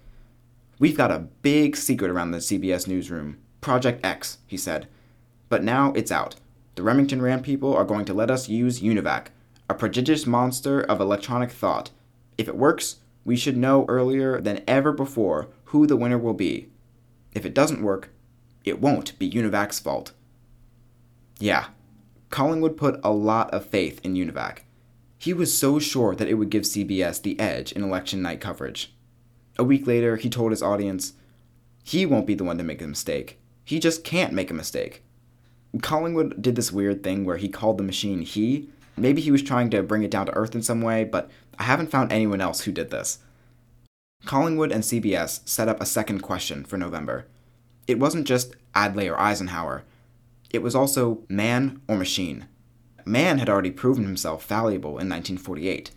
We've 0.78 0.96
got 0.96 1.12
a 1.12 1.20
big 1.20 1.76
secret 1.76 2.10
around 2.10 2.32
the 2.32 2.38
CBS 2.38 2.86
newsroom 2.88 3.38
Project 3.60 4.04
X, 4.04 4.38
he 4.46 4.56
said. 4.56 4.88
But 5.48 5.62
now 5.62 5.92
it's 5.92 6.12
out. 6.12 6.36
The 6.74 6.82
Remington 6.82 7.22
Rand 7.22 7.44
people 7.44 7.74
are 7.74 7.84
going 7.84 8.04
to 8.06 8.14
let 8.14 8.30
us 8.30 8.48
use 8.48 8.80
UNIVAC, 8.80 9.28
a 9.68 9.74
prodigious 9.74 10.26
monster 10.26 10.80
of 10.80 11.00
electronic 11.00 11.50
thought. 11.50 11.90
If 12.36 12.48
it 12.48 12.56
works, 12.56 12.96
we 13.24 13.36
should 13.36 13.56
know 13.56 13.84
earlier 13.88 14.40
than 14.40 14.62
ever 14.66 14.92
before 14.92 15.48
who 15.66 15.86
the 15.86 15.96
winner 15.96 16.18
will 16.18 16.34
be. 16.34 16.68
If 17.32 17.44
it 17.44 17.54
doesn't 17.54 17.82
work, 17.82 18.10
it 18.64 18.80
won't 18.80 19.18
be 19.18 19.30
UNIVAC's 19.30 19.80
fault. 19.80 20.12
Yeah, 21.38 21.66
Collingwood 22.30 22.76
put 22.76 23.00
a 23.02 23.12
lot 23.12 23.52
of 23.52 23.66
faith 23.66 24.00
in 24.04 24.14
UNIVAC. 24.14 24.58
He 25.18 25.32
was 25.32 25.56
so 25.56 25.78
sure 25.78 26.14
that 26.14 26.28
it 26.28 26.34
would 26.34 26.50
give 26.50 26.64
CBS 26.64 27.22
the 27.22 27.38
edge 27.40 27.72
in 27.72 27.82
election 27.82 28.20
night 28.22 28.40
coverage. 28.40 28.94
A 29.58 29.64
week 29.64 29.86
later, 29.86 30.16
he 30.16 30.28
told 30.28 30.50
his 30.50 30.62
audience, 30.62 31.14
he 31.82 32.04
won't 32.04 32.26
be 32.26 32.34
the 32.34 32.44
one 32.44 32.58
to 32.58 32.64
make 32.64 32.82
a 32.82 32.86
mistake. 32.86 33.38
He 33.64 33.78
just 33.78 34.04
can't 34.04 34.32
make 34.32 34.50
a 34.50 34.54
mistake. 34.54 35.02
Collingwood 35.80 36.40
did 36.40 36.56
this 36.56 36.72
weird 36.72 37.02
thing 37.02 37.24
where 37.24 37.36
he 37.36 37.48
called 37.48 37.78
the 37.78 37.84
machine 37.84 38.22
he. 38.22 38.70
Maybe 38.96 39.20
he 39.20 39.30
was 39.30 39.42
trying 39.42 39.70
to 39.70 39.82
bring 39.82 40.02
it 40.02 40.10
down 40.10 40.26
to 40.26 40.34
earth 40.34 40.54
in 40.54 40.62
some 40.62 40.80
way, 40.80 41.04
but 41.04 41.30
I 41.58 41.64
haven't 41.64 41.90
found 41.90 42.12
anyone 42.12 42.40
else 42.40 42.62
who 42.62 42.72
did 42.72 42.90
this. 42.90 43.18
Collingwood 44.24 44.72
and 44.72 44.82
CBS 44.82 45.46
set 45.48 45.68
up 45.68 45.80
a 45.80 45.86
second 45.86 46.20
question 46.20 46.64
for 46.64 46.78
November. 46.78 47.26
It 47.86 47.98
wasn't 47.98 48.26
just 48.26 48.54
Adlai 48.74 49.08
or 49.10 49.20
Eisenhower, 49.20 49.84
it 50.54 50.62
was 50.62 50.76
also 50.76 51.24
man 51.28 51.80
or 51.88 51.96
machine. 51.96 52.46
Man 53.04 53.38
had 53.38 53.48
already 53.48 53.72
proven 53.72 54.04
himself 54.04 54.46
valuable 54.46 54.90
in 54.90 55.08
1948. 55.08 55.90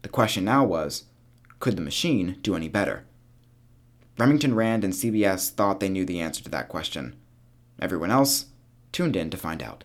The 0.00 0.08
question 0.08 0.46
now 0.46 0.64
was 0.64 1.04
could 1.60 1.76
the 1.76 1.82
machine 1.82 2.38
do 2.40 2.56
any 2.56 2.68
better? 2.68 3.04
Remington 4.16 4.54
Rand 4.54 4.82
and 4.82 4.94
CBS 4.94 5.50
thought 5.50 5.80
they 5.80 5.90
knew 5.90 6.06
the 6.06 6.20
answer 6.20 6.42
to 6.42 6.48
that 6.48 6.70
question. 6.70 7.16
Everyone 7.82 8.10
else 8.10 8.46
tuned 8.92 9.14
in 9.14 9.28
to 9.28 9.36
find 9.36 9.62
out. 9.62 9.84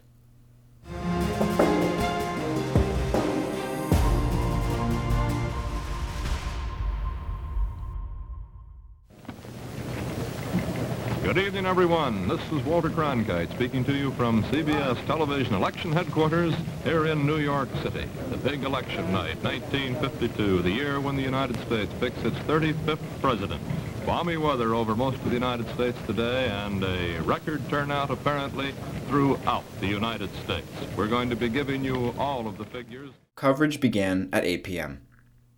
Good 11.33 11.47
evening, 11.47 11.65
everyone. 11.65 12.27
This 12.27 12.41
is 12.51 12.61
Walter 12.63 12.91
Cronkite 12.91 13.51
speaking 13.55 13.83
to 13.85 13.91
you 13.91 14.11
from 14.11 14.43
CBS 14.43 15.03
Television 15.07 15.55
Election 15.55 15.91
Headquarters 15.91 16.53
here 16.83 17.07
in 17.07 17.25
New 17.25 17.39
York 17.39 17.69
City. 17.81 18.07
The 18.29 18.37
big 18.37 18.63
election 18.63 19.11
night, 19.11 19.41
1952, 19.41 20.61
the 20.61 20.69
year 20.69 20.99
when 21.01 21.15
the 21.15 21.23
United 21.23 21.59
States 21.61 21.91
picks 21.99 22.19
its 22.19 22.37
35th 22.41 22.99
president. 23.19 23.59
Balmy 24.05 24.37
weather 24.37 24.75
over 24.75 24.95
most 24.95 25.17
of 25.17 25.25
the 25.25 25.33
United 25.33 25.67
States 25.73 25.97
today 26.05 26.49
and 26.49 26.83
a 26.83 27.19
record 27.23 27.67
turnout 27.67 28.11
apparently 28.11 28.71
throughout 29.07 29.63
the 29.79 29.87
United 29.87 30.29
States. 30.43 30.67
We're 30.95 31.07
going 31.07 31.31
to 31.31 31.35
be 31.35 31.49
giving 31.49 31.83
you 31.83 32.13
all 32.19 32.45
of 32.45 32.59
the 32.59 32.65
figures. 32.65 33.09
Coverage 33.35 33.79
began 33.79 34.29
at 34.31 34.45
8 34.45 34.63
p.m. 34.63 35.01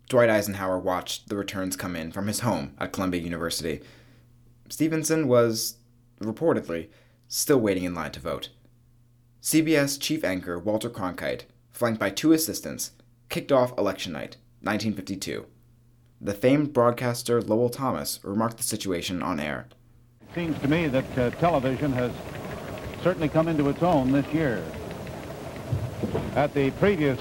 Dwight 0.08 0.30
Eisenhower 0.30 0.78
watched 0.78 1.28
the 1.28 1.36
returns 1.36 1.76
come 1.76 1.94
in 1.94 2.12
from 2.12 2.28
his 2.28 2.40
home 2.40 2.74
at 2.78 2.92
Columbia 2.92 3.20
University. 3.20 3.82
Stevenson 4.68 5.28
was, 5.28 5.76
reportedly, 6.20 6.88
still 7.28 7.58
waiting 7.58 7.84
in 7.84 7.94
line 7.94 8.12
to 8.12 8.20
vote. 8.20 8.50
CBS 9.42 10.00
chief 10.00 10.24
anchor 10.24 10.58
Walter 10.58 10.90
Cronkite, 10.90 11.42
flanked 11.70 12.00
by 12.00 12.10
two 12.10 12.32
assistants, 12.32 12.92
kicked 13.28 13.52
off 13.52 13.76
election 13.78 14.12
night, 14.12 14.36
1952. 14.62 15.46
The 16.20 16.34
famed 16.34 16.72
broadcaster 16.72 17.42
Lowell 17.42 17.68
Thomas 17.68 18.20
remarked 18.22 18.56
the 18.56 18.62
situation 18.62 19.22
on 19.22 19.38
air. 19.38 19.68
It 20.22 20.34
seems 20.34 20.58
to 20.60 20.68
me 20.68 20.88
that 20.88 21.18
uh, 21.18 21.30
television 21.30 21.92
has 21.92 22.10
certainly 23.02 23.28
come 23.28 23.48
into 23.48 23.68
its 23.68 23.82
own 23.82 24.10
this 24.12 24.26
year. 24.32 24.64
At 26.34 26.54
the 26.54 26.70
previous 26.72 27.20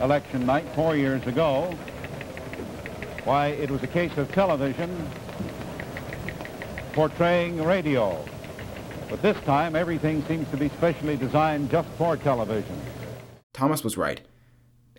election 0.00 0.46
night, 0.46 0.66
four 0.74 0.96
years 0.96 1.26
ago, 1.26 1.76
why, 3.24 3.48
it 3.48 3.70
was 3.70 3.82
a 3.82 3.86
case 3.86 4.16
of 4.16 4.30
television 4.32 5.08
portraying 6.92 7.62
radio. 7.62 8.22
But 9.08 9.22
this 9.22 9.38
time, 9.40 9.74
everything 9.74 10.24
seems 10.26 10.48
to 10.50 10.56
be 10.56 10.68
specially 10.70 11.16
designed 11.16 11.70
just 11.70 11.88
for 11.90 12.16
television. 12.16 12.80
Thomas 13.52 13.82
was 13.82 13.96
right. 13.96 14.20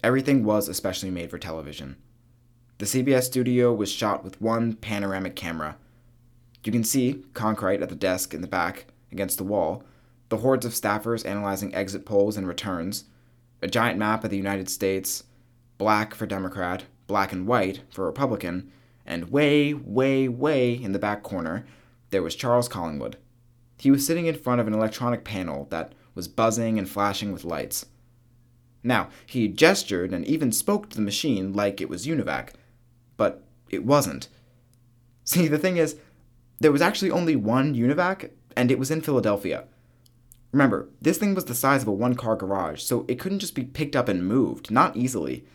Everything 0.04 0.44
was 0.44 0.68
especially 0.68 1.10
made 1.10 1.30
for 1.30 1.38
television. 1.38 1.98
The 2.80 2.86
CBS 2.86 3.24
studio 3.24 3.74
was 3.74 3.92
shot 3.92 4.24
with 4.24 4.42
one 4.42 4.74
panoramic 4.74 5.36
camera. 5.36 5.78
You 6.64 6.72
can 6.72 6.84
see 6.84 7.24
Cronkite 7.34 7.82
at 7.82 7.90
the 7.90 7.96
desk 7.96 8.34
in 8.34 8.42
the 8.42 8.48
back, 8.48 8.86
against 9.12 9.38
the 9.38 9.44
wall, 9.44 9.84
the 10.30 10.38
hordes 10.38 10.66
of 10.66 10.74
staffers 10.74 11.26
analyzing 11.26 11.74
exit 11.76 12.06
polls 12.06 12.38
and 12.38 12.48
returns, 12.48 13.06
a 13.62 13.68
giant 13.68 14.00
map 14.00 14.24
of 14.24 14.30
the 14.30 14.38
United 14.38 14.70
States, 14.70 15.24
black 15.78 16.16
for 16.16 16.26
Democrat, 16.26 16.86
black 17.08 17.32
and 17.32 17.46
white 17.46 17.82
for 17.90 18.06
Republican, 18.06 18.72
and 19.06 19.30
way, 19.30 19.74
way, 19.74 20.28
way 20.28 20.74
in 20.74 20.92
the 20.92 21.00
back 21.00 21.24
corner, 21.24 21.66
there 22.14 22.24
was 22.24 22.36
Charles 22.36 22.70
Collingwood. 22.70 23.18
He 23.78 23.92
was 23.92 24.06
sitting 24.06 24.28
in 24.28 24.36
front 24.36 24.62
of 24.62 24.68
an 24.68 24.74
electronic 24.74 25.26
panel 25.26 25.68
that 25.72 25.92
was 26.16 26.30
buzzing 26.30 26.78
and 26.78 26.88
flashing 26.88 27.34
with 27.34 27.44
lights. 27.44 27.88
Now, 28.84 29.10
he 29.26 29.48
gestured 29.48 30.14
and 30.14 30.24
even 30.26 30.52
spoke 30.52 30.90
to 30.90 30.96
the 30.96 31.02
machine 31.02 31.52
like 31.54 31.82
it 31.82 31.90
was 31.90 32.06
UNIVAC, 32.06 32.50
but 33.18 33.44
it 33.70 33.84
wasn't. 33.84 34.30
See, 35.26 35.48
the 35.48 35.58
thing 35.58 35.78
is, 35.78 35.98
There 36.60 36.72
was 36.72 36.82
actually 36.82 37.12
only 37.12 37.36
one 37.36 37.76
UNIVAC, 37.76 38.30
and 38.56 38.72
it 38.72 38.80
was 38.80 38.92
in 38.92 39.02
Philadelphia. 39.02 39.66
Remember, 40.54 40.88
this 41.02 41.18
thing 41.18 41.34
was 41.34 41.46
the 41.46 41.56
size 41.56 41.82
of 41.82 41.88
a 41.88 41.92
one 41.92 42.16
car 42.16 42.36
garage, 42.36 42.82
so 42.84 43.06
it 43.08 43.20
couldn't 43.20 43.40
just 43.40 43.56
be 43.56 43.64
picked 43.64 43.96
up 43.96 44.08
and 44.08 44.26
moved, 44.26 44.72
not 44.72 44.96
easily. 44.96 45.46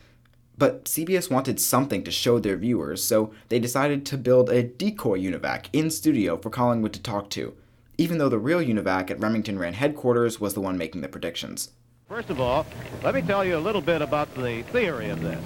But 0.59 0.83
CBS 0.83 1.31
wanted 1.31 1.57
something 1.57 2.03
to 2.03 2.11
show 2.11 2.37
their 2.37 2.57
viewers, 2.57 3.01
so 3.01 3.31
they 3.47 3.59
decided 3.59 4.05
to 4.05 4.17
build 4.17 4.49
a 4.49 4.61
decoy 4.61 5.17
UNIVAC 5.17 5.67
in 5.71 5.89
studio 5.89 6.35
for 6.35 6.49
Collingwood 6.49 6.91
to 6.91 7.01
talk 7.01 7.29
to, 7.29 7.55
even 7.97 8.17
though 8.17 8.27
the 8.27 8.39
real 8.39 8.59
UNIVAC 8.59 9.09
at 9.09 9.21
Remington 9.21 9.57
Rand 9.57 9.77
headquarters 9.77 10.41
was 10.41 10.55
the 10.55 10.59
one 10.59 10.77
making 10.77 10.99
the 10.99 11.07
predictions. 11.07 11.71
First 12.09 12.29
of 12.29 12.41
all, 12.41 12.65
let 13.05 13.15
me 13.15 13.21
tell 13.21 13.45
you 13.45 13.55
a 13.55 13.57
little 13.57 13.79
bit 13.79 14.01
about 14.01 14.35
the 14.35 14.63
theory 14.63 15.09
of 15.09 15.21
this. 15.21 15.41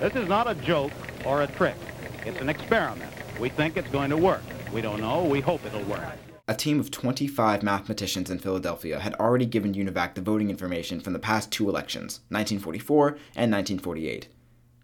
This 0.00 0.16
is 0.16 0.28
not 0.28 0.50
a 0.50 0.56
joke 0.56 0.90
or 1.24 1.42
a 1.42 1.46
trick. 1.46 1.76
It's 2.24 2.40
an 2.40 2.48
experiment. 2.48 3.12
We 3.38 3.50
think 3.50 3.76
it's 3.76 3.90
going 3.90 4.10
to 4.10 4.16
work. 4.16 4.42
We 4.72 4.80
don't 4.80 5.00
know. 5.00 5.22
We 5.22 5.40
hope 5.40 5.64
it'll 5.64 5.84
work. 5.84 6.02
A 6.48 6.54
team 6.54 6.80
of 6.80 6.90
25 6.90 7.62
mathematicians 7.62 8.30
in 8.30 8.40
Philadelphia 8.40 8.98
had 8.98 9.14
already 9.14 9.46
given 9.46 9.74
UNIVAC 9.74 10.14
the 10.14 10.22
voting 10.22 10.50
information 10.50 10.98
from 10.98 11.12
the 11.12 11.20
past 11.20 11.52
two 11.52 11.68
elections, 11.68 12.20
1944 12.30 13.08
and 13.36 13.52
1948. 13.52 14.28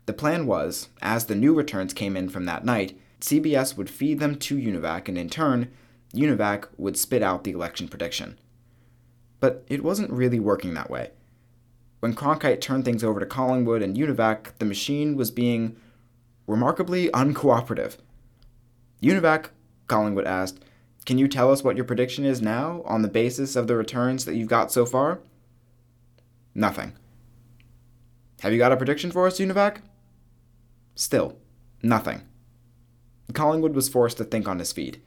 The 0.06 0.12
plan 0.12 0.46
was, 0.46 0.88
as 1.00 1.26
the 1.26 1.34
new 1.34 1.54
returns 1.54 1.94
came 1.94 2.16
in 2.16 2.28
from 2.28 2.44
that 2.46 2.64
night, 2.64 2.98
CBS 3.20 3.76
would 3.76 3.88
feed 3.88 4.18
them 4.18 4.36
to 4.36 4.56
UNIVAC, 4.56 5.08
and 5.08 5.16
in 5.16 5.30
turn, 5.30 5.70
UNIVAC 6.12 6.66
would 6.76 6.96
spit 6.96 7.22
out 7.22 7.44
the 7.44 7.52
election 7.52 7.88
prediction. 7.88 8.38
But 9.38 9.64
it 9.68 9.84
wasn't 9.84 10.10
really 10.10 10.40
working 10.40 10.74
that 10.74 10.90
way. 10.90 11.10
When 12.00 12.14
Cronkite 12.14 12.60
turned 12.60 12.84
things 12.84 13.04
over 13.04 13.20
to 13.20 13.26
Collingwood 13.26 13.80
and 13.80 13.96
UNIVAC, 13.96 14.58
the 14.58 14.64
machine 14.64 15.16
was 15.16 15.30
being 15.30 15.76
remarkably 16.48 17.08
uncooperative. 17.10 17.96
UNIVAC, 19.00 19.50
Collingwood 19.86 20.26
asked, 20.26 20.64
can 21.04 21.18
you 21.18 21.28
tell 21.28 21.50
us 21.50 21.62
what 21.62 21.76
your 21.76 21.84
prediction 21.84 22.24
is 22.24 22.42
now 22.42 22.82
on 22.84 23.02
the 23.02 23.08
basis 23.08 23.56
of 23.56 23.66
the 23.66 23.76
returns 23.76 24.24
that 24.24 24.34
you've 24.34 24.48
got 24.48 24.72
so 24.72 24.84
far? 24.84 25.20
Nothing. 26.54 26.92
Have 28.40 28.52
you 28.52 28.58
got 28.58 28.72
a 28.72 28.76
prediction 28.76 29.12
for 29.12 29.26
us, 29.26 29.38
UNIVAC? 29.38 29.78
Still, 30.94 31.37
nothing. 31.83 32.22
Collingwood 33.33 33.74
was 33.74 33.88
forced 33.88 34.18
to 34.18 34.24
think 34.24 34.46
on 34.46 34.59
his 34.59 34.72
feet. 34.72 35.02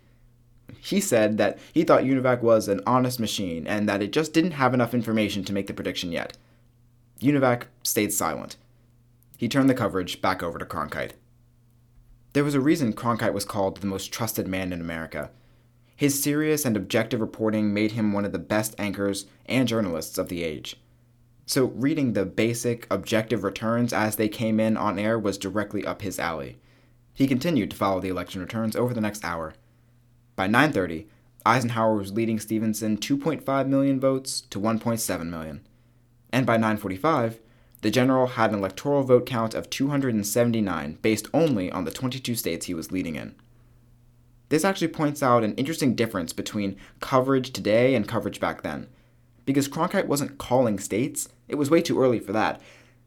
He 0.80 1.00
said 1.00 1.38
that 1.38 1.60
he 1.74 1.84
thought 1.84 2.04
UNIVAC 2.04 2.42
was 2.42 2.68
an 2.68 2.82
honest 2.88 3.20
machine 3.20 3.68
and 3.68 3.88
that 3.88 4.02
it 4.02 4.12
just 4.12 4.34
didn't 4.34 4.52
have 4.52 4.74
enough 4.74 4.94
information 4.94 5.44
to 5.44 5.54
make 5.54 5.68
the 5.68 5.74
prediction 5.74 6.12
yet. 6.12 6.38
UNIVAC 7.22 7.64
stayed 7.84 8.14
silent. 8.14 8.58
He 9.38 9.48
turned 9.48 9.70
the 9.70 9.76
coverage 9.76 10.22
back 10.22 10.42
over 10.42 10.58
to 10.58 10.66
Cronkite. 10.66 11.12
There 12.34 12.44
was 12.44 12.56
a 12.56 12.60
reason 12.60 12.94
Cronkite 12.94 13.34
was 13.34 13.46
called 13.46 13.78
the 13.78 13.88
most 13.88 14.12
trusted 14.12 14.48
man 14.48 14.74
in 14.74 14.82
America. 14.82 15.30
His 15.96 16.22
serious 16.22 16.66
and 16.66 16.76
objective 16.76 17.22
reporting 17.22 17.74
made 17.74 17.94
him 17.94 18.12
one 18.12 18.26
of 18.26 18.34
the 18.34 18.40
best 18.40 18.76
anchors 18.78 19.26
and 19.46 19.68
journalists 19.68 20.18
of 20.18 20.28
the 20.28 20.44
age. 20.44 20.76
So, 21.48 21.66
reading 21.66 22.14
the 22.14 22.26
basic, 22.26 22.88
objective 22.90 23.44
returns 23.44 23.94
as 23.94 24.16
they 24.16 24.28
came 24.28 24.60
in 24.60 24.78
on 24.78 24.98
air 24.98 25.20
was 25.20 25.38
directly 25.38 25.86
up 25.86 26.02
his 26.02 26.18
alley. 26.18 26.58
He 27.14 27.28
continued 27.28 27.70
to 27.72 27.78
follow 27.78 28.02
the 28.02 28.10
election 28.10 28.42
returns 28.42 28.76
over 28.76 28.94
the 28.94 29.02
next 29.02 29.24
hour. 29.24 29.54
By 30.36 30.48
9:30, 30.48 31.06
Eisenhower 31.46 31.96
was 31.96 32.12
leading 32.12 32.40
Stevenson 32.40 32.98
2.5 32.98 33.68
million 33.68 34.00
votes 34.00 34.42
to 34.42 34.60
1.7 34.60 35.30
million. 35.30 35.62
And 36.34 36.48
by 36.48 36.58
9:45, 36.58 37.40
the 37.82 37.92
general 37.92 38.26
had 38.26 38.50
an 38.50 38.58
electoral 38.58 39.04
vote 39.04 39.28
count 39.28 39.54
of 39.54 39.70
279 39.70 40.98
based 41.04 41.28
only 41.32 41.72
on 41.72 41.86
the 41.86 41.92
22 41.92 42.34
states 42.34 42.66
he 42.66 42.74
was 42.74 42.92
leading 42.92 43.16
in. 43.16 43.36
This 44.50 44.66
actually 44.66 44.88
points 44.88 45.22
out 45.22 45.44
an 45.44 45.54
interesting 45.56 45.94
difference 45.94 46.34
between 46.34 46.78
coverage 47.00 47.52
today 47.52 47.94
and 47.94 48.08
coverage 48.08 48.40
back 48.40 48.64
then. 48.64 48.88
Because 49.46 49.68
Cronkite 49.68 50.08
wasn't 50.08 50.40
calling 50.40 50.80
states, 50.80 51.30
it 51.48 51.56
was 51.56 51.70
way 51.70 51.82
too 51.82 52.02
early 52.02 52.20
for 52.20 52.34
that, 52.34 52.62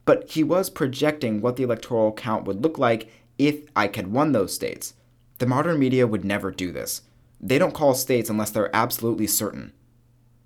but 0.05 0.31
he 0.31 0.43
was 0.43 0.71
projecting 0.71 1.41
what 1.41 1.57
the 1.57 1.63
electoral 1.63 2.13
count 2.13 2.45
would 2.45 2.63
look 2.63 2.79
like 2.79 3.11
if 3.37 3.61
Ike 3.77 3.97
had 3.97 4.13
won 4.13 4.33
those 4.33 4.55
states. 4.55 4.95
The 5.39 5.47
modern 5.47 5.79
media 5.79 6.07
would 6.07 6.25
never 6.25 6.51
do 6.51 6.73
this. 6.73 7.03
They 7.41 7.59
don't 7.59 7.75
call 7.75 7.95
states 7.95 8.31
unless 8.31 8.51
they're 8.51 8.75
absolutely 8.75 9.27
certain. 9.27 9.73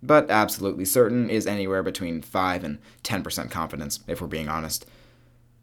But 0.02 0.30
absolutely 0.30 0.84
certain 0.84 1.30
is 1.30 1.46
anywhere 1.46 1.82
between 1.82 2.22
5 2.22 2.64
and 2.64 2.78
10% 3.04 3.50
confidence, 3.50 4.00
if 4.06 4.20
we're 4.20 4.26
being 4.26 4.48
honest. 4.48 4.84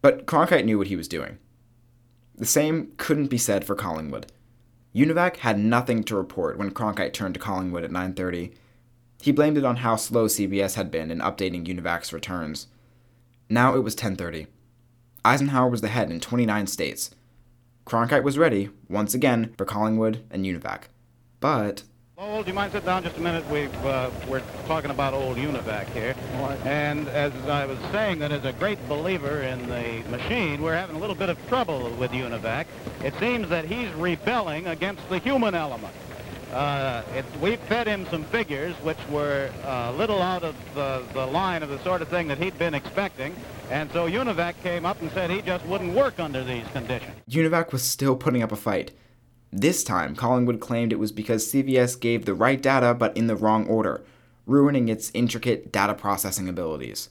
But 0.02 0.26
Cronkite 0.26 0.66
knew 0.66 0.78
what 0.78 0.88
he 0.88 0.96
was 0.96 1.08
doing. 1.08 1.38
The 2.36 2.46
same 2.46 2.94
couldn't 2.98 3.28
be 3.28 3.38
said 3.38 3.66
for 3.66 3.76
Collingwood. 3.76 4.32
UNIVAC 4.96 5.38
had 5.38 5.60
nothing 5.60 6.04
to 6.06 6.16
report 6.16 6.58
when 6.58 6.72
Cronkite 6.72 7.14
turned 7.14 7.34
to 7.34 7.40
Collingwood 7.40 7.84
at 7.84 7.92
9:30. 7.92 8.54
He 9.22 9.32
blamed 9.32 9.58
it 9.58 9.66
on 9.66 9.78
how 9.78 9.96
slow 9.96 10.28
CBS 10.28 10.76
had 10.76 10.92
been 10.92 11.12
in 11.12 11.20
updating 11.20 11.66
UNIVAC's 11.66 12.14
returns. 12.14 12.68
Now 13.50 13.76
it 13.76 13.84
was 13.84 13.96
10:30. 13.96 14.48
Eisenhower 15.26 15.70
was 15.70 15.82
the 15.82 15.90
head 15.90 16.10
in 16.10 16.20
29 16.20 16.68
states. 16.68 17.12
Cronkite 17.86 18.24
was 18.24 18.38
ready, 18.38 18.70
once 18.88 19.14
again, 19.14 19.54
for 19.58 19.66
Collingwood 19.66 20.24
and 20.32 20.46
UNIVAC. 20.46 20.84
But 21.40 21.84
Lowell, 22.18 22.44
do 22.44 22.50
you 22.50 22.54
mind 22.54 22.72
sit 22.74 22.86
down 22.86 23.02
just 23.04 23.18
a 23.18 23.22
minute? 23.22 23.50
We've, 23.50 23.74
uh, 23.86 24.10
we're 24.28 24.44
talking 24.68 24.92
about 24.92 25.14
old 25.14 25.38
UNIVAC 25.38 25.88
here. 25.94 26.16
And 26.66 27.08
as 27.08 27.34
I 27.48 27.66
was 27.66 27.80
saying, 27.94 28.20
that 28.20 28.34
as 28.34 28.44
a 28.44 28.52
great 28.54 28.78
believer 28.90 29.42
in 29.42 29.68
the 29.70 30.04
machine, 30.10 30.62
we're 30.62 30.76
having 30.76 30.98
a 30.98 31.00
little 31.00 31.16
bit 31.16 31.30
of 31.30 31.38
trouble 31.48 31.90
with 31.92 32.12
UNIVAC. 32.12 32.66
It 33.04 33.14
seems 33.20 33.48
that 33.50 33.66
he's 33.66 33.90
rebelling 33.94 34.68
against 34.68 35.08
the 35.10 35.20
human 35.20 35.56
element. 35.56 35.94
Uh, 36.52 37.04
it, 37.16 37.26
we 37.42 37.56
fed 37.56 37.86
him 37.86 38.08
some 38.08 38.24
figures 38.26 38.74
which 38.78 38.98
were 39.10 39.52
a 39.66 39.92
little 39.94 40.22
out 40.22 40.44
of 40.44 40.56
the, 40.74 41.04
the 41.14 41.26
line 41.26 41.62
of 41.62 41.70
the 41.70 41.80
sort 41.84 42.02
of 42.02 42.08
thing 42.08 42.28
that 42.28 42.40
he'd 42.40 42.58
been 42.58 42.74
expecting. 42.74 43.36
And 43.70 43.92
so 43.92 44.10
UNIVAC 44.10 44.56
came 44.64 44.86
up 44.86 45.00
and 45.02 45.12
said 45.12 45.30
he 45.30 45.44
just 45.44 45.64
wouldn't 45.66 45.94
work 45.94 46.20
under 46.20 46.44
these 46.44 46.66
conditions. 46.74 47.14
UNIVAC 47.30 47.72
was 47.72 47.84
still 47.84 48.16
putting 48.16 48.42
up 48.42 48.52
a 48.52 48.56
fight. 48.56 48.92
This 49.52 49.84
time, 49.84 50.16
Collingwood 50.16 50.60
claimed 50.60 50.92
it 50.92 51.00
was 51.00 51.12
because 51.12 51.52
CBS 51.52 52.00
gave 52.00 52.26
the 52.26 52.34
right 52.34 52.62
data 52.62 52.94
but 52.94 53.16
in 53.16 53.28
the 53.28 53.36
wrong 53.36 53.68
order, 53.68 54.04
ruining 54.48 54.90
its 54.90 55.12
intricate 55.14 55.72
data 55.72 55.94
processing 55.94 56.50
abilities. 56.50 57.10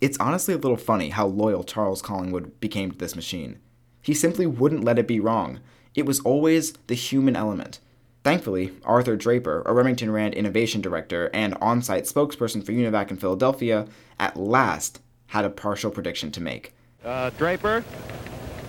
It's 0.00 0.18
honestly 0.18 0.54
a 0.54 0.58
little 0.58 0.76
funny 0.76 1.10
how 1.10 1.26
loyal 1.26 1.64
Charles 1.64 2.02
Collingwood 2.02 2.60
became 2.60 2.90
to 2.90 2.98
this 2.98 3.16
machine. 3.16 3.58
He 4.02 4.12
simply 4.12 4.46
wouldn't 4.46 4.84
let 4.84 4.98
it 4.98 5.08
be 5.08 5.20
wrong. 5.20 5.60
It 5.94 6.04
was 6.04 6.20
always 6.20 6.72
the 6.88 6.94
human 6.94 7.34
element. 7.34 7.80
Thankfully, 8.26 8.72
Arthur 8.84 9.14
Draper, 9.14 9.62
a 9.66 9.72
Remington 9.72 10.10
Rand 10.10 10.34
innovation 10.34 10.80
director 10.80 11.30
and 11.32 11.54
on 11.60 11.80
site 11.80 12.06
spokesperson 12.06 12.66
for 12.66 12.72
UNIVAC 12.72 13.12
in 13.12 13.18
Philadelphia, 13.18 13.86
at 14.18 14.36
last 14.36 14.98
had 15.28 15.44
a 15.44 15.48
partial 15.48 15.92
prediction 15.92 16.32
to 16.32 16.40
make. 16.40 16.74
Uh, 17.04 17.30
Draper, 17.38 17.84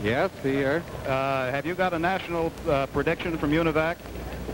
Yes, 0.03 0.29
here. 0.43 0.83
uh, 1.07 1.49
have 1.49 1.65
you 1.65 1.73
got 1.73 1.95
a 1.95 1.97
national 1.97 2.53
uh, 2.69 2.85
prediction 2.85 3.35
from 3.39 3.49
UNIVAC? 3.49 3.97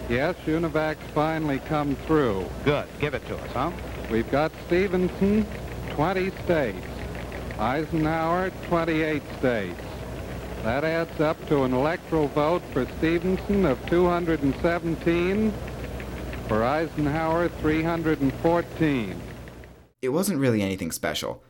Yes, 0.08 0.38
UNIVAC's 0.46 1.04
finally 1.14 1.60
come 1.68 1.98
through. 2.08 2.46
Good. 2.64 2.88
Give 3.02 3.14
it 3.14 3.28
to 3.28 3.36
us, 3.36 3.52
huh? 3.52 3.72
We've 4.10 4.32
got 4.32 4.54
Stevenson, 4.68 5.46
20 5.90 6.32
states. 6.46 6.88
Eisenhower, 7.60 8.52
28 8.70 9.22
states. 9.40 9.82
That 10.64 10.86
adds 10.86 11.20
up 11.20 11.46
to 11.50 11.64
an 11.64 11.74
electoral 11.74 12.30
vote 12.30 12.62
for 12.72 12.86
Stevenson 12.98 13.66
of 13.66 13.86
217, 13.88 15.54
for 16.48 16.64
Eisenhower, 16.64 17.50
314. 17.50 19.22
It 20.02 20.10
wasn't 20.10 20.40
really 20.40 20.62
anything 20.62 20.94
special. 20.94 21.44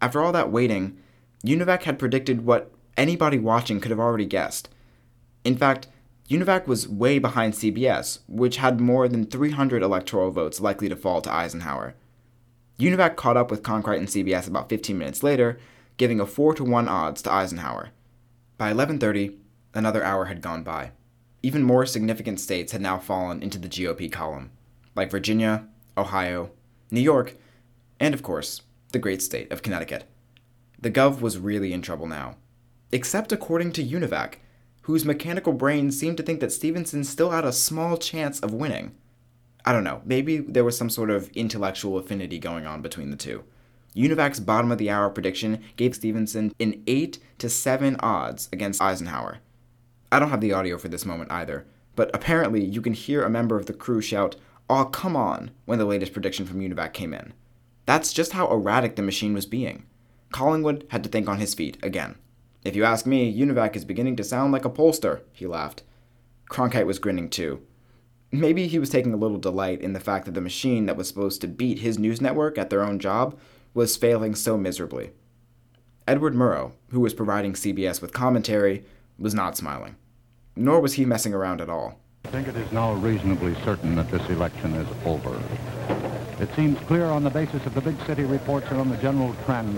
After 0.00 0.22
all 0.22 0.30
that 0.30 0.52
waiting, 0.52 0.96
UNIVAC 1.44 1.82
had 1.82 1.98
predicted 1.98 2.46
what 2.46 2.72
anybody 2.96 3.40
watching 3.40 3.80
could 3.80 3.90
have 3.90 3.98
already 3.98 4.24
guessed. 4.24 4.68
In 5.42 5.56
fact, 5.56 5.88
UNIVAC 6.28 6.68
was 6.68 6.88
way 6.88 7.18
behind 7.18 7.54
CBS, 7.54 8.20
which 8.28 8.58
had 8.58 8.80
more 8.80 9.08
than 9.08 9.26
300 9.26 9.82
electoral 9.82 10.30
votes 10.30 10.60
likely 10.60 10.88
to 10.88 10.94
fall 10.94 11.20
to 11.22 11.32
Eisenhower. 11.32 11.96
UNIVAC 12.78 13.16
caught 13.16 13.36
up 13.36 13.50
with 13.50 13.64
Cronkite 13.64 13.98
and 13.98 14.06
CBS 14.06 14.46
about 14.46 14.68
15 14.68 14.96
minutes 14.96 15.24
later, 15.24 15.58
giving 15.96 16.20
a 16.20 16.26
4 16.26 16.54
to 16.54 16.62
1 16.62 16.86
odds 16.86 17.20
to 17.22 17.32
Eisenhower. 17.32 17.90
By 18.60 18.70
11:30, 18.74 19.38
another 19.72 20.04
hour 20.04 20.26
had 20.26 20.42
gone 20.42 20.62
by. 20.62 20.90
Even 21.42 21.62
more 21.62 21.86
significant 21.86 22.38
states 22.40 22.72
had 22.72 22.82
now 22.82 22.98
fallen 22.98 23.42
into 23.42 23.56
the 23.58 23.70
GOP 23.70 24.12
column, 24.12 24.50
like 24.94 25.10
Virginia, 25.10 25.64
Ohio, 25.96 26.50
New 26.90 27.00
York, 27.00 27.36
and 27.98 28.12
of 28.12 28.22
course, 28.22 28.60
the 28.92 28.98
great 28.98 29.22
state 29.22 29.50
of 29.50 29.62
Connecticut. 29.62 30.04
The 30.78 30.90
Gov 30.90 31.22
was 31.22 31.38
really 31.38 31.72
in 31.72 31.80
trouble 31.80 32.06
now, 32.06 32.36
except 32.92 33.32
according 33.32 33.72
to 33.72 33.82
UNIVAC, 33.82 34.34
whose 34.82 35.06
mechanical 35.06 35.54
brain 35.54 35.90
seemed 35.90 36.18
to 36.18 36.22
think 36.22 36.40
that 36.40 36.52
Stevenson 36.52 37.02
still 37.04 37.30
had 37.30 37.46
a 37.46 37.54
small 37.54 37.96
chance 37.96 38.40
of 38.40 38.52
winning. 38.52 38.94
I 39.64 39.72
don't 39.72 39.84
know, 39.84 40.02
maybe 40.04 40.36
there 40.36 40.64
was 40.64 40.76
some 40.76 40.90
sort 40.90 41.08
of 41.08 41.30
intellectual 41.30 41.96
affinity 41.96 42.38
going 42.38 42.66
on 42.66 42.82
between 42.82 43.10
the 43.10 43.16
two. 43.16 43.42
UNIVAC's 43.96 44.40
bottom 44.40 44.70
of 44.70 44.78
the 44.78 44.90
hour 44.90 45.10
prediction 45.10 45.62
gave 45.76 45.94
Stevenson 45.94 46.54
an 46.60 46.82
8 46.86 47.18
to 47.38 47.48
7 47.48 47.96
odds 48.00 48.48
against 48.52 48.80
Eisenhower. 48.80 49.38
I 50.12 50.18
don't 50.18 50.30
have 50.30 50.40
the 50.40 50.52
audio 50.52 50.78
for 50.78 50.88
this 50.88 51.04
moment 51.04 51.32
either, 51.32 51.66
but 51.96 52.10
apparently 52.14 52.64
you 52.64 52.80
can 52.80 52.94
hear 52.94 53.22
a 53.22 53.30
member 53.30 53.56
of 53.56 53.66
the 53.66 53.72
crew 53.72 54.00
shout, 54.00 54.36
Aw, 54.68 54.84
come 54.84 55.16
on, 55.16 55.50
when 55.64 55.80
the 55.80 55.84
latest 55.84 56.12
prediction 56.12 56.46
from 56.46 56.60
UNIVAC 56.60 56.92
came 56.92 57.12
in. 57.12 57.32
That's 57.86 58.12
just 58.12 58.32
how 58.32 58.48
erratic 58.48 58.94
the 58.94 59.02
machine 59.02 59.34
was 59.34 59.46
being. 59.46 59.86
Collingwood 60.30 60.86
had 60.90 61.02
to 61.02 61.10
think 61.10 61.28
on 61.28 61.38
his 61.38 61.54
feet 61.54 61.76
again. 61.82 62.14
If 62.64 62.76
you 62.76 62.84
ask 62.84 63.06
me, 63.06 63.36
UNIVAC 63.36 63.74
is 63.74 63.84
beginning 63.84 64.14
to 64.16 64.24
sound 64.24 64.52
like 64.52 64.64
a 64.64 64.70
pollster, 64.70 65.22
he 65.32 65.46
laughed. 65.46 65.82
Cronkite 66.48 66.86
was 66.86 67.00
grinning 67.00 67.28
too. 67.28 67.62
Maybe 68.30 68.68
he 68.68 68.78
was 68.78 68.90
taking 68.90 69.12
a 69.12 69.16
little 69.16 69.38
delight 69.38 69.80
in 69.80 69.92
the 69.92 69.98
fact 69.98 70.26
that 70.26 70.34
the 70.34 70.40
machine 70.40 70.86
that 70.86 70.96
was 70.96 71.08
supposed 71.08 71.40
to 71.40 71.48
beat 71.48 71.80
his 71.80 71.98
news 71.98 72.20
network 72.20 72.58
at 72.58 72.70
their 72.70 72.84
own 72.84 73.00
job 73.00 73.36
was 73.74 73.96
failing 73.96 74.34
so 74.34 74.56
miserably. 74.56 75.10
Edward 76.06 76.34
Murrow, 76.34 76.72
who 76.90 77.00
was 77.00 77.14
providing 77.14 77.52
CBS 77.52 78.02
with 78.02 78.12
commentary, 78.12 78.84
was 79.18 79.34
not 79.34 79.56
smiling. 79.56 79.96
Nor 80.56 80.80
was 80.80 80.94
he 80.94 81.04
messing 81.04 81.34
around 81.34 81.60
at 81.60 81.68
all. 81.68 82.00
I 82.24 82.28
think 82.28 82.48
it 82.48 82.56
is 82.56 82.72
now 82.72 82.94
reasonably 82.94 83.54
certain 83.62 83.94
that 83.96 84.10
this 84.10 84.28
election 84.28 84.74
is 84.74 84.88
over. 85.04 85.40
It 86.40 86.48
seems 86.56 86.78
clear 86.80 87.04
on 87.04 87.22
the 87.22 87.30
basis 87.30 87.64
of 87.66 87.74
the 87.74 87.80
big 87.80 88.00
city 88.06 88.24
reports 88.24 88.66
and 88.70 88.80
on 88.80 88.88
the 88.88 88.96
general 88.96 89.34
trend 89.44 89.76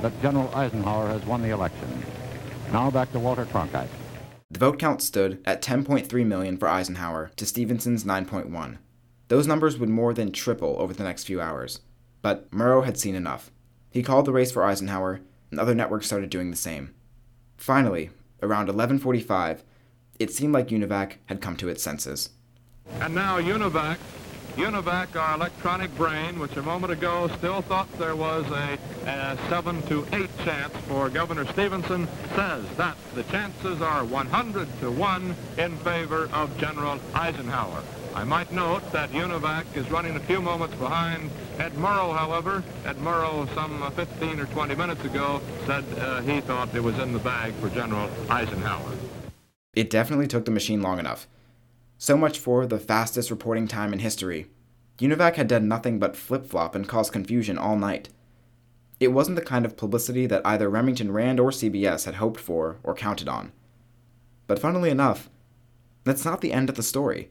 that 0.00 0.22
General 0.22 0.54
Eisenhower 0.54 1.08
has 1.08 1.24
won 1.24 1.42
the 1.42 1.50
election. 1.50 1.88
Now 2.70 2.90
back 2.90 3.12
to 3.12 3.18
Walter 3.18 3.46
Cronkite. 3.46 3.88
The 4.50 4.58
vote 4.58 4.78
count 4.78 5.00
stood 5.00 5.40
at 5.46 5.62
10.3 5.62 6.26
million 6.26 6.58
for 6.58 6.68
Eisenhower 6.68 7.30
to 7.36 7.46
Stevenson's 7.46 8.04
9.1. 8.04 8.78
Those 9.28 9.46
numbers 9.46 9.78
would 9.78 9.88
more 9.88 10.12
than 10.12 10.32
triple 10.32 10.76
over 10.78 10.92
the 10.92 11.04
next 11.04 11.24
few 11.24 11.40
hours. 11.40 11.80
But 12.22 12.50
Murrow 12.50 12.84
had 12.84 12.96
seen 12.96 13.14
enough. 13.14 13.50
He 13.90 14.02
called 14.02 14.24
the 14.24 14.32
race 14.32 14.52
for 14.52 14.64
Eisenhower, 14.64 15.20
and 15.50 15.60
other 15.60 15.74
networks 15.74 16.06
started 16.06 16.30
doing 16.30 16.50
the 16.50 16.56
same. 16.56 16.94
Finally, 17.56 18.10
around 18.42 18.68
11:45, 18.68 19.62
it 20.18 20.32
seemed 20.32 20.54
like 20.54 20.68
UNIVAC 20.68 21.14
had 21.26 21.40
come 21.40 21.56
to 21.56 21.68
its 21.68 21.82
senses. 21.82 22.30
And 23.00 23.14
now 23.14 23.38
UNIVAC, 23.38 23.98
UNIVAC, 24.56 25.16
our 25.16 25.34
electronic 25.34 25.94
brain, 25.96 26.38
which 26.38 26.56
a 26.56 26.62
moment 26.62 26.92
ago 26.92 27.28
still 27.38 27.62
thought 27.62 27.90
there 27.98 28.16
was 28.16 28.44
a, 28.50 28.78
a 29.06 29.38
7 29.48 29.82
to 29.82 30.06
8 30.12 30.28
chance 30.44 30.76
for 30.88 31.08
Governor 31.08 31.46
Stevenson, 31.46 32.06
says 32.34 32.64
that 32.76 32.96
the 33.14 33.22
chances 33.24 33.80
are 33.80 34.04
100 34.04 34.68
to 34.80 34.90
1 34.90 35.36
in 35.58 35.76
favor 35.78 36.28
of 36.32 36.56
General 36.58 37.00
Eisenhower. 37.14 37.82
I 38.14 38.24
might 38.24 38.52
note 38.52 38.92
that 38.92 39.10
UNIVAC 39.10 39.74
is 39.74 39.90
running 39.90 40.16
a 40.16 40.20
few 40.20 40.42
moments 40.42 40.74
behind 40.76 41.30
Ed 41.58 41.72
Murrow, 41.72 42.16
however. 42.16 42.62
Ed 42.84 42.96
Murrow, 42.96 43.52
some 43.54 43.90
15 43.92 44.38
or 44.38 44.44
20 44.46 44.74
minutes 44.74 45.04
ago, 45.04 45.40
said 45.64 45.84
uh, 45.98 46.20
he 46.20 46.40
thought 46.42 46.74
it 46.74 46.82
was 46.82 46.98
in 46.98 47.12
the 47.12 47.18
bag 47.18 47.54
for 47.54 47.70
General 47.70 48.10
Eisenhower. 48.28 48.92
It 49.74 49.88
definitely 49.88 50.26
took 50.26 50.44
the 50.44 50.50
machine 50.50 50.82
long 50.82 50.98
enough. 50.98 51.26
So 51.96 52.16
much 52.16 52.38
for 52.38 52.66
the 52.66 52.78
fastest 52.78 53.30
reporting 53.30 53.66
time 53.66 53.94
in 53.94 54.00
history. 54.00 54.48
UNIVAC 54.98 55.36
had 55.36 55.48
done 55.48 55.66
nothing 55.66 55.98
but 55.98 56.14
flip 56.14 56.46
flop 56.46 56.74
and 56.74 56.86
cause 56.86 57.10
confusion 57.10 57.56
all 57.56 57.76
night. 57.76 58.10
It 59.00 59.08
wasn't 59.08 59.36
the 59.36 59.42
kind 59.42 59.64
of 59.64 59.76
publicity 59.76 60.26
that 60.26 60.46
either 60.46 60.68
Remington 60.68 61.12
Rand 61.12 61.40
or 61.40 61.50
CBS 61.50 62.04
had 62.04 62.16
hoped 62.16 62.40
for 62.40 62.76
or 62.84 62.94
counted 62.94 63.28
on. 63.28 63.52
But 64.46 64.58
funnily 64.58 64.90
enough, 64.90 65.30
that's 66.04 66.24
not 66.24 66.40
the 66.40 66.52
end 66.52 66.68
of 66.68 66.76
the 66.76 66.82
story, 66.82 67.30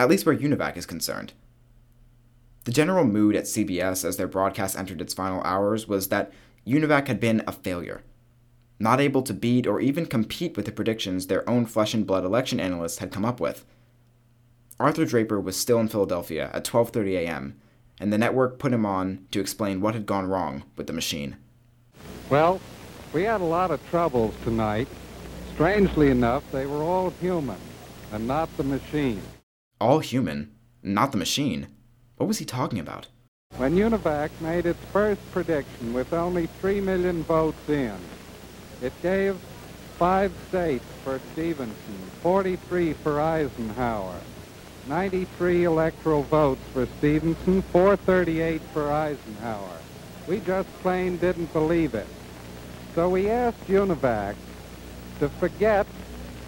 at 0.00 0.08
least 0.08 0.24
where 0.24 0.34
UNIVAC 0.34 0.78
is 0.78 0.86
concerned. 0.86 1.34
The 2.64 2.72
general 2.72 3.04
mood 3.04 3.36
at 3.36 3.44
CBS 3.44 4.02
as 4.02 4.16
their 4.16 4.26
broadcast 4.26 4.78
entered 4.78 5.02
its 5.02 5.12
final 5.12 5.42
hours 5.42 5.86
was 5.86 6.08
that 6.08 6.32
UNIVAC 6.66 7.06
had 7.06 7.20
been 7.20 7.42
a 7.46 7.52
failure, 7.52 8.02
not 8.78 8.98
able 8.98 9.20
to 9.20 9.34
beat 9.34 9.66
or 9.66 9.78
even 9.78 10.06
compete 10.06 10.56
with 10.56 10.64
the 10.64 10.72
predictions 10.72 11.26
their 11.26 11.48
own 11.48 11.66
flesh 11.66 11.92
and 11.92 12.06
blood 12.06 12.24
election 12.24 12.58
analysts 12.58 12.98
had 12.98 13.12
come 13.12 13.26
up 13.26 13.40
with. 13.40 13.66
Arthur 14.78 15.04
Draper 15.04 15.38
was 15.38 15.58
still 15.58 15.78
in 15.78 15.88
Philadelphia 15.88 16.48
at 16.54 16.64
12:30 16.64 17.16
a.m., 17.18 17.60
and 18.00 18.10
the 18.10 18.16
network 18.16 18.58
put 18.58 18.72
him 18.72 18.86
on 18.86 19.26
to 19.32 19.40
explain 19.40 19.82
what 19.82 19.92
had 19.92 20.06
gone 20.06 20.26
wrong 20.26 20.62
with 20.76 20.86
the 20.86 20.94
machine. 20.94 21.36
Well, 22.30 22.58
we 23.12 23.24
had 23.24 23.42
a 23.42 23.44
lot 23.44 23.70
of 23.70 23.86
troubles 23.90 24.34
tonight. 24.44 24.88
Strangely 25.52 26.08
enough, 26.08 26.42
they 26.52 26.64
were 26.64 26.82
all 26.82 27.10
human 27.20 27.60
and 28.12 28.26
not 28.26 28.48
the 28.56 28.64
machine. 28.64 29.20
All 29.80 30.00
human, 30.00 30.52
not 30.82 31.10
the 31.10 31.16
machine. 31.16 31.68
What 32.16 32.26
was 32.26 32.36
he 32.36 32.44
talking 32.44 32.78
about? 32.78 33.08
When 33.56 33.76
UNIVAC 33.76 34.28
made 34.42 34.66
its 34.66 34.84
first 34.92 35.22
prediction 35.32 35.94
with 35.94 36.12
only 36.12 36.48
3 36.60 36.82
million 36.82 37.22
votes 37.22 37.66
in, 37.66 37.96
it 38.82 38.92
gave 39.00 39.38
five 39.96 40.32
states 40.48 40.84
for 41.02 41.18
Stevenson, 41.32 42.10
43 42.20 42.92
for 42.92 43.22
Eisenhower, 43.22 44.20
93 44.86 45.64
electoral 45.64 46.24
votes 46.24 46.62
for 46.74 46.84
Stevenson, 46.98 47.62
438 47.62 48.60
for 48.74 48.92
Eisenhower. 48.92 49.78
We 50.28 50.40
just 50.40 50.68
plain 50.82 51.16
didn't 51.16 51.54
believe 51.54 51.94
it. 51.94 52.06
So 52.94 53.08
we 53.08 53.30
asked 53.30 53.66
UNIVAC 53.66 54.34
to 55.20 55.28
forget 55.30 55.86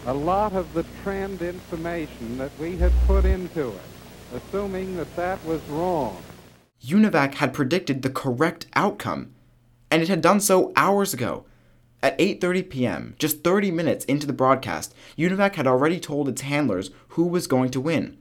a 0.06 0.12
lot 0.12 0.52
of 0.52 0.72
the 0.74 0.84
trend 1.02 1.42
information 1.42 2.36
that 2.38 2.50
we 2.58 2.76
had 2.76 2.92
put 3.06 3.24
into 3.24 3.68
it, 3.68 3.80
assuming 4.34 4.96
that 4.96 5.14
that 5.14 5.44
was 5.44 5.60
wrong. 5.68 6.20
UNIVAC 6.84 7.34
had 7.34 7.54
predicted 7.54 8.02
the 8.02 8.10
correct 8.10 8.66
outcome, 8.74 9.32
and 9.90 10.02
it 10.02 10.08
had 10.08 10.20
done 10.20 10.40
so 10.40 10.72
hours 10.74 11.14
ago. 11.14 11.44
At 12.02 12.18
8:30 12.18 12.68
p.m., 12.68 13.14
just 13.20 13.44
30 13.44 13.70
minutes 13.70 14.04
into 14.06 14.26
the 14.26 14.32
broadcast, 14.32 14.92
UNIVAC 15.16 15.54
had 15.54 15.68
already 15.68 16.00
told 16.00 16.28
its 16.28 16.42
handlers 16.42 16.90
who 17.08 17.24
was 17.24 17.46
going 17.46 17.70
to 17.70 17.80
win. 17.80 18.18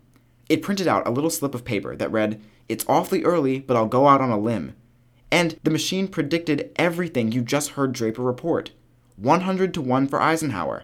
It 0.50 0.62
printed 0.62 0.88
out 0.88 1.08
a 1.08 1.12
little 1.12 1.32
slip 1.32 1.56
of 1.56 1.66
paper 1.66 1.96
that 1.96 2.12
read, 2.12 2.40
It's 2.70 2.86
awfully 2.88 3.24
early, 3.24 3.60
but 3.60 3.76
I'll 3.76 3.88
go 3.88 4.08
out 4.08 4.22
on 4.22 4.30
a 4.30 4.38
limb. 4.38 4.76
And 5.32 5.58
the 5.64 5.72
machine 5.72 6.08
predicted 6.08 6.72
everything 6.76 7.32
you 7.32 7.42
just 7.42 7.72
heard 7.72 7.94
Draper 7.94 8.22
report 8.22 8.72
100 9.16 9.74
to 9.74 9.82
1 9.82 10.08
for 10.08 10.22
Eisenhower. 10.22 10.84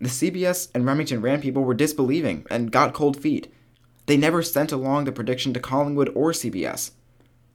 The 0.00 0.08
CBS 0.08 0.68
and 0.74 0.86
Remington 0.86 1.20
Rand 1.20 1.42
people 1.42 1.64
were 1.64 1.74
disbelieving 1.74 2.46
and 2.50 2.70
got 2.70 2.94
cold 2.94 3.20
feet. 3.20 3.52
They 4.06 4.16
never 4.16 4.42
sent 4.42 4.70
along 4.70 5.04
the 5.04 5.12
prediction 5.12 5.52
to 5.54 5.60
Collingwood 5.60 6.10
or 6.14 6.30
CBS. 6.30 6.92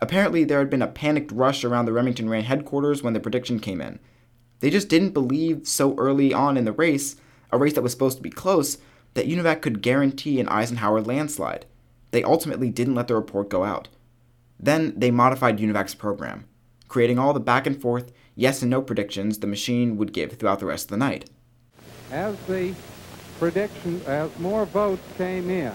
Apparently, 0.02 0.44
there 0.44 0.60
had 0.60 0.70
been 0.70 0.82
a 0.82 0.88
panicked 0.88 1.32
rush 1.32 1.64
around 1.64 1.86
the 1.86 1.94
Remington 1.94 2.30
Rand 2.30 2.48
headquarters 2.48 3.02
when 3.02 3.14
the 3.14 3.22
prediction 3.22 3.60
came 3.60 3.80
in. 3.80 4.00
They 4.60 4.70
just 4.70 4.90
didn't 4.90 5.12
believe 5.12 5.68
so 5.68 5.96
early 5.96 6.34
on 6.34 6.58
in 6.58 6.66
the 6.66 6.74
race, 6.74 7.16
a 7.52 7.58
race 7.58 7.74
that 7.74 7.82
was 7.82 7.94
supposed 7.94 8.18
to 8.18 8.24
be 8.24 8.30
close, 8.30 8.78
that 9.14 9.28
UNIVAC 9.28 9.62
could 9.62 9.82
guarantee 9.82 10.42
an 10.42 10.50
Eisenhower 10.50 11.02
landslide. 11.02 11.66
They 12.12 12.24
ultimately 12.24 12.70
didn't 12.70 12.96
let 12.96 13.08
the 13.08 13.16
report 13.16 13.50
go 13.50 13.64
out. 13.64 13.88
Then 14.60 14.94
they 14.98 15.12
modified 15.12 15.60
UNIVAC's 15.60 15.96
program, 15.96 16.46
creating 16.90 17.18
all 17.18 17.34
the 17.34 17.40
back 17.40 17.66
and 17.66 17.82
forth 17.82 18.12
yes 18.36 18.62
and 18.62 18.70
no 18.70 18.82
predictions 18.82 19.40
the 19.40 19.48
machine 19.48 19.96
would 19.98 20.12
give 20.12 20.34
throughout 20.34 20.60
the 20.60 20.66
rest 20.66 20.86
of 20.86 20.90
the 20.92 20.98
night. 20.98 21.30
As 22.14 22.38
the 22.46 22.76
prediction, 23.40 24.00
as 24.06 24.30
more 24.38 24.68
votes 24.68 25.02
came 25.18 25.50
in, 25.50 25.74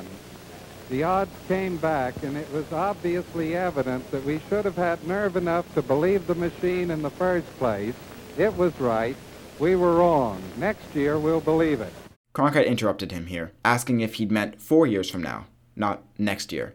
the 0.88 1.03
odds 1.03 1.33
came 1.48 1.79
back, 1.79 2.14
and 2.22 2.37
it 2.37 2.48
was 2.53 2.72
obviously 2.72 3.57
evident 3.57 4.09
that 4.12 4.24
we 4.24 4.40
should 4.48 4.64
have 4.64 4.77
had 4.77 5.05
nerve 5.05 5.35
enough 5.35 5.66
to 5.74 5.83
believe 5.83 6.29
the 6.29 6.37
machine 6.37 6.92
in 6.92 7.03
the 7.03 7.11
first 7.11 7.48
place. 7.59 7.96
It 8.37 8.57
was 8.57 8.79
right. 8.79 9.16
We 9.59 9.74
were 9.74 9.96
wrong. 9.96 10.40
Next 10.59 10.94
year, 10.94 11.18
we'll 11.18 11.40
believe 11.40 11.81
it. 11.81 11.92
Cronkite 12.37 12.68
interrupted 12.68 13.11
him 13.11 13.27
here, 13.27 13.51
asking 13.64 13.98
if 13.98 14.14
he'd 14.14 14.31
meant 14.31 14.61
four 14.61 14.87
years 14.87 15.11
from 15.11 15.24
now, 15.24 15.46
not 15.74 16.05
next 16.18 16.53
year. 16.53 16.72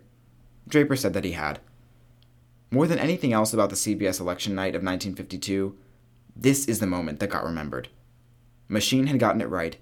Draper 0.68 0.98
said 0.98 1.14
that 1.14 1.24
he 1.24 1.32
had. 1.32 1.62
More 2.70 2.86
than 2.86 3.00
anything 3.00 3.32
else 3.32 3.54
about 3.54 3.70
the 3.70 3.78
CBS 3.78 4.20
election 4.20 4.56
night 4.56 4.76
of 4.76 4.84
1952, 4.84 5.78
this 6.36 6.66
is 6.66 6.80
the 6.80 6.86
moment 6.86 7.22
that 7.22 7.30
got 7.30 7.46
remembered. 7.46 7.88
Machine 8.68 9.08
had 9.08 9.20
gotten 9.20 9.42
it 9.42 9.50
right, 9.50 9.78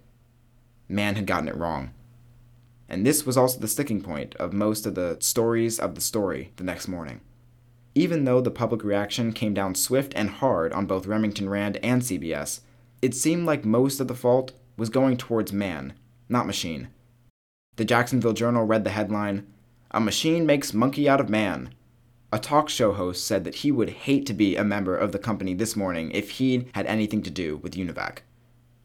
man 0.88 1.16
had 1.16 1.26
gotten 1.26 1.48
it 1.48 1.56
wrong. 1.56 1.92
And 2.90 3.06
this 3.06 3.26
was 3.26 3.38
also 3.38 3.60
the 3.60 3.68
sticking 3.68 4.02
point 4.02 4.36
of 4.36 4.52
most 4.52 4.86
of 4.86 4.96
the 4.96 5.18
stories 5.22 5.80
of 5.80 5.96
the 5.96 6.02
story 6.02 6.52
the 6.58 6.64
next 6.64 6.88
morning. 6.88 7.22
Even 7.96 8.26
though 8.26 8.42
the 8.42 8.52
public 8.52 8.84
reaction 8.84 9.32
came 9.32 9.54
down 9.54 9.76
swift 9.76 10.14
and 10.16 10.30
hard 10.30 10.74
on 10.74 10.86
both 10.86 11.08
Remington 11.08 11.50
Rand 11.50 11.78
and 11.78 12.02
CBS, 12.02 12.62
it 13.02 13.16
seemed 13.16 13.46
like 13.46 13.66
most 13.66 14.00
of 14.00 14.08
the 14.08 14.16
fault 14.16 14.54
was 14.78 14.90
going 14.90 15.18
towards 15.18 15.54
man, 15.54 15.94
not 16.28 16.46
machine. 16.46 16.90
The 17.78 17.86
Jacksonville 17.86 18.34
Journal 18.34 18.66
read 18.66 18.84
the 18.84 18.92
headline 18.92 19.48
A 19.92 20.00
Machine 20.00 20.46
Makes 20.46 20.74
Monkey 20.74 21.08
Out 21.08 21.22
of 21.22 21.30
Man. 21.30 21.74
A 22.34 22.40
talk 22.40 22.70
show 22.70 22.94
host 22.94 23.26
said 23.26 23.44
that 23.44 23.56
he 23.56 23.72
would 23.72 23.90
hate 23.90 24.26
to 24.26 24.34
be 24.34 24.56
a 24.56 24.64
member 24.64 24.96
of 24.96 25.12
the 25.12 25.20
company 25.20 25.54
this 25.54 25.76
morning 25.76 26.12
if 26.12 26.32
he'd 26.32 26.70
had 26.74 26.86
anything 26.86 27.22
to 27.24 27.30
do 27.30 27.58
with 27.58 27.76
UNIVAC. 27.76 28.20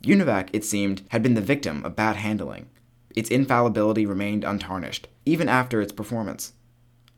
UNIVAC, 0.06 0.50
it 0.52 0.64
seemed, 0.64 1.02
had 1.08 1.20
been 1.20 1.34
the 1.34 1.40
victim 1.40 1.84
of 1.84 1.96
bad 1.96 2.14
handling. 2.14 2.68
Its 3.16 3.28
infallibility 3.28 4.06
remained 4.06 4.44
untarnished, 4.44 5.08
even 5.24 5.48
after 5.48 5.80
its 5.80 5.92
performance. 5.92 6.52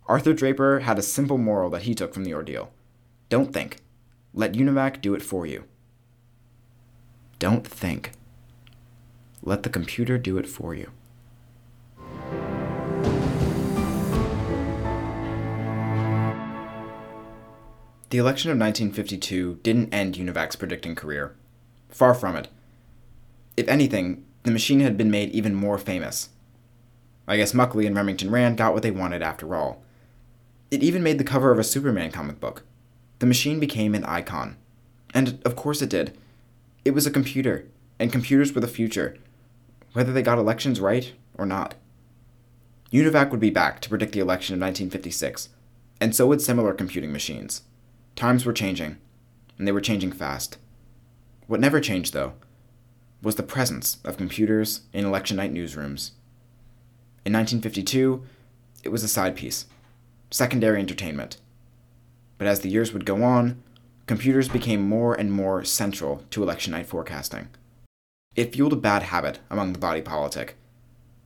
Arthur 0.07 0.33
Draper 0.33 0.81
had 0.81 0.99
a 0.99 1.03
simple 1.03 1.37
moral 1.37 1.69
that 1.71 1.83
he 1.83 1.95
took 1.95 2.15
from 2.15 2.25
the 2.25 2.33
ordeal 2.33 2.73
Don't 3.29 3.53
think. 3.53 3.83
Let 4.33 4.55
UNIVAC 4.55 5.03
do 5.03 5.15
it 5.15 5.23
for 5.23 5.45
you. 5.45 5.65
Don't 7.39 7.67
think. 7.67 8.13
Let 9.43 9.65
the 9.65 9.69
computer 9.69 10.17
do 10.17 10.39
it 10.39 10.49
for 10.49 10.75
you. 10.75 10.91
The 18.11 18.17
election 18.17 18.51
of 18.51 18.57
1952 18.57 19.61
didn't 19.63 19.93
end 19.93 20.15
UNIVAC's 20.15 20.57
predicting 20.57 20.95
career. 20.95 21.37
Far 21.91 22.15
from 22.15 22.35
it. 22.35 22.49
If 23.59 23.67
anything, 23.67 24.25
the 24.45 24.53
machine 24.53 24.79
had 24.79 24.97
been 24.97 25.11
made 25.11 25.31
even 25.31 25.53
more 25.53 25.79
famous. 25.79 26.29
I 27.27 27.37
guess 27.37 27.53
Mauchly 27.53 27.89
and 27.89 27.97
Remington 27.97 28.31
Rand 28.31 28.57
got 28.57 28.73
what 28.73 28.85
they 28.85 28.93
wanted 28.93 29.21
after 29.21 29.53
all. 29.53 29.83
It 30.71 30.85
even 30.85 31.03
made 31.03 31.19
the 31.19 31.25
cover 31.25 31.51
of 31.51 31.59
a 31.59 31.65
Superman 31.65 32.13
comic 32.13 32.39
book. 32.39 32.63
The 33.19 33.27
machine 33.27 33.59
became 33.59 33.97
an 33.97 34.05
icon. 34.05 34.57
And 35.13 35.43
of 35.45 35.57
course 35.57 35.83
it 35.83 35.91
did. 35.91 36.17
It 36.85 36.93
was 36.93 37.05
a 37.05 37.11
computer, 37.11 37.67
and 37.99 38.13
computers 38.13 38.53
were 38.53 38.61
the 38.61 38.69
future, 38.69 39.17
whether 39.93 40.13
they 40.13 40.23
got 40.23 40.39
elections 40.39 40.79
right 40.79 41.13
or 41.37 41.45
not. 41.45 41.75
UNIVAC 42.93 43.33
would 43.33 43.41
be 43.41 43.51
back 43.51 43.81
to 43.81 43.89
predict 43.89 44.13
the 44.13 44.21
election 44.21 44.55
of 44.55 44.61
1956, 44.61 45.49
and 46.01 46.15
so 46.15 46.29
would 46.29 46.41
similar 46.41 46.75
computing 46.75 47.11
machines. 47.11 47.63
Times 48.15 48.47
were 48.47 48.53
changing, 48.53 48.99
and 49.59 49.67
they 49.67 49.73
were 49.73 49.81
changing 49.81 50.13
fast. 50.13 50.59
What 51.49 51.59
never 51.59 51.81
changed, 51.81 52.15
though, 52.15 52.35
was 53.23 53.37
the 53.37 53.43
presence 53.43 53.99
of 54.05 54.17
computers 54.17 54.83
in 54.93 55.05
election 55.05 55.37
night 55.37 55.53
newsrooms. 55.53 56.13
In 57.25 57.33
1952, 57.33 58.23
it 58.85 58.91
was 58.91 59.03
a 59.03 59.09
side 59.09 59.37
piece, 59.37 59.67
secondary 60.31 60.79
entertainment. 60.79 61.39
But 62.39 62.47
as 62.47 62.61
the 62.61 62.71
years 62.71 62.93
would 62.93 63.05
go 63.05 63.23
on, 63.25 63.63
computers 64.07 64.49
became 64.49 64.89
more 64.89 65.15
and 65.15 65.33
more 65.33 65.65
central 65.65 66.23
to 66.31 66.43
election 66.43 66.73
night 66.73 66.87
forecasting. 66.87 67.49
It 68.37 68.53
fueled 68.53 68.73
a 68.73 68.77
bad 68.77 69.05
habit 69.05 69.41
among 69.51 69.73
the 69.73 69.81
body 69.81 70.01
politic. 70.01 70.57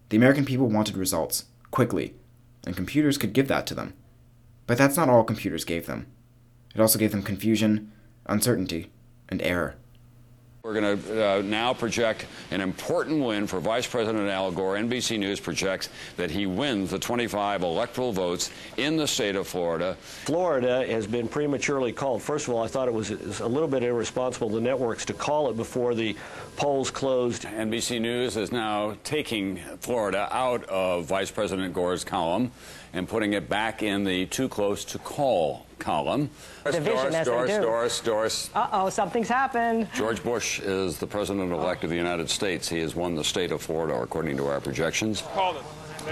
The 0.08 0.16
American 0.16 0.46
people 0.46 0.68
wanted 0.68 0.96
results, 0.96 1.44
quickly, 1.70 2.14
and 2.66 2.74
computers 2.76 3.18
could 3.18 3.34
give 3.34 3.48
that 3.48 3.66
to 3.66 3.74
them. 3.74 3.92
But 4.66 4.78
that's 4.78 4.96
not 4.96 5.08
all 5.08 5.24
computers 5.24 5.64
gave 5.64 5.86
them. 5.86 6.06
It 6.74 6.80
also 6.80 6.98
gave 6.98 7.10
them 7.10 7.22
confusion, 7.22 7.92
uncertainty, 8.26 8.90
and 9.28 9.42
error. 9.42 9.76
We're 10.64 10.80
going 10.80 10.96
to 10.96 11.38
uh, 11.38 11.42
now 11.42 11.74
project 11.74 12.26
an 12.52 12.60
important 12.60 13.24
win 13.24 13.48
for 13.48 13.58
Vice 13.58 13.84
President 13.84 14.28
Al 14.28 14.52
Gore. 14.52 14.76
NBC 14.76 15.18
News 15.18 15.40
projects 15.40 15.88
that 16.16 16.30
he 16.30 16.46
wins 16.46 16.92
the 16.92 17.00
25 17.00 17.64
electoral 17.64 18.12
votes 18.12 18.52
in 18.76 18.96
the 18.96 19.08
state 19.08 19.34
of 19.34 19.48
Florida. 19.48 19.96
Florida 20.24 20.86
has 20.86 21.04
been 21.08 21.26
prematurely 21.26 21.90
called. 21.90 22.22
First 22.22 22.46
of 22.46 22.54
all, 22.54 22.62
I 22.62 22.68
thought 22.68 22.86
it 22.86 22.94
was 22.94 23.10
a 23.40 23.48
little 23.48 23.66
bit 23.66 23.82
irresponsible 23.82 24.46
of 24.46 24.54
the 24.54 24.60
networks 24.60 25.04
to 25.06 25.14
call 25.14 25.50
it 25.50 25.56
before 25.56 25.96
the 25.96 26.14
polls 26.56 26.92
closed. 26.92 27.42
NBC 27.42 28.00
News 28.00 28.36
is 28.36 28.52
now 28.52 28.96
taking 29.02 29.56
Florida 29.80 30.28
out 30.30 30.62
of 30.66 31.06
Vice 31.06 31.32
President 31.32 31.74
Gore's 31.74 32.04
column 32.04 32.52
and 32.92 33.08
putting 33.08 33.32
it 33.32 33.48
back 33.48 33.82
in 33.82 34.04
the 34.04 34.26
too 34.26 34.48
close 34.48 34.84
to 34.84 35.00
call 35.00 35.66
column. 35.82 36.30
Division, 36.64 36.94
Doris, 36.94 37.14
as 37.14 37.26
Doris, 37.26 37.50
they 37.50 37.56
do. 37.56 37.62
Doris, 37.62 38.00
Doris. 38.00 38.50
Uh-oh, 38.54 38.88
something's 38.88 39.28
happened. 39.28 39.88
George 39.94 40.22
Bush 40.22 40.60
is 40.60 40.98
the 40.98 41.06
president-elect 41.06 41.84
of 41.84 41.90
the 41.90 41.96
United 41.96 42.30
States. 42.30 42.68
He 42.68 42.78
has 42.78 42.94
won 42.94 43.14
the 43.14 43.24
state 43.24 43.50
of 43.52 43.60
Florida, 43.60 43.94
according 44.00 44.36
to 44.38 44.46
our 44.46 44.60
projections. 44.60 45.22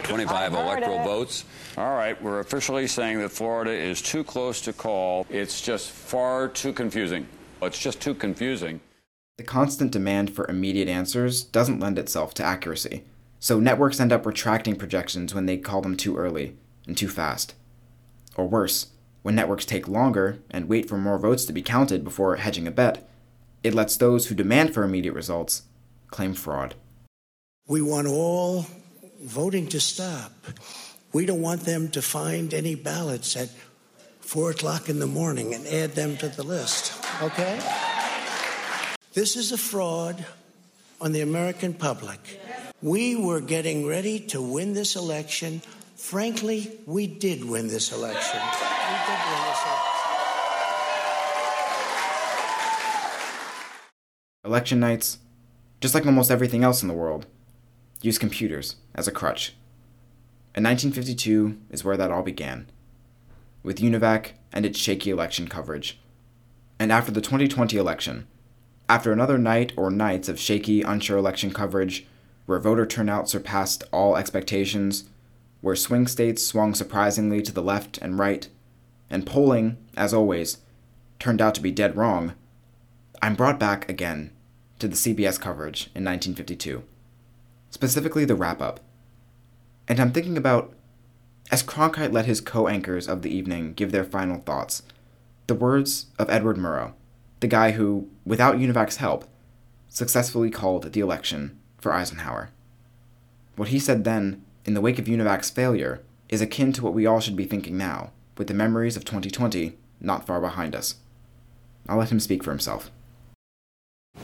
25 0.03 0.31
I 0.31 0.57
heard 0.57 0.67
electoral 0.67 1.01
it. 1.01 1.05
votes. 1.05 1.45
All 1.77 1.95
right, 1.97 2.21
we're 2.23 2.41
officially 2.41 2.87
saying 2.87 3.19
that 3.21 3.31
Florida 3.31 3.73
is 3.73 4.03
too 4.03 4.23
close 4.25 4.61
to 4.63 4.73
call. 4.73 5.27
It's 5.31 5.61
just 5.61 5.91
far 5.91 6.49
too 6.49 6.73
confusing. 6.73 7.27
It's 7.63 7.79
just 7.79 8.01
too 8.01 8.15
confusing. 8.15 8.81
The 9.37 9.45
constant 9.45 9.91
demand 9.91 10.35
for 10.35 10.47
immediate 10.49 10.89
answers 10.89 11.43
doesn't 11.43 11.81
lend 11.81 11.99
itself 11.99 12.35
to 12.35 12.45
accuracy, 12.45 13.05
so 13.39 13.59
networks 13.59 13.99
end 13.99 14.13
up 14.13 14.27
retracting 14.27 14.77
projections 14.77 15.35
when 15.35 15.47
they 15.47 15.57
call 15.57 15.81
them 15.81 15.97
too 15.97 16.17
early 16.17 16.57
and 16.87 16.97
too 16.97 17.09
fast. 17.09 17.55
Or 18.37 18.47
worse, 18.47 18.89
when 19.23 19.35
networks 19.35 19.65
take 19.65 19.89
longer 19.89 20.39
and 20.51 20.69
wait 20.69 20.89
for 20.89 20.97
more 20.97 21.19
votes 21.19 21.45
to 21.45 21.53
be 21.53 21.63
counted 21.63 22.05
before 22.05 22.37
hedging 22.37 22.67
a 22.67 22.71
bet, 22.71 23.09
it 23.63 23.75
lets 23.75 23.97
those 23.97 24.27
who 24.27 24.35
demand 24.35 24.73
for 24.73 24.83
immediate 24.83 25.15
results 25.15 25.63
claim 26.09 26.35
fraud. 26.35 26.75
We 27.69 27.83
want 27.83 28.07
all 28.09 28.67
voting 29.23 29.69
to 29.69 29.81
stop. 29.81 30.33
We 31.13 31.27
don't 31.27 31.43
want 31.43 31.63
them 31.63 31.89
to 31.91 32.03
find 32.03 32.55
any 32.55 32.75
ballots 32.75 33.37
at 33.37 33.51
four 34.21 34.51
o'clock 34.51 34.89
in 34.89 34.99
the 34.99 35.07
morning 35.07 35.55
and 35.55 35.67
add 35.67 35.93
them 35.93 36.17
to 36.19 36.29
the 36.29 36.43
list. 36.43 36.93
Okay? 37.23 37.61
This 39.13 39.37
is 39.37 39.53
a 39.53 39.59
fraud 39.59 40.25
on 41.01 41.13
the 41.13 41.21
American 41.21 41.75
public. 41.75 42.41
We 42.81 43.17
were 43.17 43.41
getting 43.41 43.87
ready 43.87 44.21
to 44.29 44.41
win 44.41 44.73
this 44.73 44.97
election. 44.97 45.61
Frankly, 45.97 46.79
we 46.87 47.07
did 47.07 47.45
win 47.45 47.69
this 47.69 47.93
election. 47.93 48.41
Election 54.45 54.81
nights, 54.81 55.19
just 55.81 55.95
like 55.95 56.05
almost 56.07 56.31
everything 56.31 56.65
else 56.65 56.83
in 56.83 56.89
the 56.89 56.95
world, 56.95 57.27
use 58.03 58.19
computers 58.19 58.77
as 58.95 59.07
a 59.07 59.13
crutch. 59.13 59.55
And 60.55 60.65
1952 60.65 61.57
is 61.71 61.85
where 61.85 61.97
that 61.97 62.11
all 62.11 62.23
began, 62.23 62.69
with 63.63 63.79
UNIVAC 63.79 64.33
and 64.53 64.67
its 64.67 64.79
shaky 64.79 65.11
election 65.11 65.47
coverage. 65.47 66.01
And 66.79 66.91
after 66.91 67.13
the 67.13 67.21
2020 67.21 67.77
election, 67.77 68.27
after 68.89 69.13
another 69.13 69.39
night 69.39 69.73
or 69.77 69.91
nights 69.91 70.29
of 70.29 70.41
shaky, 70.41 70.83
unsure 70.83 71.19
election 71.19 71.53
coverage, 71.53 72.07
where 72.47 72.59
voter 72.59 72.87
turnout 72.87 73.29
surpassed 73.29 73.85
all 73.93 74.17
expectations, 74.17 75.05
where 75.61 75.77
swing 75.77 76.09
states 76.09 76.45
swung 76.45 76.75
surprisingly 76.75 77.41
to 77.43 77.53
the 77.53 77.63
left 77.63 77.99
and 77.99 78.19
right, 78.19 78.49
and 79.11 79.27
polling, 79.27 79.77
as 79.97 80.15
always, 80.15 80.59
turned 81.19 81.43
out 81.43 81.55
to 81.57 81.61
be 81.61 81.71
dead 81.71 81.97
wrong, 81.97 82.35
I'm 83.21 83.35
brought 83.35 83.59
back 83.59 83.89
again 83.89 84.31
to 84.79 84.89
the 84.89 84.97
CBS 84.97 85.39
coverage 85.39 85.87
in 85.95 86.05
1952, 86.05 86.83
specifically 87.71 88.25
the 88.25 88.35
wrap 88.35 88.63
up. 88.63 88.81
And 89.87 90.01
I'm 90.01 90.13
thinking 90.13 90.39
about, 90.39 90.73
as 91.51 91.63
Cronkite 91.63 92.13
let 92.13 92.27
his 92.27 92.41
co 92.41 92.69
anchors 92.69 93.09
of 93.09 93.23
the 93.23 93.35
evening 93.35 93.75
give 93.75 93.93
their 93.93 94.05
final 94.05 94.39
thoughts, 94.39 94.83
the 95.49 95.55
words 95.55 96.07
of 96.19 96.31
Edward 96.31 96.57
Murrow, 96.57 96.95
the 97.41 97.49
guy 97.49 97.73
who, 97.73 98.09
without 98.25 98.57
UNIVAC's 98.57 98.97
help, 98.97 99.29
successfully 99.89 100.51
called 100.51 100.93
the 100.93 101.01
election 101.01 101.59
for 101.79 101.93
Eisenhower. 101.93 102.51
What 103.57 103.69
he 103.69 103.79
said 103.79 104.05
then, 104.05 104.45
in 104.65 104.75
the 104.75 104.81
wake 104.81 104.99
of 104.99 105.07
UNIVAC's 105.07 105.51
failure, 105.51 106.01
is 106.29 106.41
akin 106.41 106.73
to 106.75 106.85
what 106.85 106.95
we 106.95 107.05
all 107.05 107.21
should 107.21 107.37
be 107.37 107.45
thinking 107.45 107.77
now, 107.77 108.13
with 108.41 108.49
the 108.49 108.55
memories 108.55 108.97
of 108.97 109.05
2020 109.05 109.77
not 110.01 110.27
far 110.27 110.41
behind 110.41 110.75
us. 110.75 110.95
I'll 111.87 111.99
let 111.99 112.11
him 112.11 112.21
speak 112.21 112.43
for 112.43 112.53
himself. 112.53 112.91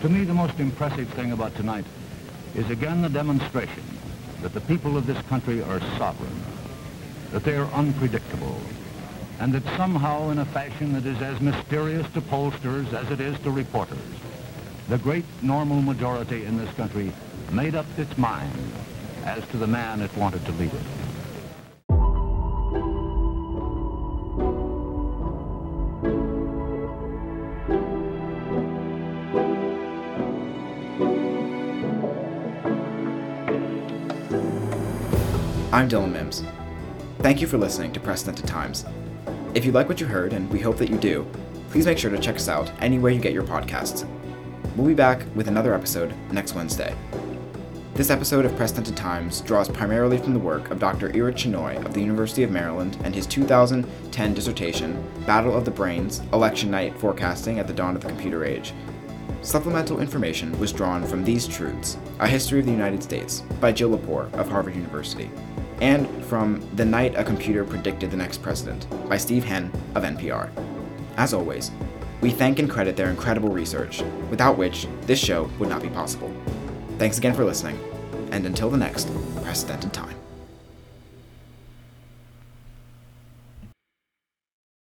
To 0.01 0.09
me, 0.09 0.25
the 0.25 0.33
most 0.33 0.59
impressive 0.59 1.07
thing 1.11 1.33
about 1.33 1.55
tonight 1.55 1.85
is 2.55 2.71
again 2.71 3.03
the 3.03 3.11
demonstration 3.11 3.83
that 4.41 4.55
the 4.55 4.63
people 4.63 4.97
of 4.97 5.07
this 5.07 5.21
country 5.27 5.61
are 5.61 5.81
sovereign, 5.99 6.35
that 7.33 7.45
they 7.45 7.57
are 7.57 7.71
unpredictable, 7.75 8.59
and 9.39 9.53
that 9.53 9.77
somehow 9.77 10.31
in 10.31 10.39
a 10.39 10.47
fashion 10.47 10.95
that 10.95 11.05
is 11.05 11.21
as 11.21 11.39
mysterious 11.43 12.11
to 12.15 12.23
pollsters 12.23 12.91
as 12.95 13.11
it 13.11 13.21
is 13.21 13.39
to 13.41 13.51
reporters, 13.51 13.99
the 14.89 14.97
great 14.97 15.27
normal 15.43 15.83
majority 15.83 16.47
in 16.47 16.57
this 16.57 16.73
country 16.77 17.13
made 17.53 17.75
up 17.75 17.85
its 17.99 18.17
mind 18.17 18.73
as 19.27 19.47
to 19.49 19.59
the 19.59 19.67
man 19.67 20.01
it 20.01 20.17
wanted 20.17 20.43
to 20.47 20.53
lead 20.53 20.73
it. 20.73 21.06
I'm 35.77 35.91
Dylan 35.91 36.11
Mims. 36.11 36.43
Thank 37.19 37.43
you 37.43 37.47
for 37.47 37.59
listening 37.59 37.93
to 37.93 38.01
Precedented 38.01 38.47
Times. 38.47 38.87
If 39.53 39.67
you 39.67 39.73
like 39.73 39.91
what 39.91 40.01
you 40.01 40.07
heard, 40.07 40.33
and 40.33 40.51
we 40.51 40.59
hope 40.59 40.79
that 40.79 40.89
you 40.89 40.97
do, 40.97 41.27
please 41.69 41.85
make 41.85 41.99
sure 41.99 42.11
to 42.11 42.19
check 42.19 42.37
us 42.37 42.49
out 42.49 42.73
anywhere 42.81 43.13
you 43.13 43.21
get 43.21 43.35
your 43.35 43.43
podcasts. 43.43 44.09
We'll 44.75 44.87
be 44.87 44.95
back 44.95 45.27
with 45.35 45.49
another 45.49 45.75
episode 45.75 46.15
next 46.33 46.55
Wednesday. 46.55 46.97
This 47.93 48.09
episode 48.09 48.47
of 48.47 48.57
Precedented 48.57 48.97
Times 48.97 49.43
draws 49.43 49.69
primarily 49.69 50.17
from 50.17 50.33
the 50.33 50.39
work 50.39 50.71
of 50.71 50.79
Dr. 50.79 51.13
Ira 51.15 51.35
Chinoy 51.35 51.85
of 51.85 51.93
the 51.93 52.01
University 52.01 52.43
of 52.43 52.51
Maryland 52.51 52.97
and 53.05 53.15
his 53.15 53.27
2010 53.27 54.33
dissertation, 54.33 55.07
Battle 55.27 55.55
of 55.55 55.67
the 55.67 55.71
Brains 55.71 56.23
Election 56.33 56.71
Night 56.71 56.99
Forecasting 56.99 57.59
at 57.59 57.67
the 57.67 57.75
Dawn 57.75 57.97
of 57.97 58.01
the 58.01 58.09
Computer 58.09 58.47
Age. 58.47 58.73
Supplemental 59.43 60.01
information 60.01 60.59
was 60.59 60.73
drawn 60.73 61.05
from 61.05 61.23
These 61.23 61.47
Truths 61.47 61.99
A 62.19 62.27
History 62.27 62.61
of 62.61 62.65
the 62.65 62.73
United 62.73 63.03
States 63.03 63.43
by 63.61 63.73
Jill 63.73 63.91
Lepore 63.97 64.33
of 64.33 64.49
Harvard 64.49 64.75
University, 64.75 65.31
and 65.81 66.25
from 66.25 66.67
The 66.77 66.85
Night 66.85 67.15
a 67.17 67.25
Computer 67.25 67.65
Predicted 67.65 68.11
the 68.11 68.17
Next 68.17 68.43
President 68.43 68.87
by 69.09 69.17
Steve 69.17 69.45
Henn 69.45 69.71
of 69.95 70.03
NPR. 70.03 70.51
As 71.17 71.35
always, 71.35 71.71
we 72.21 72.31
thank 72.31 72.59
and 72.59 72.71
credit 72.71 72.97
their 72.97 73.11
incredible 73.11 73.51
research, 73.51 74.03
without 74.31 74.57
which 74.57 74.87
this 75.03 75.19
show 75.19 75.51
would 75.59 75.69
not 75.69 75.83
be 75.83 75.89
possible. 75.89 76.33
Thanks 76.99 77.19
again 77.19 77.35
for 77.35 77.45
listening, 77.45 77.79
and 78.31 78.47
until 78.47 78.71
the 78.71 78.79
next 78.79 79.11
Precedented 79.43 79.93
Time. 79.93 80.16